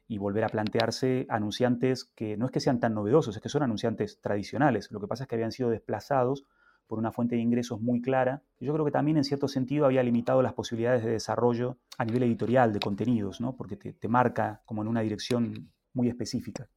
y 0.08 0.18
volver 0.18 0.44
a 0.44 0.48
plantearse 0.48 1.26
anunciantes 1.28 2.04
que 2.04 2.36
no 2.36 2.46
es 2.46 2.52
que 2.52 2.60
sean 2.60 2.80
tan 2.80 2.94
novedosos, 2.94 3.36
es 3.36 3.42
que 3.42 3.48
son 3.48 3.62
anunciantes 3.62 4.20
tradicionales. 4.20 4.90
Lo 4.90 5.00
que 5.00 5.06
pasa 5.06 5.24
es 5.24 5.28
que 5.28 5.34
habían 5.34 5.52
sido 5.52 5.70
desplazados 5.70 6.44
por 6.86 6.98
una 6.98 7.10
fuente 7.10 7.34
de 7.34 7.42
ingresos 7.42 7.80
muy 7.80 8.00
clara. 8.00 8.42
Yo 8.60 8.72
creo 8.72 8.84
que 8.84 8.92
también 8.92 9.16
en 9.16 9.24
cierto 9.24 9.48
sentido 9.48 9.86
había 9.86 10.02
limitado 10.02 10.42
las 10.42 10.52
posibilidades 10.52 11.04
de 11.04 11.10
desarrollo 11.10 11.78
a 11.98 12.04
nivel 12.04 12.22
editorial 12.22 12.72
de 12.72 12.80
contenidos, 12.80 13.40
¿no? 13.40 13.56
porque 13.56 13.76
te, 13.76 13.92
te 13.92 14.08
marca 14.08 14.62
como 14.64 14.82
en 14.82 14.88
una 14.88 15.00
dirección 15.00 15.72
muy 15.92 16.08
específica. 16.08 16.68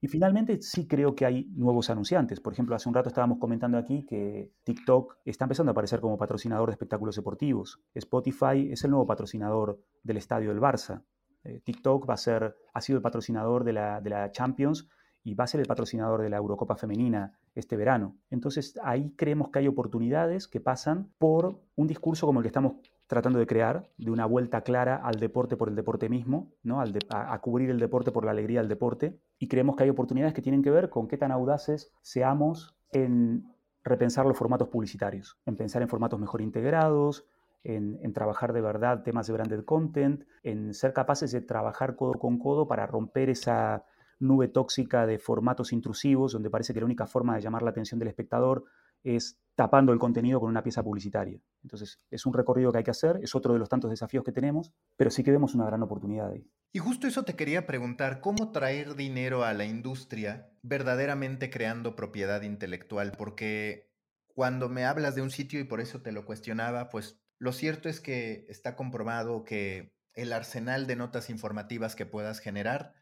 Y 0.00 0.06
finalmente 0.06 0.60
sí 0.62 0.86
creo 0.86 1.14
que 1.14 1.26
hay 1.26 1.50
nuevos 1.56 1.90
anunciantes. 1.90 2.40
Por 2.40 2.52
ejemplo, 2.52 2.76
hace 2.76 2.88
un 2.88 2.94
rato 2.94 3.08
estábamos 3.08 3.38
comentando 3.38 3.78
aquí 3.78 4.04
que 4.06 4.52
TikTok 4.62 5.16
está 5.24 5.44
empezando 5.44 5.70
a 5.70 5.72
aparecer 5.72 6.00
como 6.00 6.16
patrocinador 6.16 6.68
de 6.68 6.74
espectáculos 6.74 7.16
deportivos. 7.16 7.80
Spotify 7.94 8.68
es 8.70 8.84
el 8.84 8.90
nuevo 8.90 9.06
patrocinador 9.06 9.80
del 10.02 10.18
estadio 10.18 10.50
del 10.50 10.60
Barça. 10.60 11.02
Eh, 11.44 11.60
TikTok 11.64 12.08
va 12.08 12.14
a 12.14 12.18
ser, 12.18 12.56
ha 12.72 12.80
sido 12.80 12.98
el 12.98 13.02
patrocinador 13.02 13.64
de 13.64 13.72
la, 13.72 14.30
Champions 14.30 14.88
y 15.24 15.34
va 15.34 15.44
a 15.44 15.48
ser 15.48 15.60
el 15.60 15.66
patrocinador 15.66 16.22
de 16.22 16.30
la 16.30 16.36
Eurocopa 16.36 16.76
Femenina 16.76 17.38
este 17.54 17.76
verano. 17.76 18.16
Entonces 18.30 18.78
ahí 18.84 19.14
creemos 19.16 19.50
que 19.50 19.58
hay 19.58 19.68
oportunidades 19.68 20.46
que 20.46 20.60
pasan 20.60 21.10
por 21.18 21.60
un 21.74 21.86
discurso 21.86 22.26
como 22.26 22.38
el 22.40 22.44
que 22.44 22.48
estamos 22.48 22.74
tratando 23.08 23.38
de 23.38 23.46
crear, 23.46 23.88
de 23.96 24.10
una 24.10 24.26
vuelta 24.26 24.60
clara 24.62 24.96
al 24.96 25.18
deporte 25.18 25.56
por 25.56 25.68
el 25.68 25.74
deporte 25.74 26.08
mismo, 26.08 26.52
¿no? 26.62 26.80
Al 26.80 26.96
a, 27.08 27.38
cubrir 27.40 27.70
el 27.70 27.78
deporte 27.78 28.12
por 28.12 28.24
la 28.24 28.30
alegría 28.30 28.60
del 28.60 28.68
deporte. 28.68 29.18
Y 29.38 29.48
creemos 29.48 29.76
que 29.76 29.84
hay 29.84 29.90
oportunidades 29.90 30.34
que 30.34 30.42
tienen 30.42 30.62
que 30.62 30.70
ver 30.70 30.90
con 30.90 31.08
qué 31.08 31.16
tan 31.16 31.32
audaces 31.32 31.92
seamos 32.02 32.76
en 32.92 33.52
repensar 33.84 34.26
los 34.26 34.36
formatos 34.36 34.68
publicitarios, 34.68 35.38
en 35.46 35.56
pensar 35.56 35.82
en 35.82 35.88
formatos 35.88 36.18
mejor 36.18 36.42
integrados, 36.42 37.26
en, 37.64 38.12
trabajar 38.12 38.52
de 38.52 38.60
verdad 38.60 39.02
temas 39.02 39.26
de 39.26 39.32
branded 39.32 39.64
content, 39.64 40.24
en 40.42 40.74
ser 40.74 40.92
capaces 40.92 41.32
de 41.32 41.40
trabajar 41.40 41.96
codo 41.96 42.14
con 42.14 42.38
codo 42.38 42.66
para 42.66 42.86
romper 42.86 43.30
esa 43.30 43.84
nube 44.20 44.48
tóxica 44.48 45.06
de 45.06 45.18
formatos 45.18 45.72
intrusivos, 45.72 46.32
donde 46.32 46.50
parece 46.50 46.74
que 46.74 46.80
la 46.80 46.86
única 46.86 47.06
forma 47.06 47.34
de 47.34 47.42
llamar 47.42 47.62
la 47.62 47.70
atención 47.70 47.98
del 47.98 48.08
espectador 48.08 48.64
es 49.02 49.38
tapando 49.54 49.92
el 49.92 49.98
contenido 49.98 50.38
con 50.38 50.50
una 50.50 50.62
pieza 50.62 50.84
publicitaria. 50.84 51.40
Entonces, 51.64 51.98
es 52.10 52.26
un 52.26 52.32
recorrido 52.32 52.70
que 52.70 52.78
hay 52.78 52.84
que 52.84 52.92
hacer, 52.92 53.18
es 53.22 53.34
otro 53.34 53.52
de 53.52 53.58
los 53.58 53.68
tantos 53.68 53.90
desafíos 53.90 54.24
que 54.24 54.30
tenemos, 54.30 54.72
pero 54.96 55.10
sí 55.10 55.24
que 55.24 55.32
vemos 55.32 55.54
una 55.54 55.66
gran 55.66 55.82
oportunidad 55.82 56.30
ahí. 56.30 56.48
Y 56.72 56.78
justo 56.78 57.08
eso 57.08 57.24
te 57.24 57.34
quería 57.34 57.66
preguntar, 57.66 58.20
¿cómo 58.20 58.52
traer 58.52 58.94
dinero 58.94 59.44
a 59.44 59.54
la 59.54 59.64
industria 59.64 60.52
verdaderamente 60.62 61.50
creando 61.50 61.96
propiedad 61.96 62.42
intelectual? 62.42 63.12
Porque 63.18 63.90
cuando 64.28 64.68
me 64.68 64.84
hablas 64.84 65.16
de 65.16 65.22
un 65.22 65.30
sitio 65.30 65.58
y 65.58 65.64
por 65.64 65.80
eso 65.80 66.02
te 66.02 66.12
lo 66.12 66.24
cuestionaba, 66.24 66.88
pues 66.88 67.20
lo 67.38 67.52
cierto 67.52 67.88
es 67.88 68.00
que 68.00 68.46
está 68.48 68.76
comprobado 68.76 69.42
que 69.42 69.96
el 70.14 70.32
arsenal 70.32 70.86
de 70.86 70.94
notas 70.94 71.30
informativas 71.30 71.96
que 71.96 72.06
puedas 72.06 72.38
generar 72.38 72.94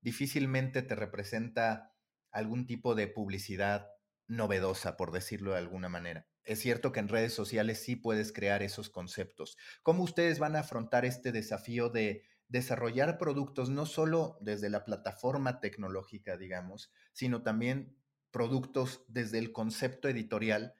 difícilmente 0.00 0.82
te 0.82 0.94
representa 0.94 1.92
algún 2.30 2.66
tipo 2.66 2.94
de 2.94 3.08
publicidad 3.08 3.93
novedosa, 4.26 4.96
por 4.96 5.12
decirlo 5.12 5.52
de 5.52 5.58
alguna 5.58 5.88
manera. 5.88 6.26
Es 6.44 6.60
cierto 6.60 6.92
que 6.92 7.00
en 7.00 7.08
redes 7.08 7.32
sociales 7.32 7.82
sí 7.82 7.96
puedes 7.96 8.32
crear 8.32 8.62
esos 8.62 8.90
conceptos. 8.90 9.56
¿Cómo 9.82 10.02
ustedes 10.02 10.38
van 10.38 10.56
a 10.56 10.60
afrontar 10.60 11.04
este 11.04 11.32
desafío 11.32 11.88
de 11.88 12.24
desarrollar 12.48 13.18
productos 13.18 13.70
no 13.70 13.86
solo 13.86 14.38
desde 14.40 14.70
la 14.70 14.84
plataforma 14.84 15.60
tecnológica, 15.60 16.36
digamos, 16.36 16.92
sino 17.12 17.42
también 17.42 17.96
productos 18.30 19.04
desde 19.08 19.38
el 19.38 19.52
concepto 19.52 20.08
editorial 20.08 20.74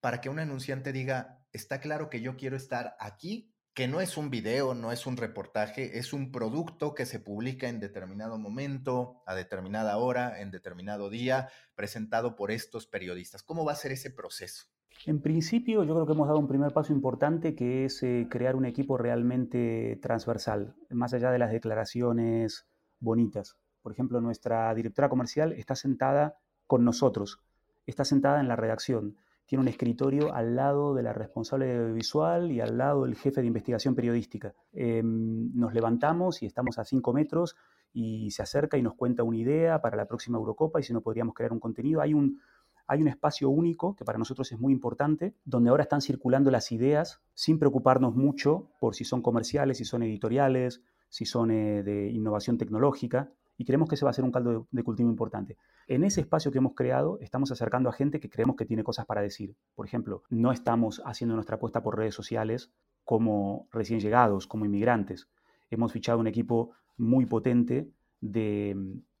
para 0.00 0.20
que 0.20 0.28
un 0.28 0.38
anunciante 0.38 0.92
diga, 0.92 1.44
está 1.52 1.80
claro 1.80 2.08
que 2.08 2.20
yo 2.20 2.36
quiero 2.36 2.56
estar 2.56 2.96
aquí 3.00 3.52
que 3.78 3.86
no 3.86 4.00
es 4.00 4.16
un 4.16 4.28
video, 4.28 4.74
no 4.74 4.90
es 4.90 5.06
un 5.06 5.16
reportaje, 5.16 6.00
es 6.00 6.12
un 6.12 6.32
producto 6.32 6.96
que 6.96 7.06
se 7.06 7.20
publica 7.20 7.68
en 7.68 7.78
determinado 7.78 8.36
momento, 8.36 9.22
a 9.24 9.36
determinada 9.36 9.98
hora, 9.98 10.40
en 10.40 10.50
determinado 10.50 11.10
día, 11.10 11.48
presentado 11.76 12.34
por 12.34 12.50
estos 12.50 12.88
periodistas. 12.88 13.44
¿Cómo 13.44 13.64
va 13.64 13.70
a 13.70 13.76
ser 13.76 13.92
ese 13.92 14.10
proceso? 14.10 14.66
En 15.06 15.22
principio, 15.22 15.84
yo 15.84 15.94
creo 15.94 16.06
que 16.06 16.12
hemos 16.12 16.26
dado 16.26 16.40
un 16.40 16.48
primer 16.48 16.72
paso 16.72 16.92
importante 16.92 17.54
que 17.54 17.84
es 17.84 18.02
eh, 18.02 18.26
crear 18.28 18.56
un 18.56 18.64
equipo 18.64 18.98
realmente 18.98 19.96
transversal, 20.02 20.74
más 20.90 21.14
allá 21.14 21.30
de 21.30 21.38
las 21.38 21.52
declaraciones 21.52 22.66
bonitas. 22.98 23.58
Por 23.80 23.92
ejemplo, 23.92 24.20
nuestra 24.20 24.74
directora 24.74 25.08
comercial 25.08 25.52
está 25.52 25.76
sentada 25.76 26.40
con 26.66 26.84
nosotros, 26.84 27.44
está 27.86 28.04
sentada 28.04 28.40
en 28.40 28.48
la 28.48 28.56
redacción 28.56 29.18
tiene 29.48 29.62
un 29.62 29.68
escritorio 29.68 30.34
al 30.34 30.54
lado 30.54 30.92
de 30.94 31.02
la 31.02 31.14
responsable 31.14 31.64
de 31.64 31.78
audiovisual 31.78 32.52
y 32.52 32.60
al 32.60 32.76
lado 32.76 33.04
del 33.04 33.16
jefe 33.16 33.40
de 33.40 33.46
investigación 33.46 33.94
periodística. 33.94 34.54
Em, 34.74 35.50
nos 35.54 35.72
levantamos 35.72 36.42
y 36.42 36.46
estamos 36.46 36.78
a 36.78 36.84
cinco 36.84 37.14
metros 37.14 37.56
y 37.94 38.30
se 38.30 38.42
acerca 38.42 38.76
y 38.76 38.82
nos 38.82 38.94
cuenta 38.94 39.22
una 39.22 39.38
idea 39.38 39.80
para 39.80 39.96
la 39.96 40.04
próxima 40.04 40.36
Eurocopa 40.36 40.80
y 40.80 40.82
si 40.82 40.92
no 40.92 41.00
podríamos 41.00 41.34
crear 41.34 41.54
un 41.54 41.60
contenido. 41.60 42.02
Hay 42.02 42.12
un, 42.12 42.42
hay 42.86 43.00
un 43.00 43.08
espacio 43.08 43.48
único 43.48 43.96
que 43.96 44.04
para 44.04 44.18
nosotros 44.18 44.52
es 44.52 44.60
muy 44.60 44.74
importante, 44.74 45.34
donde 45.46 45.70
ahora 45.70 45.84
están 45.84 46.02
circulando 46.02 46.50
las 46.50 46.70
ideas 46.70 47.22
sin 47.32 47.58
preocuparnos 47.58 48.14
mucho 48.14 48.68
por 48.78 48.94
si 48.94 49.04
son 49.04 49.22
comerciales, 49.22 49.78
si 49.78 49.86
son 49.86 50.02
editoriales, 50.02 50.82
si 51.08 51.24
son 51.24 51.50
eh, 51.52 51.82
de 51.82 52.10
innovación 52.10 52.58
tecnológica 52.58 53.32
y 53.58 53.64
creemos 53.64 53.88
que 53.88 53.96
ese 53.96 54.04
va 54.04 54.12
a 54.12 54.14
ser 54.14 54.24
un 54.24 54.30
caldo 54.30 54.68
de, 54.70 54.82
cultivo 54.84 55.10
importante. 55.10 55.58
En 55.88 56.04
ese 56.04 56.20
espacio 56.20 56.52
que 56.52 56.58
hemos 56.58 56.74
creado, 56.74 57.18
estamos 57.20 57.50
acercando 57.50 57.88
a 57.88 57.92
gente 57.92 58.20
que 58.20 58.30
creemos 58.30 58.54
que 58.54 58.64
tiene 58.64 58.84
cosas 58.84 59.04
para 59.04 59.20
decir. 59.20 59.56
Por 59.74 59.84
ejemplo, 59.84 60.22
no 60.30 60.52
estamos 60.52 61.02
haciendo 61.04 61.34
nuestra 61.34 61.56
apuesta 61.56 61.82
por 61.82 61.98
redes 61.98 62.14
sociales 62.14 62.70
como 63.04 63.66
recién 63.72 63.98
llegados, 63.98 64.46
como 64.46 64.64
inmigrantes. 64.64 65.28
Hemos 65.70 65.92
fichado 65.92 66.20
un 66.20 66.28
equipo 66.28 66.70
muy 66.96 67.26
potente 67.26 67.90
de, 68.20 68.76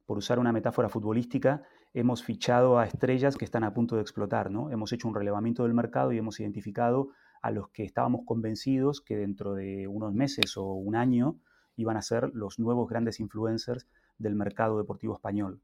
por 0.06 0.18
usar 0.18 0.38
una 0.38 0.52
metáfora 0.52 0.88
futbolística, 0.88 1.64
hemos 1.92 2.22
fichado 2.22 2.78
a 2.78 2.86
estrellas 2.86 3.36
que 3.36 3.44
están 3.44 3.64
a 3.64 3.74
punto 3.74 3.96
de 3.96 4.02
explotar, 4.02 4.52
¿no? 4.52 4.70
Hemos 4.70 4.92
hecho 4.92 5.08
un 5.08 5.16
relevamiento 5.16 5.64
del 5.64 5.74
mercado 5.74 6.12
y 6.12 6.18
hemos 6.18 6.38
identificado 6.38 7.08
a 7.42 7.50
los 7.50 7.70
que 7.70 7.82
estábamos 7.82 8.20
convencidos 8.24 9.00
que 9.00 9.16
dentro 9.16 9.54
de 9.54 9.88
unos 9.88 10.14
meses 10.14 10.56
o 10.56 10.74
un 10.74 10.94
año 10.94 11.40
iban 11.74 11.96
a 11.96 12.02
ser 12.02 12.30
los 12.34 12.58
nuevos 12.58 12.88
grandes 12.88 13.18
influencers 13.18 13.88
del 14.18 14.34
mercado 14.34 14.78
deportivo 14.78 15.14
español. 15.14 15.60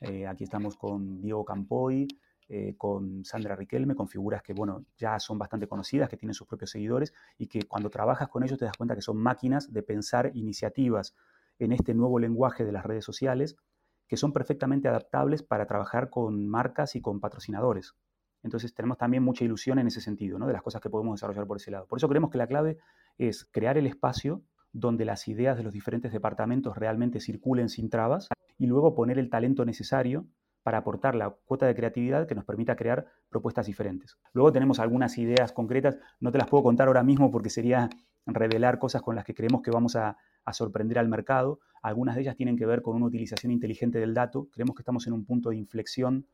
Eh, 0.00 0.26
aquí 0.26 0.44
estamos 0.44 0.76
con 0.76 1.20
Diego 1.20 1.44
Campoy, 1.44 2.06
eh, 2.48 2.74
con 2.76 3.24
Sandra 3.24 3.56
Riquelme, 3.56 3.94
con 3.94 4.06
figuras 4.06 4.42
que, 4.42 4.52
bueno, 4.52 4.84
ya 4.98 5.18
son 5.18 5.38
bastante 5.38 5.66
conocidas, 5.66 6.10
que 6.10 6.16
tienen 6.16 6.34
sus 6.34 6.46
propios 6.46 6.70
seguidores 6.70 7.14
y 7.38 7.46
que 7.46 7.62
cuando 7.62 7.88
trabajas 7.88 8.28
con 8.28 8.44
ellos 8.44 8.58
te 8.58 8.66
das 8.66 8.76
cuenta 8.76 8.94
que 8.94 9.00
son 9.00 9.16
máquinas 9.16 9.72
de 9.72 9.82
pensar 9.82 10.30
iniciativas 10.34 11.14
en 11.58 11.72
este 11.72 11.94
nuevo 11.94 12.18
lenguaje 12.18 12.64
de 12.64 12.72
las 12.72 12.84
redes 12.84 13.04
sociales 13.04 13.56
que 14.06 14.16
son 14.18 14.32
perfectamente 14.32 14.88
adaptables 14.88 15.42
para 15.42 15.66
trabajar 15.66 16.10
con 16.10 16.46
marcas 16.46 16.94
y 16.96 17.00
con 17.00 17.20
patrocinadores. 17.20 17.94
Entonces 18.42 18.74
tenemos 18.74 18.98
también 18.98 19.22
mucha 19.22 19.44
ilusión 19.44 19.78
en 19.78 19.86
ese 19.86 20.02
sentido, 20.02 20.38
¿no? 20.38 20.46
de 20.46 20.52
las 20.52 20.62
cosas 20.62 20.82
que 20.82 20.90
podemos 20.90 21.14
desarrollar 21.14 21.46
por 21.46 21.56
ese 21.56 21.70
lado. 21.70 21.86
Por 21.86 21.98
eso 21.98 22.08
creemos 22.08 22.30
que 22.30 22.36
la 22.36 22.46
clave 22.46 22.76
es 23.16 23.46
crear 23.50 23.78
el 23.78 23.86
espacio 23.86 24.42
donde 24.74 25.06
las 25.06 25.26
ideas 25.28 25.56
de 25.56 25.62
los 25.62 25.72
diferentes 25.72 26.12
departamentos 26.12 26.76
realmente 26.76 27.20
circulen 27.20 27.70
sin 27.70 27.88
trabas 27.88 28.28
y 28.58 28.66
luego 28.66 28.94
poner 28.94 29.18
el 29.18 29.30
talento 29.30 29.64
necesario 29.64 30.26
para 30.64 30.78
aportar 30.78 31.14
la 31.14 31.30
cuota 31.30 31.66
de 31.66 31.74
creatividad 31.74 32.26
que 32.26 32.34
nos 32.34 32.44
permita 32.44 32.74
crear 32.74 33.06
propuestas 33.28 33.66
diferentes. 33.66 34.18
Luego 34.32 34.50
tenemos 34.50 34.80
algunas 34.80 35.16
ideas 35.16 35.52
concretas, 35.52 35.98
no 36.20 36.32
te 36.32 36.38
las 36.38 36.48
puedo 36.48 36.64
contar 36.64 36.88
ahora 36.88 37.04
mismo 37.04 37.30
porque 37.30 37.50
sería 37.50 37.88
revelar 38.26 38.78
cosas 38.78 39.02
con 39.02 39.14
las 39.14 39.24
que 39.24 39.34
creemos 39.34 39.62
que 39.62 39.70
vamos 39.70 39.96
a, 39.96 40.16
sorprender 40.52 40.98
al 40.98 41.08
mercado. 41.08 41.60
Algunas 41.82 42.16
de 42.16 42.22
ellas 42.22 42.36
tienen 42.36 42.58
que 42.58 42.66
ver 42.66 42.82
con 42.82 42.96
una 42.96 43.06
utilización 43.06 43.50
inteligente 43.50 43.98
del 43.98 44.12
dato. 44.12 44.48
Creemos 44.52 44.76
que 44.76 44.82
estamos 44.82 45.06
en 45.06 45.14
un 45.14 45.24
punto 45.24 45.48
de 45.48 45.56
inflexión 45.56 46.26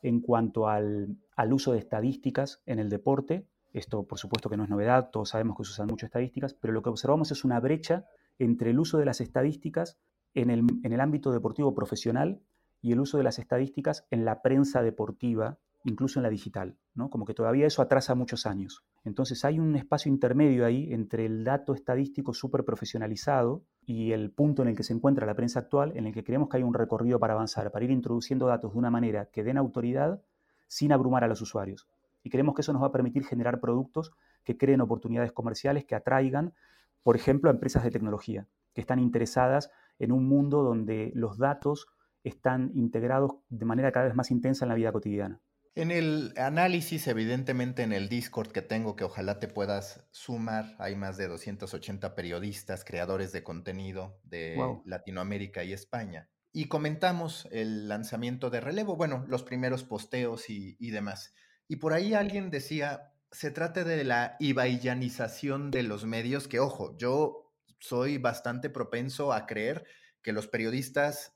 en 0.00 0.20
cuanto 0.20 0.68
al, 0.68 1.16
uso 1.50 1.72
de 1.72 1.80
estadísticas 1.80 2.62
en 2.66 2.78
el 2.78 2.88
deporte 2.88 3.48
esto, 3.78 4.04
por 4.04 4.18
supuesto, 4.18 4.50
que 4.50 4.56
no 4.56 4.64
es 4.64 4.70
novedad, 4.70 5.10
todos 5.10 5.30
sabemos 5.30 5.56
que 5.56 5.64
se 5.64 5.70
usan 5.70 5.86
mucho 5.86 6.06
estadísticas, 6.06 6.54
pero 6.54 6.72
lo 6.72 6.82
que 6.82 6.90
observamos 6.90 7.30
es 7.30 7.44
una 7.44 7.60
brecha 7.60 8.04
entre 8.38 8.70
el 8.70 8.78
uso 8.78 8.98
de 8.98 9.04
las 9.04 9.20
estadísticas 9.20 9.98
en 10.34 10.50
el, 10.50 11.00
ámbito 11.00 11.32
deportivo 11.32 11.74
profesional 11.74 12.40
y 12.80 12.92
el 12.92 13.00
uso 13.00 13.18
de 13.18 13.24
las 13.24 13.38
estadísticas 13.38 14.06
en 14.10 14.24
la 14.24 14.42
prensa 14.42 14.82
deportiva, 14.82 15.58
incluso 15.84 16.18
en 16.18 16.22
la 16.22 16.30
digital, 16.30 16.76
¿no? 16.94 17.10
Como 17.10 17.24
que 17.24 17.34
todavía 17.34 17.66
eso 17.66 17.82
atrasa 17.82 18.14
muchos 18.14 18.46
años. 18.46 18.84
Entonces 19.04 19.44
hay 19.44 19.58
un 19.58 19.74
espacio 19.74 20.12
intermedio 20.12 20.64
ahí 20.64 20.92
entre 20.92 21.26
el 21.26 21.44
dato 21.44 21.74
estadístico 21.74 22.34
súper 22.34 22.64
profesionalizado 22.64 23.64
y 23.86 24.12
el 24.12 24.30
punto 24.30 24.62
en 24.62 24.68
el 24.68 24.76
que 24.76 24.82
se 24.82 24.92
encuentra 24.92 25.26
la 25.26 25.34
prensa 25.34 25.60
actual, 25.60 25.96
en 25.96 26.06
el 26.06 26.12
que 26.12 26.24
creemos 26.24 26.48
que 26.48 26.58
hay 26.58 26.62
un 26.62 26.74
recorrido 26.74 27.18
para 27.18 27.34
avanzar, 27.34 27.70
para 27.72 27.84
ir 27.84 27.90
introduciendo 27.90 28.46
datos 28.46 28.72
de 28.72 28.78
una 28.78 28.90
manera 28.90 29.26
que 29.26 29.42
den 29.42 29.56
autoridad 29.56 30.22
sin 30.68 30.92
abrumar 30.92 31.24
a 31.24 31.28
los 31.28 31.40
usuarios 31.40 31.88
y 32.22 32.30
creemos 32.30 32.54
que 32.54 32.62
eso 32.62 32.72
nos 32.72 32.82
va 32.82 32.88
a 32.88 32.92
permitir 32.92 33.24
generar 33.24 33.60
productos 33.60 34.12
que 34.44 34.56
creen 34.56 34.80
oportunidades 34.80 35.32
comerciales 35.32 35.84
que 35.84 35.94
atraigan, 35.94 36.54
por 37.02 37.16
ejemplo, 37.16 37.50
a 37.50 37.52
empresas 37.52 37.84
de 37.84 37.90
tecnología 37.90 38.46
que 38.74 38.80
están 38.80 38.98
interesadas 38.98 39.70
en 39.98 40.12
un 40.12 40.28
mundo 40.28 40.62
donde 40.62 41.10
los 41.14 41.38
datos 41.38 41.86
están 42.24 42.70
integrados 42.74 43.32
de 43.48 43.64
manera 43.64 43.92
cada 43.92 44.06
vez 44.06 44.14
más 44.14 44.30
intensa 44.30 44.64
en 44.64 44.68
la 44.68 44.74
vida 44.74 44.92
cotidiana. 44.92 45.40
En 45.74 45.92
el 45.92 46.34
análisis, 46.36 47.06
evidentemente 47.06 47.84
en 47.84 47.92
el 47.92 48.08
Discord 48.08 48.50
que 48.50 48.62
tengo, 48.62 48.96
que 48.96 49.04
ojalá 49.04 49.38
te 49.38 49.46
puedas 49.46 50.04
sumar, 50.10 50.74
hay 50.78 50.96
más 50.96 51.16
de 51.16 51.28
280 51.28 52.16
periodistas, 52.16 52.84
creadores 52.84 53.30
de 53.30 53.44
contenido 53.44 54.18
de 54.24 54.58
Latinoamérica 54.84 55.62
y 55.62 55.72
España. 55.72 56.28
Y 56.52 56.66
comentamos 56.66 57.46
el 57.52 57.88
lanzamiento 57.88 58.50
de 58.50 58.60
relevo, 58.60 58.96
bueno, 58.96 59.24
los 59.28 59.44
primeros 59.44 59.84
posteos 59.84 60.50
y, 60.50 60.76
y 60.80 60.90
demás. 60.90 61.32
Y 61.68 61.76
por 61.76 61.92
ahí 61.92 62.14
alguien 62.14 62.50
decía, 62.50 63.12
se 63.30 63.50
trata 63.50 63.84
de 63.84 64.02
la 64.02 64.36
ibaiyanización 64.40 65.70
de 65.70 65.82
los 65.82 66.06
medios, 66.06 66.48
que 66.48 66.60
ojo, 66.60 66.96
yo 66.96 67.52
soy 67.78 68.18
bastante 68.18 68.70
propenso 68.70 69.32
a 69.32 69.46
creer 69.46 69.84
que 70.22 70.32
los 70.32 70.48
periodistas 70.48 71.34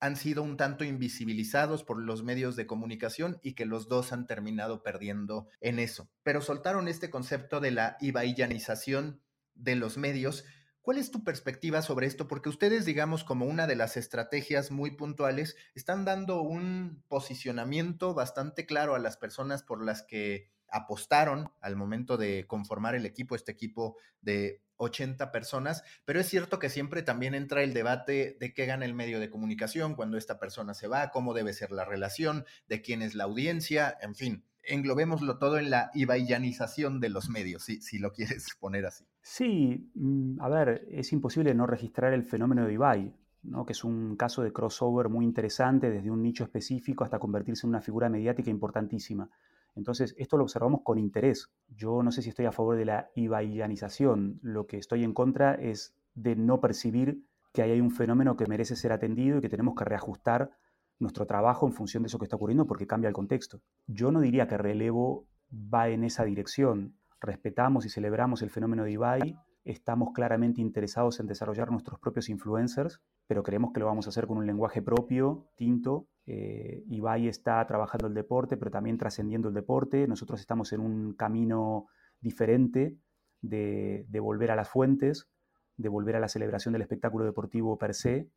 han 0.00 0.16
sido 0.16 0.42
un 0.42 0.56
tanto 0.56 0.84
invisibilizados 0.84 1.84
por 1.84 2.00
los 2.00 2.24
medios 2.24 2.56
de 2.56 2.66
comunicación 2.66 3.38
y 3.42 3.54
que 3.54 3.64
los 3.64 3.88
dos 3.88 4.12
han 4.12 4.26
terminado 4.26 4.82
perdiendo 4.82 5.48
en 5.60 5.78
eso. 5.78 6.10
Pero 6.22 6.40
soltaron 6.40 6.88
este 6.88 7.10
concepto 7.10 7.60
de 7.60 7.70
la 7.70 7.96
ibaiyanización 8.00 9.22
de 9.54 9.76
los 9.76 9.96
medios 9.96 10.44
¿Cuál 10.84 10.98
es 10.98 11.10
tu 11.10 11.24
perspectiva 11.24 11.80
sobre 11.80 12.06
esto? 12.06 12.28
Porque 12.28 12.50
ustedes, 12.50 12.84
digamos, 12.84 13.24
como 13.24 13.46
una 13.46 13.66
de 13.66 13.74
las 13.74 13.96
estrategias 13.96 14.70
muy 14.70 14.90
puntuales, 14.90 15.56
están 15.74 16.04
dando 16.04 16.42
un 16.42 17.02
posicionamiento 17.08 18.12
bastante 18.12 18.66
claro 18.66 18.94
a 18.94 18.98
las 18.98 19.16
personas 19.16 19.62
por 19.62 19.82
las 19.82 20.02
que 20.02 20.50
apostaron 20.68 21.50
al 21.62 21.74
momento 21.74 22.18
de 22.18 22.46
conformar 22.46 22.94
el 22.94 23.06
equipo, 23.06 23.34
este 23.34 23.50
equipo 23.50 23.96
de 24.20 24.60
80 24.76 25.32
personas, 25.32 25.84
pero 26.04 26.20
es 26.20 26.28
cierto 26.28 26.58
que 26.58 26.68
siempre 26.68 27.02
también 27.02 27.34
entra 27.34 27.62
el 27.62 27.72
debate 27.72 28.36
de 28.38 28.52
qué 28.52 28.66
gana 28.66 28.84
el 28.84 28.92
medio 28.92 29.20
de 29.20 29.30
comunicación 29.30 29.94
cuando 29.94 30.18
esta 30.18 30.38
persona 30.38 30.74
se 30.74 30.86
va, 30.86 31.10
cómo 31.12 31.32
debe 31.32 31.54
ser 31.54 31.72
la 31.72 31.86
relación, 31.86 32.44
de 32.68 32.82
quién 32.82 33.00
es 33.00 33.14
la 33.14 33.24
audiencia, 33.24 33.96
en 34.02 34.14
fin 34.14 34.44
englobémoslo 34.66 35.38
todo 35.38 35.58
en 35.58 35.70
la 35.70 35.90
ibaiyanización 35.94 37.00
de 37.00 37.08
los 37.08 37.28
medios, 37.28 37.64
si, 37.64 37.80
si 37.80 37.98
lo 37.98 38.12
quieres 38.12 38.46
poner 38.60 38.86
así. 38.86 39.04
Sí, 39.22 39.90
mm, 39.94 40.40
a 40.40 40.48
ver, 40.48 40.86
es 40.90 41.12
imposible 41.12 41.54
no 41.54 41.66
registrar 41.66 42.12
el 42.12 42.24
fenómeno 42.24 42.66
de 42.66 42.74
Ibai, 42.74 43.14
¿no? 43.42 43.64
que 43.64 43.72
es 43.72 43.84
un 43.84 44.16
caso 44.16 44.42
de 44.42 44.52
crossover 44.52 45.08
muy 45.08 45.24
interesante 45.24 45.90
desde 45.90 46.10
un 46.10 46.22
nicho 46.22 46.44
específico 46.44 47.04
hasta 47.04 47.18
convertirse 47.18 47.66
en 47.66 47.70
una 47.70 47.80
figura 47.80 48.08
mediática 48.08 48.50
importantísima. 48.50 49.30
Entonces, 49.76 50.14
esto 50.18 50.36
lo 50.36 50.44
observamos 50.44 50.82
con 50.84 50.98
interés. 50.98 51.50
Yo 51.68 52.02
no 52.02 52.12
sé 52.12 52.22
si 52.22 52.28
estoy 52.28 52.46
a 52.46 52.52
favor 52.52 52.76
de 52.76 52.84
la 52.84 53.10
ibaiyanización. 53.14 54.38
Lo 54.42 54.66
que 54.66 54.78
estoy 54.78 55.02
en 55.02 55.12
contra 55.12 55.54
es 55.54 55.94
de 56.14 56.36
no 56.36 56.60
percibir 56.60 57.24
que 57.52 57.62
hay 57.62 57.80
un 57.80 57.90
fenómeno 57.90 58.36
que 58.36 58.46
merece 58.46 58.76
ser 58.76 58.92
atendido 58.92 59.38
y 59.38 59.40
que 59.40 59.48
tenemos 59.48 59.74
que 59.74 59.84
reajustar 59.84 60.52
nuestro 60.98 61.26
trabajo 61.26 61.66
en 61.66 61.72
función 61.72 62.02
de 62.02 62.08
eso 62.08 62.18
que 62.18 62.24
está 62.24 62.36
ocurriendo 62.36 62.66
porque 62.66 62.86
cambia 62.86 63.08
el 63.08 63.14
contexto. 63.14 63.60
Yo 63.86 64.10
no 64.10 64.20
diría 64.20 64.46
que 64.46 64.58
relevo 64.58 65.26
va 65.52 65.88
en 65.88 66.04
esa 66.04 66.24
dirección. 66.24 66.96
Respetamos 67.20 67.86
y 67.86 67.88
celebramos 67.88 68.42
el 68.42 68.50
fenómeno 68.50 68.84
de 68.84 68.92
Ibai, 68.92 69.36
estamos 69.64 70.10
claramente 70.12 70.60
interesados 70.60 71.20
en 71.20 71.26
desarrollar 71.26 71.70
nuestros 71.70 71.98
propios 71.98 72.28
influencers, 72.28 73.00
pero 73.26 73.42
creemos 73.42 73.72
que 73.72 73.80
lo 73.80 73.86
vamos 73.86 74.06
a 74.06 74.10
hacer 74.10 74.26
con 74.26 74.36
un 74.36 74.46
lenguaje 74.46 74.82
propio, 74.82 75.48
tinto. 75.56 76.06
Eh, 76.26 76.84
Ibai 76.88 77.28
está 77.28 77.66
trabajando 77.66 78.06
el 78.06 78.14
deporte, 78.14 78.56
pero 78.56 78.70
también 78.70 78.98
trascendiendo 78.98 79.48
el 79.48 79.54
deporte. 79.54 80.06
Nosotros 80.06 80.40
estamos 80.40 80.72
en 80.72 80.80
un 80.80 81.14
camino 81.14 81.86
diferente 82.20 82.98
de, 83.40 84.20
volver 84.20 84.50
a 84.50 84.56
las 84.56 84.68
fuentes, 84.68 85.28
de 85.76 85.88
volver 85.88 86.16
a 86.16 86.20
la 86.20 86.28
celebración 86.28 86.72
del 86.72 86.82
espectáculo 86.82 87.24
deportivo 87.24 87.78
per 87.78 87.94
se, 87.94 88.28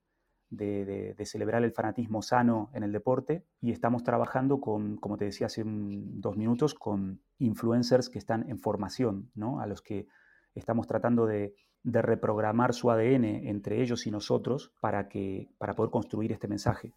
de, 0.50 1.16
celebrar 1.26 1.64
el 1.64 1.72
fanatismo 1.72 2.22
sano 2.22 2.70
en 2.74 2.84
el 2.84 2.92
deporte 2.92 3.44
y 3.62 3.72
estamos 3.72 4.04
trabajando 4.04 4.60
con, 4.62 4.98
como 4.98 5.18
te 5.18 5.26
decía 5.26 5.48
hace 5.48 5.64
dos 5.66 6.38
minutos, 6.38 6.74
con 6.74 7.22
influencers 7.40 8.10
que 8.10 8.20
están 8.20 8.50
en 8.50 8.60
formación, 8.60 9.30
¿no? 9.36 9.60
a 9.60 9.68
los 9.68 9.82
que 9.82 10.08
estamos 10.56 10.88
tratando 10.88 11.26
de, 11.26 11.54
reprogramar 11.84 12.74
su 12.74 12.92
ADN 12.92 13.24
entre 13.24 13.82
ellos 13.82 14.08
y 14.08 14.12
nosotros 14.12 14.74
para, 14.82 15.08
que, 15.08 15.48
para 15.58 15.74
poder 15.74 15.90
construir 15.90 16.34
este 16.34 16.50
mensaje. 16.50 16.92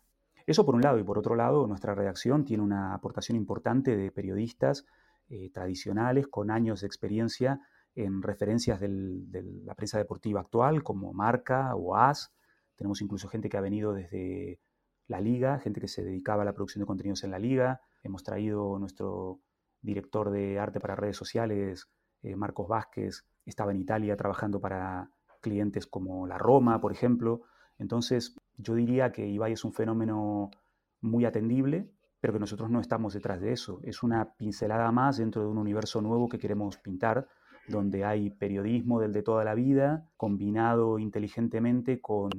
Eso 0.47 0.67
por 0.67 0.75
un 0.75 0.81
lado, 0.81 0.99
y 0.99 1.05
por 1.05 1.17
otro 1.17 1.37
lado, 1.37 1.69
nuestra 1.69 1.95
redacción 1.95 2.45
tiene 2.45 2.65
una 2.65 2.93
aportación 2.93 3.37
importante 3.37 3.97
de 3.97 4.11
periodistas 4.11 4.85
eh, 5.29 5.49
tradicionales 5.53 6.27
con 6.27 6.51
años 6.51 6.81
de 6.81 6.89
experiencia 6.89 7.61
en 7.95 8.21
referencias 8.21 8.81
de 8.81 9.45
la 9.65 9.77
prensa 9.77 9.99
deportiva 9.99 10.41
actual, 10.41 10.83
como 10.83 11.13
Marca 11.13 11.75
o 11.77 11.95
AS. 11.95 12.33
Tenemos 12.81 13.03
incluso 13.03 13.29
gente 13.29 13.51
que 13.51 13.59
ha 13.59 13.61
venido 13.61 13.93
desde 13.93 14.59
la 15.07 15.21
liga, 15.21 15.59
gente 15.59 15.83
que 15.83 15.87
se 15.87 16.03
dedicaba 16.03 16.41
a 16.41 16.45
la 16.47 16.55
producción 16.55 16.81
de 16.81 16.87
contenidos 16.87 17.23
en 17.25 17.31
la 17.31 17.39
liga. 17.39 17.83
Hemos 18.03 18.23
traído 18.23 18.79
nuestro 18.79 19.43
director 19.83 20.31
de 20.31 20.59
arte 20.59 20.81
para 20.81 20.97
redes 20.97 21.19
sociales, 21.19 21.91
eh, 22.23 22.35
Marcos 22.37 22.69
Vázquez, 22.69 23.27
estaba 23.45 23.73
en 23.73 23.77
Italia 23.83 24.17
trabajando 24.17 24.63
para 24.63 25.11
clientes 25.43 25.87
como 25.87 26.27
la 26.27 26.39
Roma, 26.39 26.81
por 26.81 26.91
ejemplo. 26.91 27.43
Entonces, 27.79 28.35
yo 28.57 28.75
diría 28.75 29.13
que 29.13 29.29
Ibai 29.29 29.53
es 29.53 29.65
un 29.67 29.75
fenómeno 29.75 30.51
muy 31.03 31.27
atendible, 31.27 31.91
pero 32.19 32.33
que 32.33 32.39
nosotros 32.39 32.71
no 32.71 32.81
estamos 32.81 33.13
detrás 33.13 33.43
de 33.43 33.53
eso. 33.53 33.81
Es 33.83 34.03
una 34.03 34.33
pincelada 34.39 34.91
más 34.91 35.19
dentro 35.19 35.43
de 35.43 35.49
un 35.49 35.59
universo 35.59 36.01
nuevo 36.01 36.31
que 36.31 36.39
queremos 36.39 36.79
pintar, 36.79 37.29
donde 37.69 38.07
hay 38.07 38.31
periodismo 38.31 39.01
del 39.01 39.13
de 39.13 39.23
toda 39.23 39.45
la 39.45 39.55
vida, 39.55 40.09
combinado 40.17 40.99
inteligentemente 40.99 42.01
con 42.01 42.31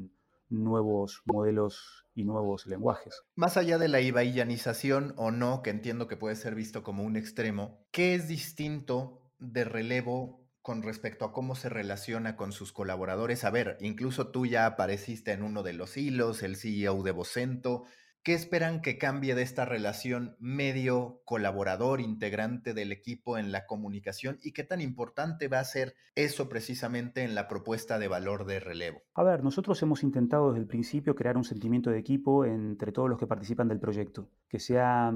nuevos 0.51 1.21
modelos 1.25 2.05
y 2.13 2.23
nuevos 2.23 2.67
lenguajes. 2.67 3.23
Más 3.35 3.57
allá 3.57 3.77
de 3.77 3.87
la 3.87 4.01
ibaiyanización 4.01 5.13
o 5.17 5.31
no, 5.31 5.61
que 5.63 5.71
entiendo 5.71 6.07
que 6.07 6.17
puede 6.17 6.35
ser 6.35 6.53
visto 6.53 6.83
como 6.83 7.03
un 7.03 7.15
extremo, 7.15 7.85
¿qué 7.91 8.13
es 8.13 8.27
distinto 8.27 9.21
de 9.39 9.63
relevo 9.63 10.41
con 10.61 10.83
respecto 10.83 11.25
a 11.25 11.33
cómo 11.33 11.55
se 11.55 11.69
relaciona 11.69 12.35
con 12.35 12.51
sus 12.51 12.71
colaboradores. 12.71 13.43
A 13.43 13.49
ver, 13.49 13.77
incluso 13.81 14.27
tú 14.27 14.45
ya 14.45 14.65
apareciste 14.65 15.31
en 15.31 15.43
uno 15.43 15.63
de 15.63 15.73
los 15.73 15.97
hilos, 15.97 16.43
el 16.43 16.55
CEO 16.55 17.01
de 17.01 17.11
Vocento. 17.11 17.85
¿Qué 18.23 18.35
esperan 18.35 18.81
que 18.81 18.99
cambie 18.99 19.33
de 19.33 19.41
esta 19.41 19.65
relación 19.65 20.35
medio 20.39 21.21
colaborador, 21.25 22.01
integrante 22.01 22.75
del 22.75 22.91
equipo 22.91 23.39
en 23.39 23.51
la 23.51 23.65
comunicación 23.65 24.37
y 24.43 24.51
qué 24.51 24.63
tan 24.63 24.79
importante 24.79 25.47
va 25.47 25.59
a 25.59 25.63
ser 25.63 25.95
eso 26.13 26.47
precisamente 26.47 27.23
en 27.23 27.33
la 27.33 27.47
propuesta 27.47 27.97
de 27.97 28.07
valor 28.07 28.45
de 28.45 28.59
relevo? 28.59 29.01
A 29.15 29.23
ver, 29.23 29.43
nosotros 29.43 29.81
hemos 29.81 30.03
intentado 30.03 30.51
desde 30.51 30.61
el 30.61 30.67
principio 30.67 31.15
crear 31.15 31.35
un 31.35 31.43
sentimiento 31.43 31.89
de 31.89 31.97
equipo 31.97 32.45
entre 32.45 32.91
todos 32.91 33.09
los 33.09 33.17
que 33.17 33.25
participan 33.25 33.67
del 33.67 33.79
proyecto, 33.79 34.29
que 34.47 34.59
sea 34.59 35.11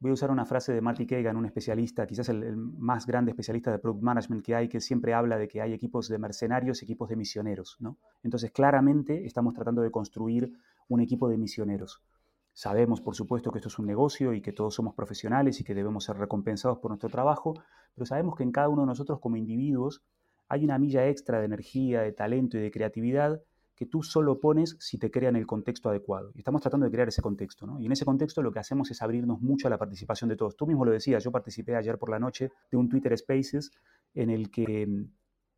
Voy 0.00 0.12
a 0.12 0.14
usar 0.14 0.30
una 0.30 0.44
frase 0.44 0.72
de 0.72 0.80
Marty 0.80 1.08
Kagan, 1.08 1.36
un 1.36 1.44
especialista, 1.44 2.06
quizás 2.06 2.28
el, 2.28 2.56
más 2.56 3.04
grande 3.04 3.32
especialista 3.32 3.72
de 3.72 3.80
product 3.80 4.00
management 4.00 4.44
que 4.44 4.54
hay, 4.54 4.68
que 4.68 4.80
siempre 4.80 5.12
habla 5.12 5.36
de 5.38 5.48
que 5.48 5.60
hay 5.60 5.72
equipos 5.72 6.08
de 6.08 6.18
mercenarios 6.18 6.80
y 6.80 6.84
equipos 6.84 7.08
de 7.08 7.16
misioneros. 7.16 7.76
¿no? 7.80 7.98
Entonces, 8.22 8.52
claramente 8.52 9.26
estamos 9.26 9.54
tratando 9.54 9.82
de 9.82 9.90
construir 9.90 10.52
un 10.86 11.00
equipo 11.00 11.28
de 11.28 11.36
misioneros. 11.36 12.00
Sabemos, 12.58 13.00
por 13.00 13.14
supuesto, 13.14 13.52
que 13.52 13.58
esto 13.58 13.68
es 13.68 13.78
un 13.78 13.86
negocio 13.86 14.32
y 14.32 14.40
que 14.40 14.52
todos 14.52 14.74
somos 14.74 14.92
profesionales 14.92 15.60
y 15.60 15.62
que 15.62 15.76
debemos 15.76 16.02
ser 16.02 16.16
recompensados 16.16 16.78
por 16.78 16.90
nuestro 16.90 17.08
trabajo, 17.08 17.54
pero 17.94 18.04
sabemos 18.04 18.34
que 18.34 18.42
en 18.42 18.50
cada 18.50 18.68
uno 18.68 18.82
de 18.82 18.88
nosotros 18.88 19.20
como 19.20 19.36
individuos 19.36 20.02
hay 20.48 20.64
una 20.64 20.76
milla 20.76 21.06
extra 21.06 21.38
de 21.38 21.44
energía, 21.44 22.02
de 22.02 22.10
talento 22.10 22.58
y 22.58 22.60
de 22.60 22.72
creatividad 22.72 23.40
que 23.76 23.86
tú 23.86 24.02
solo 24.02 24.40
pones 24.40 24.76
si 24.80 24.98
te 24.98 25.08
crean 25.08 25.36
el 25.36 25.46
contexto 25.46 25.88
adecuado. 25.88 26.32
Y 26.34 26.38
estamos 26.38 26.60
tratando 26.60 26.84
de 26.84 26.90
crear 26.90 27.06
ese 27.06 27.22
contexto, 27.22 27.64
¿no? 27.64 27.78
Y 27.78 27.86
en 27.86 27.92
ese 27.92 28.04
contexto 28.04 28.42
lo 28.42 28.50
que 28.50 28.58
hacemos 28.58 28.90
es 28.90 29.02
abrirnos 29.02 29.40
mucho 29.40 29.68
a 29.68 29.70
la 29.70 29.78
participación 29.78 30.28
de 30.28 30.34
todos. 30.34 30.56
Tú 30.56 30.66
mismo 30.66 30.84
lo 30.84 30.90
decías, 30.90 31.22
yo 31.22 31.30
participé 31.30 31.76
ayer 31.76 31.96
por 31.96 32.10
la 32.10 32.18
noche 32.18 32.50
de 32.72 32.76
un 32.76 32.88
Twitter 32.88 33.16
Spaces 33.16 33.70
en 34.14 34.30
el 34.30 34.50
que 34.50 35.06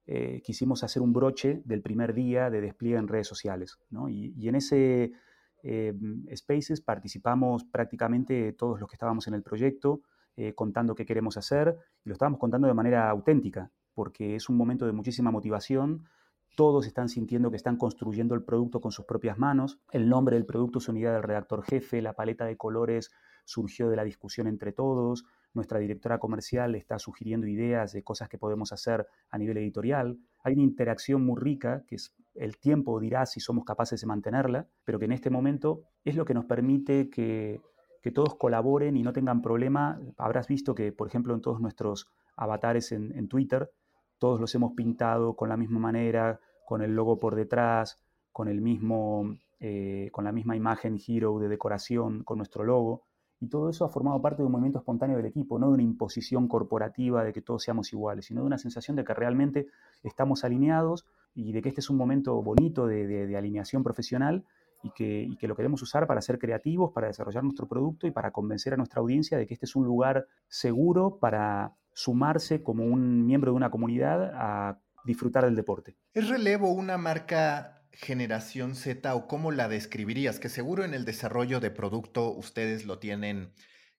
eh, 0.05 0.43
quisimos 0.45 0.85
hacer 0.85 1.01
un 1.01 1.15
broche 1.15 1.63
del 1.65 1.81
primer 1.81 2.13
día 2.13 2.51
de 2.51 2.61
despliegue 2.61 2.99
en 2.99 3.09
redes 3.09 3.27
sociales, 3.27 3.79
¿no? 3.89 4.11
y, 4.11 4.47
en 4.47 4.55
ese 4.55 5.13
eh, 5.63 5.93
Spaces 6.35 6.81
participamos 6.81 7.65
prácticamente 7.65 8.53
todos 8.53 8.81
los 8.81 8.89
que 8.89 8.95
estábamos 8.95 9.27
en 9.29 9.35
el 9.35 9.43
proyecto, 9.43 10.03
eh, 10.37 10.55
contando 10.55 10.95
qué 10.95 11.05
queremos 11.05 11.37
hacer, 11.37 11.77
y 12.05 12.09
lo 12.09 12.13
estábamos 12.13 12.41
contando 12.41 12.69
de 12.69 12.75
manera 12.75 13.11
auténtica, 13.11 13.71
porque 13.95 14.37
es 14.37 14.49
un 14.49 14.57
momento 14.57 14.87
de 14.87 14.93
muchísima 14.93 15.31
motivación, 15.31 16.05
todos 16.57 16.87
están 16.87 17.09
sintiendo 17.09 17.51
que 17.51 17.57
están 17.57 17.77
construyendo 17.77 18.35
el 18.35 18.43
producto 18.43 18.81
con 18.81 18.93
sus 18.93 19.05
propias 19.05 19.39
manos. 19.39 19.79
El 19.93 20.09
nombre 20.09 20.37
del 20.37 20.47
producto 20.47 20.79
es 20.79 20.89
unidad 20.89 21.15
del 21.15 21.23
redactor 21.23 21.63
jefe, 21.63 22.03
la 22.03 22.13
paleta 22.13 22.45
de 22.45 22.57
colores 22.57 23.11
surgió 23.45 23.89
de 23.89 23.97
la 23.97 24.05
discusión 24.05 24.47
entre 24.47 24.73
todos. 24.73 25.25
Nuestra 25.55 25.79
directora 25.79 26.19
comercial 26.19 26.75
está 26.75 26.99
sugiriendo 26.99 27.47
ideas 27.47 27.93
de 27.93 28.03
cosas 28.03 28.29
que 28.29 28.39
podemos 28.39 28.73
hacer 28.73 29.07
a 29.31 29.39
nivel 29.39 29.59
editorial. 29.59 30.19
Hay 30.43 30.55
una 30.55 30.62
interacción 30.62 31.24
muy 31.24 31.41
rica 31.41 31.84
que 31.86 31.97
es 31.97 32.14
el 32.34 32.59
tiempo 32.59 33.01
dirá 33.01 33.26
si 33.26 33.41
somos 33.41 33.64
capaces 33.64 34.01
de 34.01 34.07
mantenerla, 34.07 34.66
pero 34.84 34.99
que 34.99 35.05
en 35.05 35.12
este 35.12 35.30
momento 35.30 35.82
es 36.05 36.14
lo 36.14 36.24
que 36.24 36.34
nos 36.34 36.45
permite 36.45 37.11
que, 37.11 37.61
todos 38.14 38.34
colaboren 38.36 38.97
y 38.97 39.03
no 39.03 39.12
tengan 39.12 39.43
problema. 39.43 40.01
Habrás 40.16 40.49
visto 40.49 40.74
que, 40.74 40.91
por 40.91 41.07
ejemplo, 41.07 41.34
en 41.34 41.43
todos 41.43 41.61
nuestros 41.61 42.09
avatares 42.34 42.93
en 42.93 43.28
Twitter 43.28 43.70
todos 44.20 44.38
los 44.38 44.55
hemos 44.55 44.74
pintado 44.74 45.34
con 45.34 45.49
la 45.49 45.57
misma 45.57 45.80
manera, 45.80 46.38
con 46.64 46.82
el 46.82 46.95
logo 46.95 47.18
por 47.18 47.34
detrás, 47.34 47.97
con, 48.30 48.47
el 48.47 48.61
mismo, 48.61 49.34
eh, 49.59 50.11
con 50.12 50.24
la 50.24 50.30
misma 50.30 50.55
imagen 50.55 50.99
hero 51.05 51.38
de 51.41 51.49
decoración, 51.49 52.22
con 52.22 52.36
nuestro 52.36 52.62
logo. 52.62 53.03
Y 53.41 53.49
todo 53.49 53.70
eso 53.70 53.86
ha 53.86 53.88
formado 53.88 54.20
parte 54.20 54.43
de 54.43 54.47
un 54.47 54.53
movimiento 54.53 54.78
espontáneo 54.78 55.16
del 55.16 55.26
equipo, 55.26 55.59
no 55.59 55.68
de 55.68 55.74
una 55.74 55.82
imposición 55.82 56.47
corporativa 56.47 57.24
de 57.24 57.32
que 57.32 57.41
todos 57.41 57.62
seamos 57.62 57.91
iguales, 57.93 58.26
sino 58.26 58.43
de 58.43 58.47
una 58.47 58.59
sensación 58.59 58.97
de 58.97 59.05
que 59.05 59.14
realmente 59.14 59.66
estamos 60.03 60.45
alineados 60.45 61.07
y 61.34 61.53
de 61.53 61.62
que 61.62 61.70
este 61.70 61.80
es 61.80 61.88
un 61.88 61.97
momento 61.97 62.43
bonito 62.43 62.86
de, 62.86 63.34
alineación 63.36 63.82
profesional 63.82 64.45
y 64.82 64.91
que, 64.91 65.22
y 65.22 65.36
que, 65.36 65.49
lo 65.49 65.57
queremos 65.57 65.80
usar 65.80 66.07
para 66.07 66.20
ser 66.20 66.38
creativos, 66.38 66.93
para 66.93 67.07
desarrollar 67.07 67.43
nuestro 67.43 67.66
producto 67.66 68.07
y 68.07 68.11
para 68.11 68.30
convencer 68.30 68.74
a 68.74 68.76
nuestra 68.76 69.01
audiencia 69.01 69.38
de 69.38 69.47
que 69.47 69.55
este 69.55 69.66
es 69.66 69.74
un 69.74 69.84
lugar 69.84 70.26
seguro 70.49 71.18
para 71.18 71.72
sumarse 71.95 72.62
como 72.62 72.84
un 72.84 73.24
miembro 73.26 73.53
de 73.53 73.57
una 73.57 73.70
comunidad 73.70 74.32
a 74.34 74.78
disfrutar 75.05 75.45
del 75.45 75.57
deporte. 75.57 75.97
¿Es 76.12 76.28
relevo 76.28 76.72
una 76.72 76.99
marca 76.99 77.80
generación 77.93 78.74
Z 78.74 79.14
o 79.14 79.26
cómo 79.26 79.51
la 79.53 79.68
describirías? 79.68 80.41
Que 80.41 80.49
seguro 80.49 80.84
en 80.84 80.95
el 80.95 81.05
desarrollo 81.05 81.61
de 81.61 81.70
producto 81.70 82.32
ustedes 82.32 82.84
lo 82.84 82.99
tienen 82.99 83.53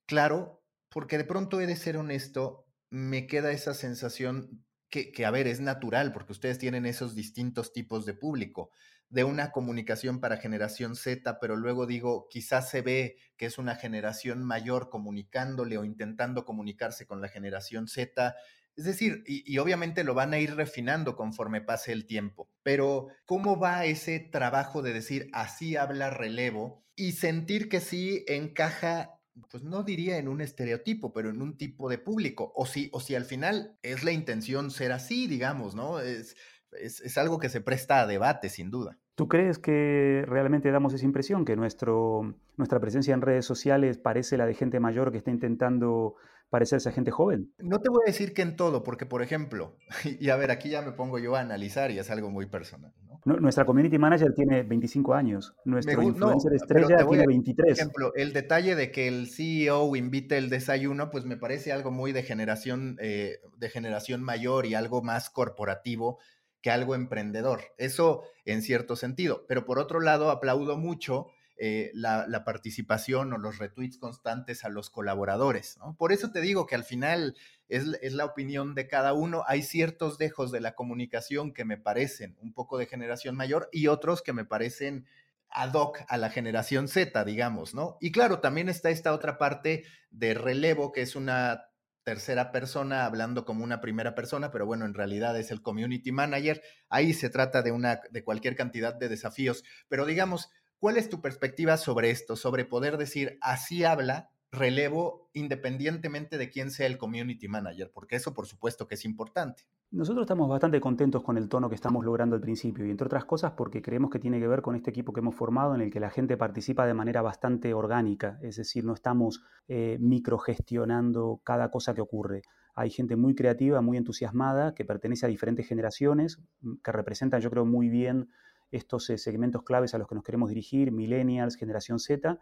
claro, 0.06 0.64
porque 0.90 1.18
de 1.18 1.24
pronto 1.26 1.62
he 1.62 1.68
de 1.68 1.76
ser 1.76 1.98
honesto, 1.98 2.66
me 2.90 3.28
queda 3.28 3.52
esa 3.52 3.74
sensación 3.74 4.66
que, 4.90 5.12
que, 5.12 5.26
a 5.26 5.32
ver, 5.32 5.48
es 5.48 5.62
natural, 5.62 6.12
porque 6.14 6.34
ustedes 6.34 6.60
tienen 6.60 6.86
esos 6.86 7.16
distintos 7.16 7.72
tipos 7.74 8.06
de 8.06 8.14
público 8.14 8.72
de 9.10 9.26
una 9.26 9.52
comunicación 9.52 10.22
para 10.22 10.38
generación 10.38 10.96
Z, 10.96 11.40
pero 11.42 11.58
luego 11.58 11.86
digo, 11.86 12.28
quizás 12.30 12.70
se 12.70 12.82
ve 12.82 13.18
que 13.36 13.46
es 13.46 13.58
una 13.58 13.76
generación 13.76 14.44
mayor 14.44 14.90
comunicándole 14.90 15.78
o 15.78 15.84
intentando 15.84 16.46
comunicarse 16.46 17.06
con 17.06 17.20
la 17.22 17.28
generación 17.28 17.88
Z. 17.90 18.36
Es 18.76 18.86
decir, 18.86 19.24
y, 19.26 19.58
obviamente 19.58 20.04
lo 20.04 20.14
van 20.14 20.34
a 20.34 20.40
ir 20.40 20.56
refinando 20.56 21.16
conforme 21.16 21.62
pase 21.62 21.92
el 21.92 22.06
tiempo, 22.06 22.50
pero 22.64 23.08
¿cómo 23.26 23.60
va 23.60 23.86
ese 23.86 24.20
trabajo 24.20 24.82
de 24.82 24.94
decir 24.94 25.30
así 25.34 25.76
habla 25.76 26.10
relevo 26.10 26.84
y 26.96 27.14
sentir 27.14 27.70
que 27.70 27.82
sí 27.82 28.24
encaja 28.28 29.18
pues 29.50 29.64
no 29.64 29.84
diría 29.84 30.18
en 30.18 30.28
un 30.28 30.42
estereotipo, 30.42 31.14
pero 31.14 31.30
en 31.30 31.42
un 31.42 31.58
tipo 31.58 31.90
de 31.90 31.98
público. 31.98 32.52
O 32.56 32.66
si, 32.66 32.90
o 32.92 33.00
si 33.00 33.16
al 33.16 33.26
final 33.26 33.78
es 33.82 34.04
la 34.04 34.12
intención 34.12 34.72
ser 34.72 34.92
así, 34.92 35.28
digamos, 35.28 35.74
¿no? 35.74 36.00
Es, 36.00 36.36
es, 36.72 37.18
algo 37.18 37.40
que 37.40 37.50
se 37.50 37.62
presta 37.62 38.02
a 38.02 38.08
debate, 38.08 38.50
sin 38.50 38.70
duda. 38.70 38.98
¿Tú 39.16 39.28
crees 39.28 39.60
que 39.60 40.24
realmente 40.28 40.72
damos 40.72 40.94
esa 40.94 41.06
impresión, 41.06 41.46
que 41.46 41.56
nuestra 41.56 42.80
presencia 42.80 43.14
en 43.14 43.22
redes 43.22 43.46
sociales 43.46 43.98
parece 43.98 44.38
la 44.38 44.46
de 44.46 44.54
gente 44.54 44.80
mayor 44.80 45.12
que 45.12 45.18
está 45.18 45.32
intentando 45.32 46.16
parecerse 46.52 46.90
a 46.90 46.92
gente 46.92 47.12
joven? 47.12 47.52
No 47.60 47.80
te 47.80 47.90
voy 47.90 48.02
a 48.06 48.12
decir 48.12 48.34
que 48.34 48.42
en 48.42 48.58
todo, 48.58 48.84
porque 48.84 49.08
por 49.08 49.24
ejemplo, 49.24 49.78
y 50.20 50.30
a 50.30 50.36
ver, 50.36 50.52
aquí 50.52 50.70
ya 50.70 50.84
me 50.84 50.92
pongo 50.92 51.18
yo 51.18 51.36
a 51.36 51.40
analizar 51.40 51.90
y 51.90 51.98
es 51.98 52.12
algo 52.12 52.30
muy 52.30 52.46
personal. 52.46 52.94
nuestra 53.26 53.66
community 53.66 53.98
manager 53.98 54.34
tiene 54.36 54.62
25 54.62 55.14
años, 55.14 55.56
nuestro 55.66 56.04
influencer 56.04 56.54
estrella 56.54 57.08
tiene 57.08 57.26
23. 57.26 57.66
Por 57.66 57.72
ejemplo, 57.72 58.14
el 58.16 58.34
detalle 58.34 58.76
de 58.76 58.92
que 58.92 59.08
el 59.08 59.28
CEO 59.30 59.96
invite 59.96 60.38
el 60.38 60.50
desayuno, 60.50 61.10
pues 61.10 61.26
me 61.26 61.38
parece 61.38 61.72
algo 61.72 61.90
muy 61.90 62.12
de 62.12 62.22
generación, 62.22 62.98
eh, 63.00 63.40
de 63.58 63.70
generación 63.70 64.22
mayor 64.22 64.66
y 64.66 64.76
algo 64.76 65.02
más 65.02 65.30
corporativo 65.30 66.20
que 66.62 66.70
algo 66.70 66.96
emprendedor. 66.96 67.62
Eso 67.78 68.24
en 68.46 68.62
cierto 68.62 68.96
sentido. 68.98 69.46
Pero 69.48 69.66
por 69.66 69.80
otro 69.80 70.02
lado, 70.02 70.30
aplaudo 70.30 70.78
mucho 70.78 71.28
eh, 71.64 71.92
la, 71.94 72.44
participación 72.44 73.34
o 73.34 73.38
los 73.38 73.60
retweets 73.60 74.00
constantes 74.00 74.64
a 74.64 74.70
los 74.70 74.90
colaboradores. 74.90 75.78
Por 75.96 76.12
eso 76.12 76.32
te 76.32 76.42
digo 76.42 76.66
que 76.66 76.74
al 76.74 76.84
final 76.84 77.36
es, 77.70 77.86
es, 78.02 78.14
la 78.14 78.26
opinión 78.26 78.74
de 78.74 78.88
cada 78.88 79.14
uno. 79.14 79.44
Hay 79.46 79.62
ciertos 79.62 80.18
dejos 80.18 80.52
de 80.52 80.60
la 80.60 80.74
comunicación 80.74 81.54
que 81.54 81.64
me 81.64 81.78
parecen 81.78 82.36
un 82.42 82.52
poco 82.52 82.80
de 82.80 82.88
generación 82.88 83.36
mayor 83.36 83.70
y 83.72 83.86
otros 83.86 84.24
que 84.24 84.34
me 84.34 84.44
parecen 84.44 85.06
ad 85.52 85.74
hoc 85.76 86.00
a 86.08 86.18
la 86.18 86.32
generación 86.32 86.88
Z, 86.88 87.24
digamos, 87.26 87.76
¿no? 87.76 87.96
Y 88.02 88.12
claro, 88.12 88.40
también 88.40 88.68
está 88.68 88.90
esta 88.90 89.14
otra 89.14 89.38
parte 89.38 89.84
de 90.10 90.34
relevo, 90.34 90.92
que 90.92 91.04
es 91.04 91.16
una 91.16 91.66
tercera 92.04 92.52
persona 92.52 93.06
hablando 93.06 93.46
como 93.46 93.64
una 93.64 93.82
primera 93.82 94.16
persona, 94.16 94.50
pero 94.50 94.66
bueno, 94.66 94.86
en 94.86 94.96
realidad 94.96 95.40
es 95.40 95.52
el 95.52 95.62
community 95.62 96.12
manager. 96.12 96.64
Ahí 96.90 97.14
se 97.14 97.30
trata 97.30 97.62
de 97.62 97.72
una 97.72 98.02
de 98.10 98.24
cualquier 98.24 98.56
cantidad 98.56 98.96
de 98.96 99.10
desafíos, 99.10 99.64
pero 99.88 100.08
digamos, 100.08 100.50
¿cuál 100.82 100.98
es 100.98 101.10
tu 101.10 101.22
perspectiva 101.22 101.78
sobre 101.78 102.10
esto, 102.10 102.36
sobre 102.36 102.66
poder 102.66 102.98
decir 102.98 103.38
así 103.40 103.84
habla 103.84 104.32
relevo 104.52 105.30
independientemente 105.32 106.38
de 106.38 106.50
quién 106.50 106.72
sea 106.72 106.88
el 106.88 106.98
community 106.98 107.48
manager, 107.48 107.92
porque 107.94 108.18
eso 108.18 108.34
por 108.34 108.48
supuesto 108.48 108.88
que 108.88 108.96
es 108.96 109.06
importante. 109.06 109.64
Nosotros 109.92 110.24
estamos 110.24 110.50
bastante 110.50 110.82
contentos 110.82 111.24
con 111.24 111.38
el 111.38 111.48
tono 111.48 111.70
que 111.70 111.76
estamos 111.76 112.04
logrando 112.04 112.36
al 112.36 112.42
principio 112.42 112.86
y 112.86 112.90
entre 112.90 113.06
otras 113.06 113.26
cosas 113.26 113.54
porque 113.56 113.82
creemos 113.82 114.10
que 114.10 114.20
tiene 114.20 114.40
que 114.40 114.48
ver 114.48 114.62
con 114.62 114.76
este 114.76 114.90
equipo 114.90 115.14
que 115.14 115.20
hemos 115.20 115.36
formado 115.36 115.76
en 115.76 115.82
el 115.82 115.92
que 115.92 116.00
la 116.00 116.10
gente 116.10 116.36
participa 116.36 116.88
de 116.88 116.96
manera 116.96 117.22
bastante 117.22 117.74
orgánica, 117.76 118.40
es 118.42 118.56
decir, 118.56 118.84
no 118.84 118.94
estamos 118.94 119.44
eh, 119.68 119.98
microgestionando 120.02 121.42
cada 121.44 121.70
cosa 121.70 121.94
que 121.94 122.02
ocurre. 122.02 122.42
Hay 122.74 122.90
gente 122.90 123.16
muy 123.16 123.36
creativa, 123.36 123.82
muy 123.82 123.98
entusiasmada, 123.98 124.74
que 124.74 124.84
pertenece 124.84 125.28
a 125.28 125.30
diferentes 125.30 125.68
generaciones, 125.68 126.42
que 126.84 126.92
representan 126.92 127.42
yo 127.42 127.52
creo 127.52 127.66
muy 127.66 127.90
bien 127.90 128.30
estos 128.72 129.10
eh, 129.10 129.18
segmentos 129.18 129.64
claves 129.64 129.94
a 129.94 129.98
los 129.98 130.08
que 130.08 130.16
nos 130.16 130.24
queremos 130.24 130.50
dirigir, 130.50 130.92
millennials, 130.92 131.56
generación 131.56 132.00
Z, 132.00 132.40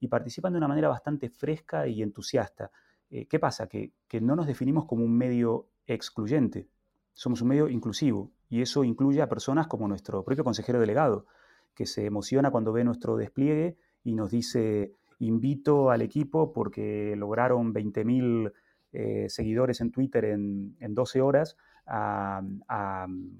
y 0.00 0.08
participan 0.08 0.52
de 0.52 0.58
una 0.58 0.68
manera 0.68 0.88
bastante 0.88 1.28
fresca 1.28 1.86
y 1.86 2.02
entusiasta. 2.02 2.70
Eh, 3.10 3.26
¿Qué 3.26 3.38
pasa? 3.38 3.68
Que, 3.68 3.92
no 4.20 4.36
nos 4.36 4.46
definimos 4.46 4.86
como 4.86 5.04
un 5.04 5.16
medio 5.16 5.68
excluyente, 5.86 6.68
somos 7.12 7.42
un 7.42 7.48
medio 7.48 7.68
inclusivo 7.68 8.32
y 8.48 8.62
eso 8.62 8.84
incluye 8.84 9.20
a 9.20 9.28
personas 9.28 9.66
como 9.66 9.86
nuestro 9.86 10.24
propio 10.24 10.44
consejero 10.44 10.80
delegado, 10.80 11.26
que 11.74 11.86
se 11.86 12.06
emociona 12.06 12.50
cuando 12.50 12.72
ve 12.72 12.84
nuestro 12.84 13.16
despliegue 13.16 13.76
y 14.02 14.14
nos 14.14 14.30
dice, 14.30 14.94
invito 15.18 15.90
al 15.90 16.02
equipo 16.02 16.52
porque 16.52 17.14
lograron 17.16 17.74
20.000 17.74 18.52
eh, 18.92 19.26
seguidores 19.28 19.80
en 19.80 19.90
Twitter 19.90 20.24
en, 20.24 20.76
12 20.80 21.20
horas 21.22 21.56
a, 21.86 22.42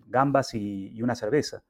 gambas 0.06 0.54
y, 0.54 1.00
una 1.02 1.14
cerveza. 1.14 1.62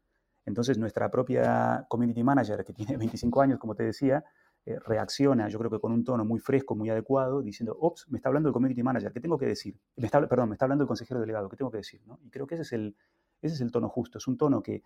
Entonces 0.44 0.78
nuestra 0.78 1.10
propia 1.10 1.86
community 1.88 2.22
manager, 2.22 2.64
que 2.64 2.72
tiene 2.72 2.96
25 2.98 3.40
años, 3.40 3.58
como 3.58 3.74
te 3.74 3.84
decía, 3.84 4.24
eh, 4.64 4.78
reacciona, 4.78 5.48
yo 5.48 5.58
creo 5.58 5.70
que 5.70 5.80
con 5.80 5.92
un 5.92 6.04
tono 6.04 6.24
muy 6.24 6.38
fresco, 6.38 6.76
muy 6.76 6.88
adecuado, 6.88 7.42
diciendo, 7.42 7.76
ops, 7.80 8.06
me 8.10 8.18
está 8.18 8.28
hablando 8.28 8.48
el 8.48 8.52
community 8.52 8.82
manager, 8.82 9.12
¿qué 9.12 9.20
tengo 9.20 9.36
que 9.36 9.46
decir? 9.46 9.76
Me 9.96 10.06
está, 10.06 10.26
perdón, 10.28 10.50
me 10.50 10.54
está 10.54 10.66
hablando 10.66 10.84
el 10.84 10.88
consejero 10.88 11.20
delegado, 11.20 11.48
¿qué 11.48 11.56
tengo 11.56 11.70
que 11.70 11.78
decir? 11.78 12.00
Y 12.22 12.30
creo 12.30 12.46
que 12.46 12.54
ese 12.54 12.62
es, 12.62 12.72
el, 12.72 12.96
ese 13.40 13.56
es 13.56 13.60
el 13.60 13.72
tono 13.72 13.88
justo, 13.88 14.18
es 14.18 14.28
un 14.28 14.36
tono 14.36 14.62
que, 14.62 14.82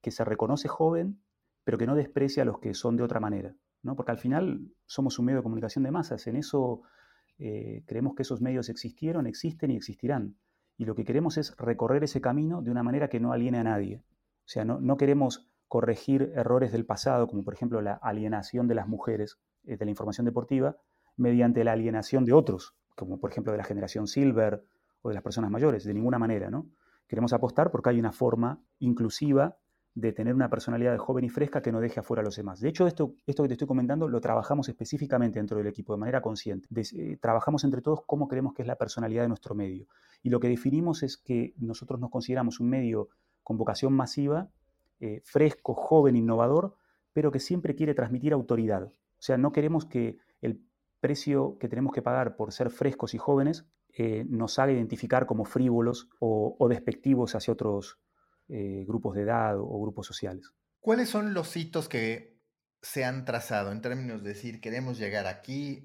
que 0.00 0.10
se 0.10 0.24
reconoce 0.24 0.68
joven, 0.68 1.20
pero 1.62 1.76
que 1.76 1.86
no 1.86 1.94
desprecia 1.94 2.42
a 2.42 2.46
los 2.46 2.58
que 2.58 2.72
son 2.72 2.96
de 2.96 3.02
otra 3.02 3.20
manera, 3.20 3.54
¿no? 3.82 3.96
porque 3.96 4.12
al 4.12 4.18
final 4.18 4.72
somos 4.86 5.18
un 5.18 5.26
medio 5.26 5.40
de 5.40 5.42
comunicación 5.42 5.84
de 5.84 5.90
masas, 5.90 6.26
en 6.26 6.36
eso 6.36 6.80
eh, 7.38 7.82
creemos 7.86 8.14
que 8.14 8.22
esos 8.22 8.40
medios 8.40 8.68
existieron, 8.68 9.26
existen 9.26 9.70
y 9.70 9.76
existirán. 9.76 10.36
Y 10.76 10.84
lo 10.84 10.94
que 10.94 11.04
queremos 11.04 11.36
es 11.38 11.56
recorrer 11.56 12.04
ese 12.04 12.20
camino 12.20 12.62
de 12.62 12.70
una 12.70 12.82
manera 12.82 13.08
que 13.08 13.20
no 13.20 13.32
aliene 13.32 13.58
a 13.58 13.64
nadie. 13.64 14.02
O 14.48 14.50
sea, 14.50 14.64
no, 14.64 14.96
queremos 14.96 15.46
corregir 15.68 16.32
errores 16.34 16.72
del 16.72 16.86
pasado, 16.86 17.28
como 17.28 17.44
por 17.44 17.52
ejemplo 17.52 17.82
la 17.82 17.92
alienación 17.92 18.66
de 18.66 18.74
las 18.74 18.88
mujeres 18.88 19.38
eh, 19.64 19.76
de 19.76 19.84
la 19.84 19.90
información 19.90 20.24
deportiva, 20.24 20.78
mediante 21.18 21.62
la 21.64 21.72
alienación 21.72 22.24
de 22.24 22.32
otros, 22.32 22.74
como 22.96 23.20
por 23.20 23.30
ejemplo 23.30 23.52
de 23.52 23.58
la 23.58 23.64
generación 23.64 24.06
Silver 24.06 24.64
o 25.02 25.10
de 25.10 25.14
las 25.14 25.22
personas 25.22 25.50
mayores, 25.50 25.84
de 25.84 25.92
ninguna 25.92 26.18
manera, 26.18 26.48
¿no? 26.48 26.66
Queremos 27.06 27.34
apostar 27.34 27.70
porque 27.70 27.90
hay 27.90 28.00
una 28.00 28.10
forma 28.10 28.58
inclusiva 28.78 29.58
de 29.94 30.14
tener 30.14 30.34
una 30.34 30.48
personalidad 30.48 30.96
joven 30.96 31.24
y 31.24 31.28
fresca 31.28 31.60
que 31.60 31.70
no 31.70 31.80
deje 31.80 32.00
afuera 32.00 32.22
a 32.22 32.24
los 32.24 32.36
demás. 32.36 32.60
De 32.60 32.70
hecho, 32.70 32.86
esto, 32.86 33.16
esto 33.26 33.42
que 33.42 33.48
te 33.48 33.54
estoy 33.54 33.68
comentando 33.68 34.08
lo 34.08 34.18
trabajamos 34.22 34.70
específicamente 34.70 35.40
dentro 35.40 35.58
del 35.58 35.66
equipo 35.66 35.92
de 35.92 35.98
manera 35.98 36.22
consciente. 36.22 36.68
Eh, 36.74 37.18
trabajamos 37.20 37.64
entre 37.64 37.82
todos 37.82 38.00
cómo 38.06 38.28
creemos 38.28 38.54
que 38.54 38.62
es 38.62 38.68
la 38.68 38.76
personalidad 38.76 39.24
de 39.24 39.28
nuestro 39.28 39.54
medio. 39.54 39.88
Y 40.22 40.30
lo 40.30 40.40
que 40.40 40.48
definimos 40.48 41.02
es 41.02 41.18
que 41.18 41.52
nosotros 41.58 42.00
nos 42.00 42.10
consideramos 42.10 42.60
un 42.60 42.70
medio 42.70 43.10
con 43.48 43.56
vocación 43.56 43.94
masiva 43.94 44.50
eh, 45.00 45.22
fresco, 45.24 45.72
joven, 45.72 46.16
innovador, 46.16 46.76
pero 47.14 47.32
que 47.32 47.40
siempre 47.40 47.74
quiere 47.74 47.94
transmitir 47.94 48.34
autoridad. 48.34 48.82
O 48.82 49.20
sea, 49.20 49.38
no 49.38 49.52
queremos 49.52 49.86
que 49.86 50.18
el 50.42 50.60
precio 51.00 51.56
que 51.58 51.66
tenemos 51.66 51.94
que 51.94 52.02
pagar 52.02 52.36
por 52.36 52.52
ser 52.52 52.68
frescos 52.68 53.14
y 53.14 53.18
jóvenes 53.18 53.64
eh, 53.96 54.26
nos 54.28 54.58
haga 54.58 54.72
identificar 54.72 55.24
como 55.24 55.46
frívolos 55.46 56.10
o, 56.20 56.66
despectivos 56.68 57.34
hacia 57.34 57.54
otros 57.54 57.98
eh, 58.48 58.84
grupos 58.86 59.14
de 59.14 59.22
edad 59.22 59.58
o 59.58 59.80
grupos 59.80 60.06
sociales. 60.06 60.52
¿Cuáles 60.78 61.08
son 61.08 61.32
los 61.32 61.56
hitos 61.56 61.88
que 61.88 62.37
se 62.80 63.04
han 63.04 63.24
trazado 63.24 63.72
en 63.72 63.80
términos 63.80 64.22
de 64.22 64.30
decir, 64.30 64.60
queremos 64.60 64.98
llegar 64.98 65.26
aquí, 65.26 65.82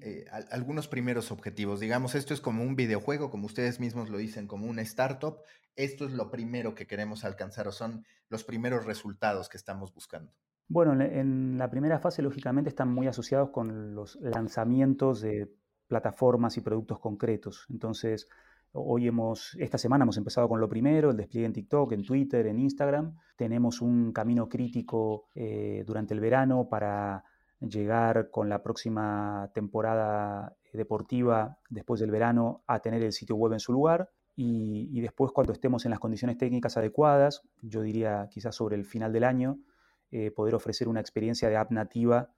algunos 0.50 0.88
primeros 0.88 1.32
objetivos? 1.32 1.80
Digamos, 1.80 2.14
esto 2.14 2.34
es 2.34 2.40
como 2.40 2.62
un 2.62 2.76
videojuego, 2.76 3.30
como 3.30 3.46
ustedes 3.46 3.80
mismos 3.80 4.10
lo 4.10 4.18
dicen, 4.18 4.46
como 4.46 4.66
una 4.66 4.82
startup, 4.82 5.38
esto 5.76 6.06
es 6.06 6.12
lo 6.12 6.30
primero 6.30 6.74
que 6.74 6.86
queremos 6.86 7.24
alcanzar 7.24 7.66
o 7.66 7.72
son 7.72 8.04
los 8.28 8.44
primeros 8.44 8.86
resultados 8.86 9.48
que 9.48 9.56
estamos 9.56 9.92
buscando? 9.92 10.32
Bueno, 10.68 10.92
en 11.04 11.58
la 11.58 11.68
primera 11.68 11.98
fase, 11.98 12.22
lógicamente, 12.22 12.70
están 12.70 12.88
muy 12.88 13.06
asociados 13.06 13.50
con 13.50 13.94
los 13.94 14.16
lanzamientos 14.20 15.20
de 15.20 15.52
plataformas 15.88 16.56
y 16.56 16.62
productos 16.62 17.00
concretos. 17.00 17.66
Entonces, 17.70 18.28
hoy 18.74 19.06
hemos, 19.06 19.56
esta 19.58 19.78
semana 19.78 20.04
hemos 20.04 20.16
empezado 20.16 20.48
con 20.48 20.60
lo 20.60 20.68
primero, 20.68 21.10
el 21.10 21.16
despliegue 21.16 21.46
en 21.46 21.52
TikTok, 21.52 21.92
en 21.92 22.04
Twitter, 22.04 22.46
en 22.46 22.58
Instagram. 22.58 23.16
Tenemos 23.36 23.80
un 23.80 24.12
camino 24.12 24.48
crítico 24.48 25.28
eh, 25.34 25.84
durante 25.86 26.14
el 26.14 26.20
verano 26.20 26.68
para 26.68 27.24
llegar 27.60 28.30
con 28.30 28.48
la 28.48 28.62
próxima 28.62 29.50
temporada 29.54 30.56
deportiva 30.72 31.58
después 31.70 32.00
del 32.00 32.10
verano 32.10 32.62
a 32.66 32.80
tener 32.80 33.02
el 33.02 33.12
sitio 33.12 33.36
web 33.36 33.52
en 33.52 33.60
su 33.60 33.72
lugar 33.72 34.10
y, 34.36 35.00
después 35.00 35.30
cuando 35.32 35.52
estemos 35.52 35.84
en 35.84 35.92
las 35.92 36.00
condiciones 36.00 36.36
técnicas 36.36 36.76
adecuadas, 36.76 37.42
yo 37.62 37.82
diría 37.82 38.28
quizás 38.30 38.56
sobre 38.56 38.76
el 38.76 38.84
final 38.84 39.12
del 39.12 39.24
año, 39.24 39.58
eh, 40.10 40.30
poder 40.32 40.54
ofrecer 40.54 40.88
una 40.88 41.00
experiencia 41.00 41.48
de 41.48 41.56
app 41.56 41.70
nativa 41.70 42.30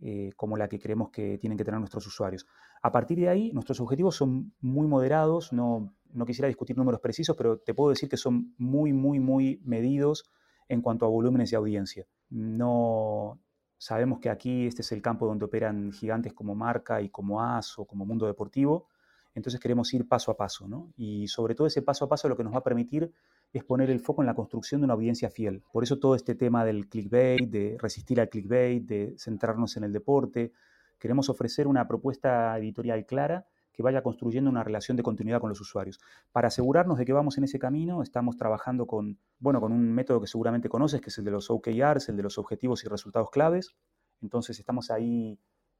eh, 0.00 0.32
como 0.36 0.56
la 0.56 0.68
que 0.68 0.78
creemos 0.78 1.10
que 1.10 1.38
tienen 1.38 1.56
que 1.56 1.64
tener 1.64 1.78
nuestros 1.78 2.06
usuarios. 2.06 2.46
A 2.82 2.92
partir 2.92 3.18
de 3.18 3.28
ahí, 3.28 3.52
nuestros 3.52 3.80
objetivos 3.80 4.16
son 4.16 4.52
muy 4.60 4.86
moderados, 4.86 5.52
no, 5.52 5.94
quisiera 6.26 6.48
discutir 6.48 6.76
números 6.76 7.00
precisos, 7.00 7.36
pero 7.36 7.58
te 7.58 7.74
puedo 7.74 7.90
decir 7.90 8.08
que 8.08 8.16
son 8.16 8.54
muy, 8.58 8.92
muy, 8.92 9.20
muy 9.20 9.60
medidos 9.64 10.30
en 10.68 10.82
cuanto 10.82 11.06
a 11.06 11.08
volúmenes 11.08 11.50
de 11.50 11.56
audiencia. 11.56 12.06
No 12.30 13.38
sabemos 13.78 14.18
que 14.18 14.30
aquí 14.30 14.66
este 14.66 14.82
es 14.82 14.92
el 14.92 15.02
campo 15.02 15.26
donde 15.26 15.44
operan 15.44 15.92
gigantes 15.92 16.32
como 16.32 16.54
Marca 16.54 17.00
y 17.00 17.08
como 17.08 17.42
AS 17.42 17.78
o 17.78 17.86
como 17.86 18.04
Mundo 18.04 18.26
Deportivo, 18.26 18.88
entonces 19.34 19.60
queremos 19.60 19.92
ir 19.94 20.06
paso 20.06 20.30
a 20.30 20.36
paso, 20.36 20.68
¿no? 20.68 20.92
Y 20.96 21.26
sobre 21.28 21.54
todo 21.54 21.66
ese 21.66 21.82
paso 21.82 22.04
a 22.04 22.08
paso 22.08 22.28
lo 22.28 22.36
que 22.36 22.44
nos 22.44 22.52
va 22.52 22.58
a 22.58 22.62
permitir 22.62 23.12
es 23.58 23.64
poner 23.64 23.88
el 23.88 24.00
foco 24.00 24.20
en 24.20 24.26
la 24.26 24.34
construcción 24.34 24.80
de 24.80 24.86
una 24.86 24.94
audiencia 24.94 25.30
fiel. 25.30 25.62
Por 25.72 25.84
eso 25.84 25.98
todo 26.00 26.16
este 26.16 26.34
tema 26.34 26.64
del 26.64 26.88
clickbait, 26.88 27.48
de 27.48 27.76
resistir 27.78 28.20
al 28.20 28.28
clickbait, 28.28 28.84
de 28.84 29.14
centrarnos 29.16 29.76
en 29.76 29.84
el 29.84 29.92
deporte. 29.92 30.52
Queremos 30.98 31.28
ofrecer 31.28 31.68
una 31.68 31.86
propuesta 31.86 32.58
editorial 32.58 33.06
clara 33.06 33.46
que 33.72 33.82
vaya 33.82 34.02
construyendo 34.02 34.50
una 34.50 34.64
relación 34.64 34.96
de 34.96 35.04
continuidad 35.04 35.40
con 35.40 35.50
los 35.50 35.60
usuarios. 35.60 36.00
Para 36.32 36.48
asegurarnos 36.48 36.98
de 36.98 37.04
que 37.04 37.12
vamos 37.12 37.38
en 37.38 37.44
ese 37.44 37.60
camino, 37.60 38.02
estamos 38.02 38.36
trabajando 38.36 38.86
con, 38.86 39.18
bueno, 39.38 39.60
con 39.60 39.72
un 39.72 39.92
método 39.92 40.20
que 40.20 40.26
seguramente 40.26 40.68
conoces, 40.68 41.00
que 41.00 41.10
es 41.10 41.18
el 41.18 41.24
de 41.24 41.30
los 41.30 41.48
OKRs, 41.48 42.08
el 42.08 42.16
de 42.16 42.22
los 42.24 42.38
objetivos 42.38 42.84
y 42.84 42.88
resultados 42.88 43.30
claves. 43.30 43.74
Entonces 44.20 44.58
estamos 44.58 44.90
ahí 44.90 45.38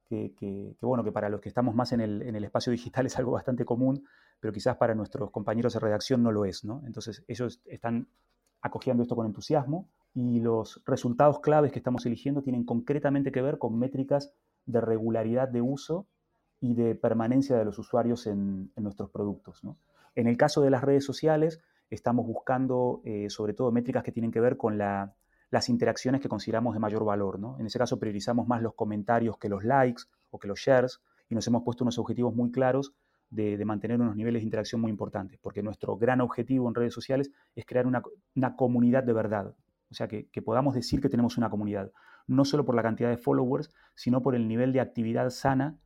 que, 0.08 0.76
bueno, 0.80 1.02
que 1.02 1.12
para 1.12 1.28
los 1.28 1.40
que 1.40 1.48
estamos 1.48 1.74
más 1.74 1.92
en 1.92 2.00
el, 2.00 2.22
en 2.22 2.36
el, 2.36 2.44
espacio 2.44 2.70
digital 2.70 3.06
es 3.06 3.18
algo 3.18 3.32
bastante 3.32 3.64
común, 3.64 4.06
pero 4.40 4.52
quizás 4.52 4.76
para 4.76 4.94
nuestros 4.94 5.30
compañeros 5.30 5.74
de 5.74 5.80
redacción 5.80 6.22
no 6.22 6.30
lo 6.32 6.44
es, 6.44 6.64
¿no? 6.64 6.82
Entonces 6.86 7.24
ellos 7.28 7.60
están 7.66 8.08
acogiendo 8.60 9.02
esto 9.02 9.16
con 9.16 9.26
entusiasmo 9.26 9.88
y 10.14 10.40
los 10.40 10.82
resultados 10.86 11.40
claves 11.40 11.72
que 11.72 11.78
estamos 11.78 12.06
eligiendo 12.06 12.42
tienen 12.42 12.64
concretamente 12.64 13.32
que 13.32 13.42
ver 13.42 13.58
con 13.58 13.78
métricas 13.78 14.32
de 14.64 14.80
regularidad 14.80 15.48
de 15.48 15.60
uso 15.60 16.06
y 16.60 16.74
de 16.74 16.94
permanencia 16.94 17.56
de 17.56 17.64
los 17.64 17.78
usuarios 17.78 18.26
en, 18.26 18.70
nuestros 18.76 19.10
productos. 19.10 19.62
¿no? 19.64 19.76
En 20.14 20.28
el 20.28 20.36
caso 20.36 20.62
de 20.62 20.70
las 20.70 20.82
redes 20.82 21.04
sociales, 21.04 21.60
estamos 21.90 22.26
buscando 22.26 23.02
eh, 23.04 23.28
sobre 23.28 23.52
todo 23.52 23.70
métricas 23.70 24.02
que 24.02 24.12
tienen 24.12 24.32
que 24.32 24.40
ver 24.40 24.56
con 24.56 24.78
la 24.78 25.12
las 25.54 25.68
interacciones 25.68 26.20
que 26.20 26.28
consideramos 26.28 26.74
de 26.74 26.80
mayor 26.80 27.04
valor. 27.04 27.38
¿no? 27.38 27.56
En 27.60 27.66
ese 27.66 27.78
caso 27.78 27.96
priorizamos 27.96 28.48
más 28.48 28.60
los 28.60 28.74
comentarios 28.74 29.38
que 29.38 29.48
los 29.48 29.62
likes 29.62 30.02
o 30.30 30.40
que 30.40 30.48
los 30.48 30.58
shares 30.58 31.00
y 31.28 31.36
nos 31.36 31.46
hemos 31.46 31.62
puesto 31.62 31.84
unos 31.84 31.96
objetivos 31.96 32.34
muy 32.34 32.50
claros 32.50 32.92
de, 33.30 33.64
mantener 33.64 34.00
unos 34.00 34.16
niveles 34.16 34.42
de 34.42 34.46
interacción 34.46 34.80
muy 34.80 34.90
importantes, 34.90 35.38
porque 35.40 35.62
nuestro 35.62 35.96
gran 35.96 36.20
objetivo 36.20 36.68
en 36.68 36.74
redes 36.74 36.92
sociales 36.92 37.30
es 37.54 37.64
crear 37.66 37.86
una, 37.86 38.02
comunidad 38.56 39.04
de 39.04 39.12
verdad, 39.12 39.54
o 39.90 39.94
sea, 39.94 40.08
que, 40.08 40.28
que, 40.28 40.42
podamos 40.42 40.74
decir 40.74 41.00
que 41.00 41.08
tenemos 41.08 41.38
una 41.38 41.50
comunidad, 41.50 41.92
no 42.26 42.44
solo 42.44 42.64
por 42.64 42.74
la 42.74 42.82
cantidad 42.82 43.08
de 43.08 43.16
followers, 43.16 43.70
sino 43.94 44.22
por 44.22 44.34
el 44.34 44.48
nivel 44.48 44.72
de 44.72 44.80
actividad 44.80 45.30
sana 45.30 45.78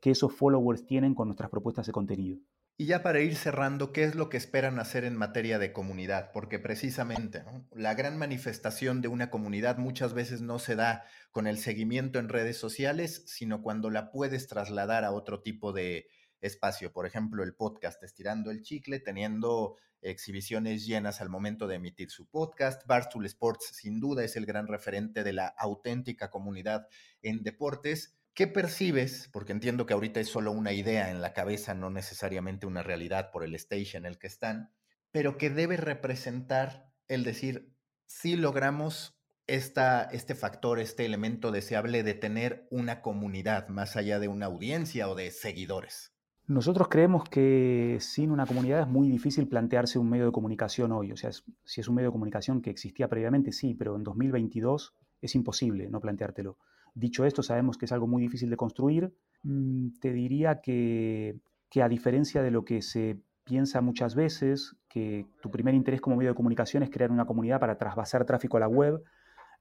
que 0.00 0.12
esos 0.12 0.32
followers 0.32 0.86
tienen 0.86 1.14
con 1.14 1.28
nuestras 1.28 1.50
propuestas 1.50 1.86
de 1.86 1.92
contenido. 1.92 2.38
Y 2.78 2.84
ya 2.84 3.02
para 3.02 3.20
ir 3.20 3.36
cerrando, 3.36 3.90
¿qué 3.90 4.04
es 4.04 4.14
lo 4.14 4.28
que 4.28 4.36
esperan 4.36 4.78
hacer 4.78 5.04
en 5.04 5.16
materia 5.16 5.58
de 5.58 5.72
comunidad? 5.72 6.30
Porque 6.32 6.58
precisamente 6.58 7.42
la 7.72 7.94
gran 7.94 8.18
manifestación 8.18 9.00
de 9.00 9.08
una 9.08 9.30
comunidad 9.30 9.78
muchas 9.78 10.12
veces 10.12 10.42
no 10.42 10.58
se 10.58 10.76
da 10.76 11.06
con 11.30 11.46
el 11.46 11.56
seguimiento 11.56 12.18
en 12.18 12.28
redes 12.28 12.58
sociales, 12.58 13.22
sino 13.28 13.62
cuando 13.62 13.88
la 13.88 14.10
puedes 14.10 14.46
trasladar 14.46 15.04
a 15.04 15.12
otro 15.12 15.40
tipo 15.40 15.72
de 15.72 16.08
espacio. 16.42 16.92
Por 16.92 17.06
ejemplo, 17.06 17.42
el 17.44 17.54
podcast 17.54 18.02
Estirando 18.02 18.50
el 18.50 18.60
Chicle, 18.60 19.00
teniendo 19.00 19.76
exhibiciones 20.02 20.84
llenas 20.86 21.22
al 21.22 21.30
momento 21.30 21.66
de 21.66 21.76
emitir 21.76 22.10
su 22.10 22.28
podcast. 22.28 22.86
Barstool 22.86 23.24
Sports, 23.24 23.70
sin 23.72 24.00
duda, 24.00 24.22
es 24.22 24.36
el 24.36 24.44
gran 24.44 24.66
referente 24.66 25.24
de 25.24 25.32
la 25.32 25.46
auténtica 25.46 26.30
comunidad 26.30 26.86
en 27.22 27.42
deportes. 27.42 28.18
¿Qué 28.36 28.46
percibes? 28.46 29.30
Porque 29.32 29.52
entiendo 29.52 29.86
que 29.86 29.94
ahorita 29.94 30.20
es 30.20 30.28
solo 30.28 30.52
una 30.52 30.74
idea 30.74 31.10
en 31.10 31.22
la 31.22 31.32
cabeza, 31.32 31.72
no 31.72 31.88
necesariamente 31.88 32.66
una 32.66 32.82
realidad 32.82 33.30
por 33.30 33.42
el 33.42 33.54
stage 33.54 33.96
en 33.96 34.04
el 34.04 34.18
que 34.18 34.26
están, 34.26 34.74
pero 35.10 35.38
que 35.38 35.48
debe 35.48 35.78
representar 35.78 36.92
el 37.08 37.24
decir, 37.24 37.72
si 38.04 38.36
logramos 38.36 39.18
esta, 39.46 40.02
este 40.02 40.34
factor, 40.34 40.80
este 40.80 41.06
elemento 41.06 41.50
deseable 41.50 42.02
de 42.02 42.12
tener 42.12 42.66
una 42.70 43.00
comunidad 43.00 43.68
más 43.68 43.96
allá 43.96 44.20
de 44.20 44.28
una 44.28 44.44
audiencia 44.44 45.08
o 45.08 45.14
de 45.14 45.30
seguidores. 45.30 46.12
Nosotros 46.46 46.88
creemos 46.88 47.26
que 47.30 47.96
sin 48.00 48.30
una 48.30 48.44
comunidad 48.44 48.82
es 48.82 48.86
muy 48.86 49.08
difícil 49.08 49.48
plantearse 49.48 49.98
un 49.98 50.10
medio 50.10 50.26
de 50.26 50.32
comunicación 50.32 50.92
hoy. 50.92 51.10
O 51.10 51.16
sea, 51.16 51.30
si 51.64 51.80
es 51.80 51.88
un 51.88 51.94
medio 51.94 52.10
de 52.10 52.12
comunicación 52.12 52.60
que 52.60 52.68
existía 52.68 53.08
previamente, 53.08 53.50
sí, 53.50 53.72
pero 53.72 53.96
en 53.96 54.04
2022 54.04 54.94
es 55.22 55.34
imposible 55.34 55.88
no 55.88 56.00
planteártelo. 56.00 56.58
Dicho 56.96 57.26
esto, 57.26 57.42
sabemos 57.42 57.76
que 57.76 57.84
es 57.84 57.92
algo 57.92 58.06
muy 58.06 58.22
difícil 58.22 58.48
de 58.48 58.56
construir. 58.56 59.12
Mm, 59.42 59.98
te 60.00 60.14
diría 60.14 60.62
que, 60.62 61.38
a 61.78 61.88
diferencia 61.90 62.42
de 62.42 62.50
lo 62.50 62.64
que 62.64 62.80
se 62.80 63.20
piensa 63.44 63.82
muchas 63.82 64.14
veces, 64.14 64.74
que 64.88 65.26
tu 65.42 65.50
primer 65.50 65.74
interés 65.74 66.00
como 66.00 66.16
medio 66.16 66.30
de 66.30 66.34
comunicación 66.34 66.82
es 66.82 66.88
crear 66.88 67.12
una 67.12 67.26
comunidad 67.26 67.60
para 67.60 67.76
trasvasar 67.76 68.24
tráfico 68.24 68.56
a 68.56 68.60
la 68.60 68.68
web, 68.68 69.04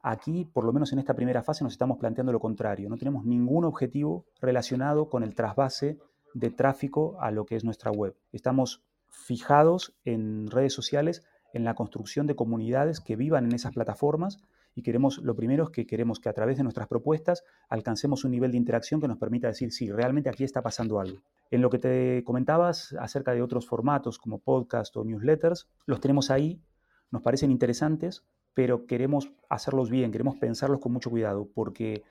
aquí, 0.01 0.45
por 0.45 0.63
lo 0.63 0.71
menos 0.71 0.93
en 0.93 0.99
esta 0.99 1.13
primera 1.13 1.43
fase, 1.43 1.65
nos 1.65 1.73
estamos 1.73 1.97
planteando 1.97 2.31
lo 2.31 2.39
contrario. 2.39 2.87
No 2.87 2.95
tenemos 2.95 3.25
ningún 3.25 3.65
objetivo 3.65 4.25
relacionado 4.39 5.09
con 5.09 5.21
el 5.21 5.35
trasvase 5.35 5.99
de 6.33 6.51
tráfico 6.51 7.17
a 7.19 7.31
lo 7.31 7.45
que 7.45 7.57
es 7.57 7.65
nuestra 7.65 7.91
web. 7.91 8.15
Estamos 8.31 8.81
fijados 9.09 9.93
en 10.05 10.49
redes 10.49 10.71
sociales 10.71 11.21
en 11.53 11.65
la 11.65 11.73
construcción 11.73 12.27
de 12.27 12.35
comunidades 12.37 13.01
que 13.01 13.17
vivan 13.17 13.43
en 13.43 13.55
esas 13.55 13.73
plataformas 13.73 14.37
y 14.75 14.81
queremos, 14.81 15.19
lo 15.19 15.35
primero 15.35 15.63
es 15.63 15.69
que 15.69 15.87
queremos 15.87 16.19
que 16.19 16.27
a 16.27 16.33
través 16.33 16.57
de 16.57 16.63
nuestras 16.63 16.87
propuestas 16.87 17.45
alcancemos 17.69 18.25
un 18.25 18.31
nivel 18.31 18.51
de 18.51 18.57
interacción 18.57 18.99
que 18.99 19.07
nos 19.07 19.17
permita 19.17 19.47
decir, 19.47 19.71
sí, 19.71 19.89
realmente 19.89 20.29
aquí 20.29 20.43
está 20.43 20.61
pasando 20.61 20.99
algo. 20.99 21.21
En 21.49 21.61
lo 21.61 21.69
que 21.69 21.79
te 21.79 22.23
comentabas 22.25 22.93
acerca 22.99 23.31
de 23.33 23.41
otros 23.41 23.65
formatos 23.65 24.19
como 24.19 24.39
podcast 24.39 24.95
o 24.97 25.05
newsletters, 25.05 25.69
los 25.85 26.01
tenemos 26.01 26.29
ahí, 26.29 26.61
nos 27.09 27.21
parecen 27.21 27.51
interesantes, 27.51 28.25
pero 28.53 28.85
queremos 28.85 29.31
hacerlos 29.49 29.89
bien, 29.89 30.11
queremos 30.11 30.35
pensarlos 30.35 30.81
con 30.81 30.91
mucho 30.91 31.09
cuidado, 31.09 31.49
porque 31.53 32.03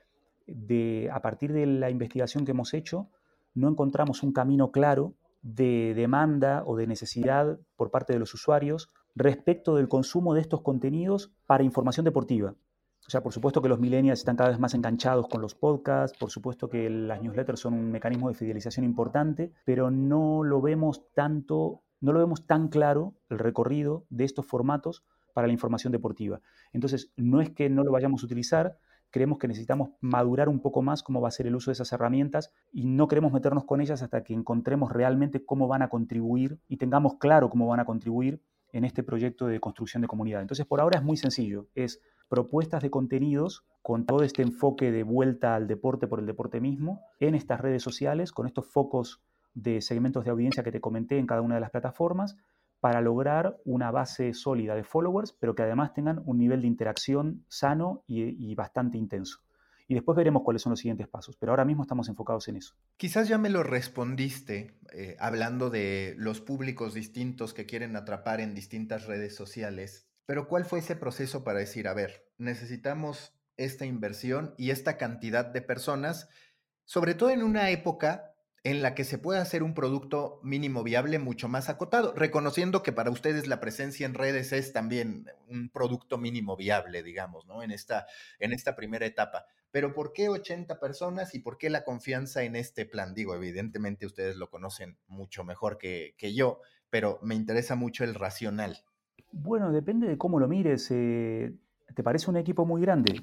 de, 0.46 1.10
a 1.12 1.20
partir 1.20 1.52
de 1.52 1.66
la 1.66 1.90
investigación 1.90 2.46
que 2.46 2.52
hemos 2.52 2.72
hecho, 2.72 3.10
no 3.52 3.68
encontramos 3.68 4.22
un 4.22 4.32
camino 4.32 4.72
claro 4.72 5.14
de 5.42 5.92
demanda 5.94 6.62
o 6.64 6.76
de 6.76 6.86
necesidad 6.86 7.58
por 7.76 7.90
parte 7.90 8.14
de 8.14 8.18
los 8.18 8.32
usuarios 8.32 8.90
respecto 9.14 9.76
del 9.76 9.88
consumo 9.88 10.34
de 10.34 10.40
estos 10.40 10.62
contenidos 10.62 11.32
para 11.46 11.64
información 11.64 12.04
deportiva. 12.04 12.54
O 13.06 13.10
sea, 13.10 13.22
por 13.22 13.32
supuesto 13.32 13.60
que 13.60 13.68
los 13.68 13.80
millennials 13.80 14.20
están 14.20 14.36
cada 14.36 14.50
vez 14.50 14.58
más 14.58 14.72
enganchados 14.72 15.28
con 15.28 15.42
los 15.42 15.54
podcasts, 15.54 16.18
por 16.18 16.30
supuesto 16.30 16.70
que 16.70 16.88
las 16.88 17.20
newsletters 17.20 17.60
son 17.60 17.74
un 17.74 17.90
mecanismo 17.90 18.28
de 18.28 18.34
fidelización 18.34 18.84
importante, 18.84 19.52
pero 19.66 19.90
no 19.90 20.42
lo 20.42 20.62
vemos 20.62 21.12
tanto, 21.12 21.82
no 22.00 22.12
lo 22.12 22.20
vemos 22.20 22.46
tan 22.46 22.68
claro 22.68 23.14
el 23.28 23.38
recorrido 23.38 24.06
de 24.08 24.24
estos 24.24 24.46
formatos 24.46 25.04
para 25.34 25.46
la 25.46 25.52
información 25.52 25.92
deportiva. 25.92 26.40
Entonces, 26.72 27.12
no 27.16 27.42
es 27.42 27.50
que 27.50 27.68
no 27.68 27.84
lo 27.84 27.92
vayamos 27.92 28.22
a 28.22 28.26
utilizar, 28.26 28.78
creemos 29.10 29.38
que 29.38 29.48
necesitamos 29.48 29.90
madurar 30.00 30.48
un 30.48 30.60
poco 30.60 30.80
más 30.80 31.02
cómo 31.02 31.20
va 31.20 31.28
a 31.28 31.32
ser 31.32 31.46
el 31.46 31.56
uso 31.56 31.70
de 31.70 31.74
esas 31.74 31.92
herramientas 31.92 32.52
y 32.72 32.86
no 32.86 33.06
queremos 33.06 33.32
meternos 33.32 33.64
con 33.64 33.82
ellas 33.82 34.02
hasta 34.02 34.24
que 34.24 34.32
encontremos 34.32 34.90
realmente 34.90 35.44
cómo 35.44 35.68
van 35.68 35.82
a 35.82 35.88
contribuir 35.88 36.58
y 36.68 36.78
tengamos 36.78 37.16
claro 37.18 37.50
cómo 37.50 37.66
van 37.66 37.80
a 37.80 37.84
contribuir 37.84 38.40
en 38.74 38.84
este 38.84 39.04
proyecto 39.04 39.46
de 39.46 39.60
construcción 39.60 40.02
de 40.02 40.08
comunidad. 40.08 40.42
Entonces, 40.42 40.66
por 40.66 40.80
ahora 40.80 40.98
es 40.98 41.04
muy 41.04 41.16
sencillo, 41.16 41.68
es 41.76 42.00
propuestas 42.28 42.82
de 42.82 42.90
contenidos 42.90 43.64
con 43.82 44.04
todo 44.04 44.24
este 44.24 44.42
enfoque 44.42 44.90
de 44.90 45.04
vuelta 45.04 45.54
al 45.54 45.68
deporte 45.68 46.08
por 46.08 46.18
el 46.18 46.26
deporte 46.26 46.60
mismo 46.60 47.00
en 47.20 47.36
estas 47.36 47.60
redes 47.60 47.82
sociales, 47.82 48.32
con 48.32 48.46
estos 48.46 48.66
focos 48.66 49.22
de 49.54 49.80
segmentos 49.80 50.24
de 50.24 50.32
audiencia 50.32 50.64
que 50.64 50.72
te 50.72 50.80
comenté 50.80 51.18
en 51.18 51.26
cada 51.26 51.40
una 51.40 51.54
de 51.54 51.60
las 51.60 51.70
plataformas, 51.70 52.36
para 52.80 53.00
lograr 53.00 53.56
una 53.64 53.92
base 53.92 54.34
sólida 54.34 54.74
de 54.74 54.82
followers, 54.82 55.32
pero 55.32 55.54
que 55.54 55.62
además 55.62 55.94
tengan 55.94 56.22
un 56.26 56.38
nivel 56.38 56.60
de 56.60 56.66
interacción 56.66 57.44
sano 57.48 58.02
y, 58.06 58.54
bastante 58.56 58.98
intenso 58.98 59.38
y 59.86 59.94
después 59.94 60.16
veremos 60.16 60.42
cuáles 60.42 60.62
son 60.62 60.70
los 60.70 60.80
siguientes 60.80 61.08
pasos, 61.08 61.36
pero 61.36 61.52
ahora 61.52 61.64
mismo 61.64 61.82
estamos 61.82 62.08
enfocados 62.08 62.48
en 62.48 62.56
eso. 62.56 62.74
Quizás 62.96 63.28
ya 63.28 63.38
me 63.38 63.50
lo 63.50 63.62
respondiste 63.62 64.78
eh, 64.92 65.16
hablando 65.18 65.70
de 65.70 66.14
los 66.16 66.40
públicos 66.40 66.94
distintos 66.94 67.54
que 67.54 67.66
quieren 67.66 67.96
atrapar 67.96 68.40
en 68.40 68.54
distintas 68.54 69.06
redes 69.06 69.34
sociales, 69.34 70.08
pero 70.26 70.48
¿cuál 70.48 70.64
fue 70.64 70.78
ese 70.78 70.96
proceso 70.96 71.44
para 71.44 71.58
decir, 71.58 71.86
a 71.86 71.94
ver, 71.94 72.30
necesitamos 72.38 73.34
esta 73.56 73.84
inversión 73.84 74.54
y 74.56 74.70
esta 74.70 74.96
cantidad 74.96 75.44
de 75.44 75.62
personas, 75.62 76.28
sobre 76.84 77.14
todo 77.14 77.30
en 77.30 77.42
una 77.42 77.70
época 77.70 78.33
en 78.64 78.80
la 78.80 78.94
que 78.94 79.04
se 79.04 79.18
puede 79.18 79.40
hacer 79.40 79.62
un 79.62 79.74
producto 79.74 80.40
mínimo 80.42 80.82
viable 80.82 81.18
mucho 81.18 81.48
más 81.48 81.68
acotado, 81.68 82.14
reconociendo 82.16 82.82
que 82.82 82.92
para 82.92 83.10
ustedes 83.10 83.46
la 83.46 83.60
presencia 83.60 84.06
en 84.06 84.14
redes 84.14 84.52
es 84.52 84.72
también 84.72 85.26
un 85.48 85.68
producto 85.68 86.16
mínimo 86.16 86.56
viable, 86.56 87.02
digamos, 87.02 87.46
¿no? 87.46 87.62
En 87.62 87.70
esta, 87.70 88.06
en 88.38 88.54
esta 88.54 88.74
primera 88.74 89.04
etapa. 89.04 89.44
Pero 89.70 89.92
¿por 89.92 90.14
qué 90.14 90.30
80 90.30 90.80
personas 90.80 91.34
y 91.34 91.40
por 91.40 91.58
qué 91.58 91.68
la 91.68 91.84
confianza 91.84 92.42
en 92.42 92.56
este 92.56 92.86
plan? 92.86 93.12
Digo, 93.12 93.34
evidentemente 93.34 94.06
ustedes 94.06 94.36
lo 94.36 94.48
conocen 94.48 94.96
mucho 95.08 95.44
mejor 95.44 95.76
que, 95.76 96.14
yo, 96.34 96.60
pero 96.88 97.18
me 97.20 97.34
interesa 97.34 97.74
mucho 97.74 98.02
el 98.02 98.14
racional. 98.14 98.78
Bueno, 99.30 99.72
depende 99.72 100.08
de 100.08 100.16
cómo 100.16 100.40
lo 100.40 100.48
mires. 100.48 100.90
Eh, 100.90 101.52
¿Te 101.94 102.02
parece 102.02 102.30
un 102.30 102.38
equipo 102.38 102.64
muy 102.64 102.80
grande? 102.80 103.20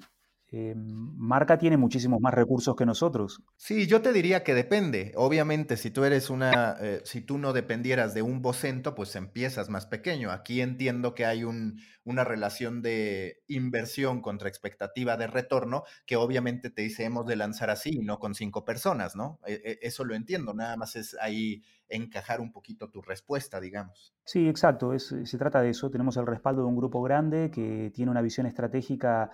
Eh, 0.53 0.73
Marca 0.75 1.57
tiene 1.57 1.77
muchísimos 1.77 2.19
más 2.19 2.33
recursos 2.33 2.75
que 2.75 2.85
nosotros. 2.85 3.41
Sí, 3.55 3.87
yo 3.87 4.01
te 4.01 4.11
diría 4.11 4.43
que 4.43 4.53
depende. 4.53 5.13
Obviamente, 5.15 5.77
si 5.77 5.91
tú 5.91 6.03
eres 6.03 6.29
una, 6.29 6.75
eh, 6.81 7.01
si 7.05 7.21
tú 7.21 7.37
no 7.37 7.53
dependieras 7.53 8.13
de 8.13 8.21
un 8.21 8.41
vocento, 8.41 8.93
pues 8.93 9.15
empiezas 9.15 9.69
más 9.69 9.85
pequeño. 9.85 10.29
Aquí 10.29 10.59
entiendo 10.59 11.15
que 11.15 11.25
hay 11.25 11.45
un, 11.45 11.79
una 12.03 12.25
relación 12.25 12.81
de 12.81 13.43
inversión 13.47 14.21
contra 14.21 14.49
expectativa 14.49 15.15
de 15.15 15.27
retorno 15.27 15.83
que 16.05 16.17
obviamente 16.17 16.69
te 16.69 16.81
dice 16.81 17.05
hemos 17.05 17.25
de 17.25 17.37
lanzar 17.37 17.69
así, 17.69 17.99
no 17.99 18.19
con 18.19 18.35
cinco 18.35 18.65
personas, 18.65 19.15
¿no? 19.15 19.39
E, 19.47 19.53
e, 19.53 19.79
eso 19.83 20.03
lo 20.03 20.15
entiendo. 20.15 20.53
Nada 20.53 20.75
más 20.75 20.97
es 20.97 21.15
ahí 21.21 21.63
encajar 21.87 22.41
un 22.41 22.51
poquito 22.51 22.89
tu 22.89 23.01
respuesta, 23.01 23.61
digamos. 23.61 24.13
Sí, 24.25 24.49
exacto. 24.49 24.97
se 24.99 25.37
trata 25.37 25.61
de 25.61 25.69
eso. 25.69 25.89
Tenemos 25.89 26.17
el 26.17 26.27
respaldo 26.27 26.63
de 26.63 26.67
un 26.67 26.75
grupo 26.75 27.01
grande 27.01 27.51
que 27.51 27.89
tiene 27.93 28.11
una 28.11 28.21
visión 28.21 28.47
estratégica 28.47 29.31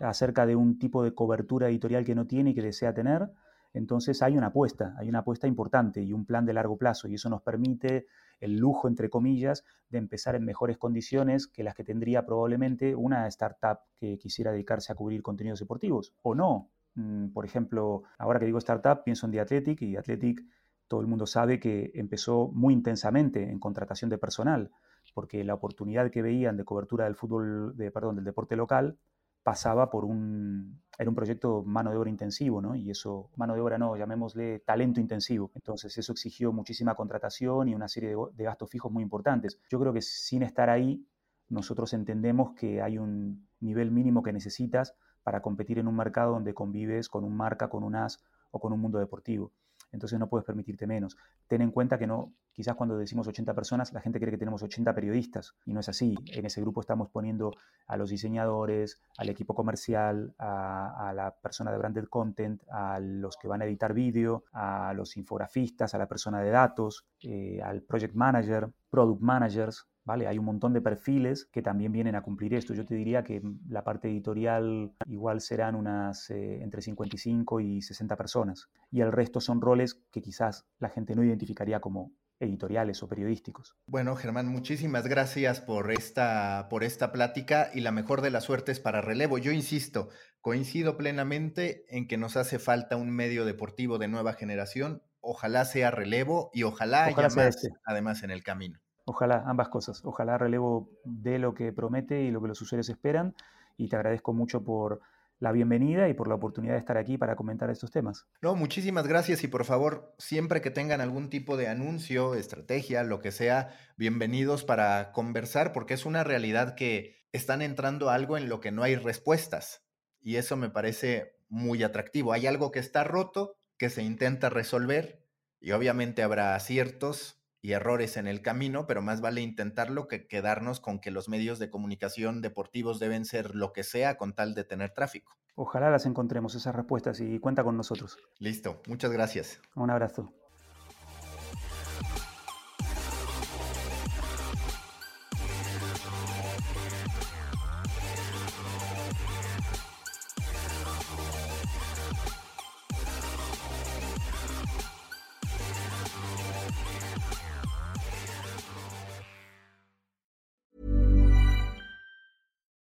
acerca 0.00 0.46
de 0.46 0.56
un 0.56 0.78
tipo 0.78 1.02
de 1.02 1.14
cobertura 1.14 1.68
editorial 1.68 2.04
que 2.04 2.14
no 2.14 2.26
tiene 2.26 2.50
y 2.50 2.54
que 2.54 2.62
desea 2.62 2.94
tener. 2.94 3.30
Entonces 3.72 4.20
hay 4.22 4.36
una 4.36 4.48
apuesta, 4.48 4.94
hay 4.98 5.08
una 5.08 5.20
apuesta 5.20 5.46
importante 5.46 6.02
y 6.02 6.12
un 6.12 6.26
plan 6.26 6.44
de 6.44 6.52
largo 6.52 6.76
plazo 6.76 7.06
y 7.06 7.14
eso 7.14 7.30
nos 7.30 7.42
permite 7.42 8.06
el 8.40 8.56
lujo, 8.56 8.88
entre 8.88 9.08
comillas, 9.08 9.64
de 9.90 9.98
empezar 9.98 10.34
en 10.34 10.44
mejores 10.44 10.76
condiciones 10.78 11.46
que 11.46 11.62
las 11.62 11.74
que 11.74 11.84
tendría 11.84 12.26
probablemente 12.26 12.96
una 12.96 13.26
startup 13.28 13.78
que 13.96 14.18
quisiera 14.18 14.50
dedicarse 14.50 14.92
a 14.92 14.96
cubrir 14.96 15.22
contenidos 15.22 15.60
deportivos 15.60 16.14
o 16.22 16.34
no. 16.34 16.70
Mm, 16.94 17.28
por 17.28 17.44
ejemplo, 17.44 18.02
ahora 18.18 18.40
que 18.40 18.46
digo 18.46 18.58
startup, 18.58 19.04
pienso 19.04 19.26
en 19.26 19.32
The 19.32 19.40
Athletic 19.40 19.82
y 19.82 19.92
The 19.92 19.98
Athletic 19.98 20.44
todo 20.88 21.02
el 21.02 21.06
mundo 21.06 21.24
sabe 21.24 21.60
que 21.60 21.92
empezó 21.94 22.48
muy 22.48 22.74
intensamente 22.74 23.48
en 23.48 23.60
contratación 23.60 24.10
de 24.10 24.18
personal, 24.18 24.72
porque 25.14 25.44
la 25.44 25.54
oportunidad 25.54 26.10
que 26.10 26.20
veían 26.20 26.56
de 26.56 26.64
cobertura 26.64 27.04
del 27.04 27.14
fútbol, 27.14 27.76
de, 27.76 27.92
perdón, 27.92 28.16
del 28.16 28.24
deporte 28.24 28.56
local, 28.56 28.98
pasaba 29.42 29.90
por 29.90 30.04
un, 30.04 30.80
era 30.98 31.08
un 31.08 31.16
proyecto 31.16 31.62
mano 31.62 31.90
de 31.90 31.96
obra 31.96 32.10
intensivo, 32.10 32.60
¿no? 32.60 32.74
Y 32.74 32.90
eso, 32.90 33.30
mano 33.36 33.54
de 33.54 33.60
obra 33.60 33.78
no, 33.78 33.96
llamémosle 33.96 34.60
talento 34.60 35.00
intensivo. 35.00 35.50
Entonces 35.54 35.96
eso 35.96 36.12
exigió 36.12 36.52
muchísima 36.52 36.94
contratación 36.94 37.68
y 37.68 37.74
una 37.74 37.88
serie 37.88 38.14
de, 38.34 38.44
gastos 38.44 38.70
fijos 38.70 38.92
muy 38.92 39.02
importantes. 39.02 39.58
Yo 39.70 39.80
creo 39.80 39.92
que 39.92 40.02
sin 40.02 40.42
estar 40.42 40.68
ahí, 40.68 41.06
nosotros 41.48 41.94
entendemos 41.94 42.54
que 42.54 42.82
hay 42.82 42.98
un 42.98 43.48
nivel 43.60 43.90
mínimo 43.90 44.22
que 44.22 44.32
necesitas 44.32 44.94
para 45.22 45.42
competir 45.42 45.78
en 45.78 45.88
un 45.88 45.96
mercado 45.96 46.32
donde 46.32 46.54
convives 46.54 47.08
con 47.08 47.24
un 47.24 47.36
marca, 47.36 47.68
con 47.68 47.82
un 47.82 47.94
as 47.96 48.22
o 48.50 48.60
con 48.60 48.72
un 48.72 48.80
mundo 48.80 48.98
deportivo. 48.98 49.52
Entonces 49.92 50.18
no 50.18 50.28
puedes 50.28 50.44
permitirte 50.44 50.86
menos. 50.86 51.16
Ten 51.48 51.62
en 51.62 51.70
cuenta 51.70 51.98
que 51.98 52.06
no, 52.06 52.32
quizás 52.52 52.74
cuando 52.74 52.96
decimos 52.96 53.26
80 53.26 53.54
personas, 53.54 53.92
la 53.92 54.00
gente 54.00 54.18
cree 54.18 54.30
que 54.30 54.38
tenemos 54.38 54.62
80 54.62 54.94
periodistas 54.94 55.54
y 55.64 55.72
no 55.72 55.80
es 55.80 55.88
así. 55.88 56.16
En 56.32 56.46
ese 56.46 56.60
grupo 56.60 56.80
estamos 56.80 57.08
poniendo 57.10 57.52
a 57.86 57.96
los 57.96 58.10
diseñadores, 58.10 59.00
al 59.18 59.28
equipo 59.28 59.54
comercial, 59.54 60.34
a, 60.38 61.12
la 61.14 61.34
persona 61.42 61.72
de 61.72 61.78
branded 61.78 62.04
content, 62.04 62.62
a 62.70 63.00
los 63.00 63.36
que 63.36 63.48
van 63.48 63.62
a 63.62 63.64
editar 63.64 63.94
vídeo, 63.94 64.44
a 64.52 64.92
los 64.94 65.16
infografistas, 65.16 65.94
a 65.94 65.98
la 65.98 66.06
persona 66.06 66.40
de 66.40 66.50
datos, 66.50 67.06
eh, 67.22 67.60
al 67.62 67.82
project 67.82 68.14
manager, 68.14 68.68
product 68.90 69.20
managers, 69.20 69.86
¿vale? 70.04 70.26
Hay 70.26 70.38
un 70.38 70.44
montón 70.44 70.72
de 70.72 70.80
perfiles 70.80 71.46
que 71.52 71.62
también 71.62 71.92
vienen 71.92 72.14
a 72.14 72.22
cumplir 72.22 72.54
esto. 72.54 72.74
Yo 72.74 72.84
te 72.84 72.94
diría 72.94 73.24
que 73.24 73.42
la 73.68 73.84
parte 73.84 74.08
editorial 74.08 74.92
igual 75.06 75.40
serán 75.40 75.74
unas 75.74 76.30
eh, 76.30 76.62
entre 76.62 76.82
55 76.82 77.60
y 77.60 77.82
60 77.82 78.16
personas. 78.16 78.68
Y 78.90 79.00
el 79.00 79.12
resto 79.12 79.40
son 79.40 79.60
roles 79.60 79.94
que 80.10 80.22
quizás 80.22 80.66
la 80.78 80.88
gente 80.88 81.14
no 81.14 81.24
identificaría 81.24 81.80
como 81.80 82.12
editoriales 82.40 83.02
o 83.02 83.08
periodísticos. 83.08 83.76
Bueno, 83.86 84.16
Germán, 84.16 84.48
muchísimas 84.48 85.06
gracias 85.06 85.60
por 85.60 85.92
esta, 85.92 86.68
por 86.70 86.84
esta 86.84 87.12
plática 87.12 87.70
y 87.72 87.80
la 87.80 87.92
mejor 87.92 88.22
de 88.22 88.30
las 88.30 88.44
suertes 88.44 88.80
para 88.80 89.02
relevo. 89.02 89.38
Yo 89.38 89.52
insisto, 89.52 90.08
coincido 90.40 90.96
plenamente 90.96 91.84
en 91.88 92.08
que 92.08 92.16
nos 92.16 92.36
hace 92.36 92.58
falta 92.58 92.96
un 92.96 93.10
medio 93.10 93.44
deportivo 93.44 93.98
de 93.98 94.08
nueva 94.08 94.32
generación. 94.32 95.02
Ojalá 95.20 95.66
sea 95.66 95.90
relevo 95.90 96.50
y 96.54 96.62
ojalá, 96.62 97.04
haya 97.04 97.28
más, 97.28 97.36
este. 97.36 97.68
además, 97.84 98.22
en 98.22 98.30
el 98.30 98.42
camino. 98.42 98.80
Ojalá, 99.10 99.42
ambas 99.44 99.68
cosas. 99.68 100.02
Ojalá 100.04 100.38
relevo 100.38 100.88
de 101.04 101.40
lo 101.40 101.52
que 101.52 101.72
promete 101.72 102.22
y 102.22 102.30
lo 102.30 102.40
que 102.40 102.46
los 102.46 102.62
usuarios 102.62 102.88
esperan. 102.88 103.34
Y 103.76 103.88
te 103.88 103.96
agradezco 103.96 104.32
mucho 104.32 104.62
por 104.62 105.00
la 105.40 105.50
bienvenida 105.50 106.08
y 106.08 106.14
por 106.14 106.28
la 106.28 106.36
oportunidad 106.36 106.74
de 106.74 106.78
estar 106.78 106.96
aquí 106.96 107.18
para 107.18 107.34
comentar 107.34 107.70
estos 107.70 107.90
temas. 107.90 108.28
No, 108.40 108.54
muchísimas 108.54 109.08
gracias 109.08 109.42
y 109.42 109.48
por 109.48 109.64
favor, 109.64 110.14
siempre 110.16 110.60
que 110.60 110.70
tengan 110.70 111.00
algún 111.00 111.28
tipo 111.28 111.56
de 111.56 111.66
anuncio, 111.66 112.36
estrategia, 112.36 113.02
lo 113.02 113.18
que 113.18 113.32
sea, 113.32 113.70
bienvenidos 113.96 114.62
para 114.62 115.10
conversar 115.10 115.72
porque 115.72 115.94
es 115.94 116.06
una 116.06 116.22
realidad 116.22 116.76
que 116.76 117.16
están 117.32 117.62
entrando 117.62 118.10
algo 118.10 118.36
en 118.36 118.48
lo 118.48 118.60
que 118.60 118.70
no 118.70 118.84
hay 118.84 118.94
respuestas 118.94 119.82
y 120.20 120.36
eso 120.36 120.56
me 120.56 120.70
parece 120.70 121.34
muy 121.48 121.82
atractivo. 121.82 122.32
Hay 122.32 122.46
algo 122.46 122.70
que 122.70 122.78
está 122.78 123.02
roto, 123.02 123.56
que 123.76 123.90
se 123.90 124.04
intenta 124.04 124.50
resolver 124.50 125.26
y 125.58 125.72
obviamente 125.72 126.22
habrá 126.22 126.54
aciertos, 126.54 127.39
y 127.62 127.72
errores 127.72 128.16
en 128.16 128.26
el 128.26 128.42
camino, 128.42 128.86
pero 128.86 129.02
más 129.02 129.20
vale 129.20 129.40
intentarlo 129.40 130.08
que 130.08 130.26
quedarnos 130.26 130.80
con 130.80 131.00
que 131.00 131.10
los 131.10 131.28
medios 131.28 131.58
de 131.58 131.70
comunicación 131.70 132.40
deportivos 132.40 132.98
deben 132.98 133.24
ser 133.24 133.54
lo 133.54 133.72
que 133.72 133.84
sea 133.84 134.16
con 134.16 134.34
tal 134.34 134.54
de 134.54 134.64
tener 134.64 134.92
tráfico. 134.92 135.36
Ojalá 135.54 135.90
las 135.90 136.06
encontremos 136.06 136.54
esas 136.54 136.74
respuestas 136.74 137.20
y 137.20 137.38
cuenta 137.38 137.64
con 137.64 137.76
nosotros. 137.76 138.18
Listo, 138.38 138.80
muchas 138.86 139.12
gracias. 139.12 139.60
Un 139.74 139.90
abrazo. 139.90 140.32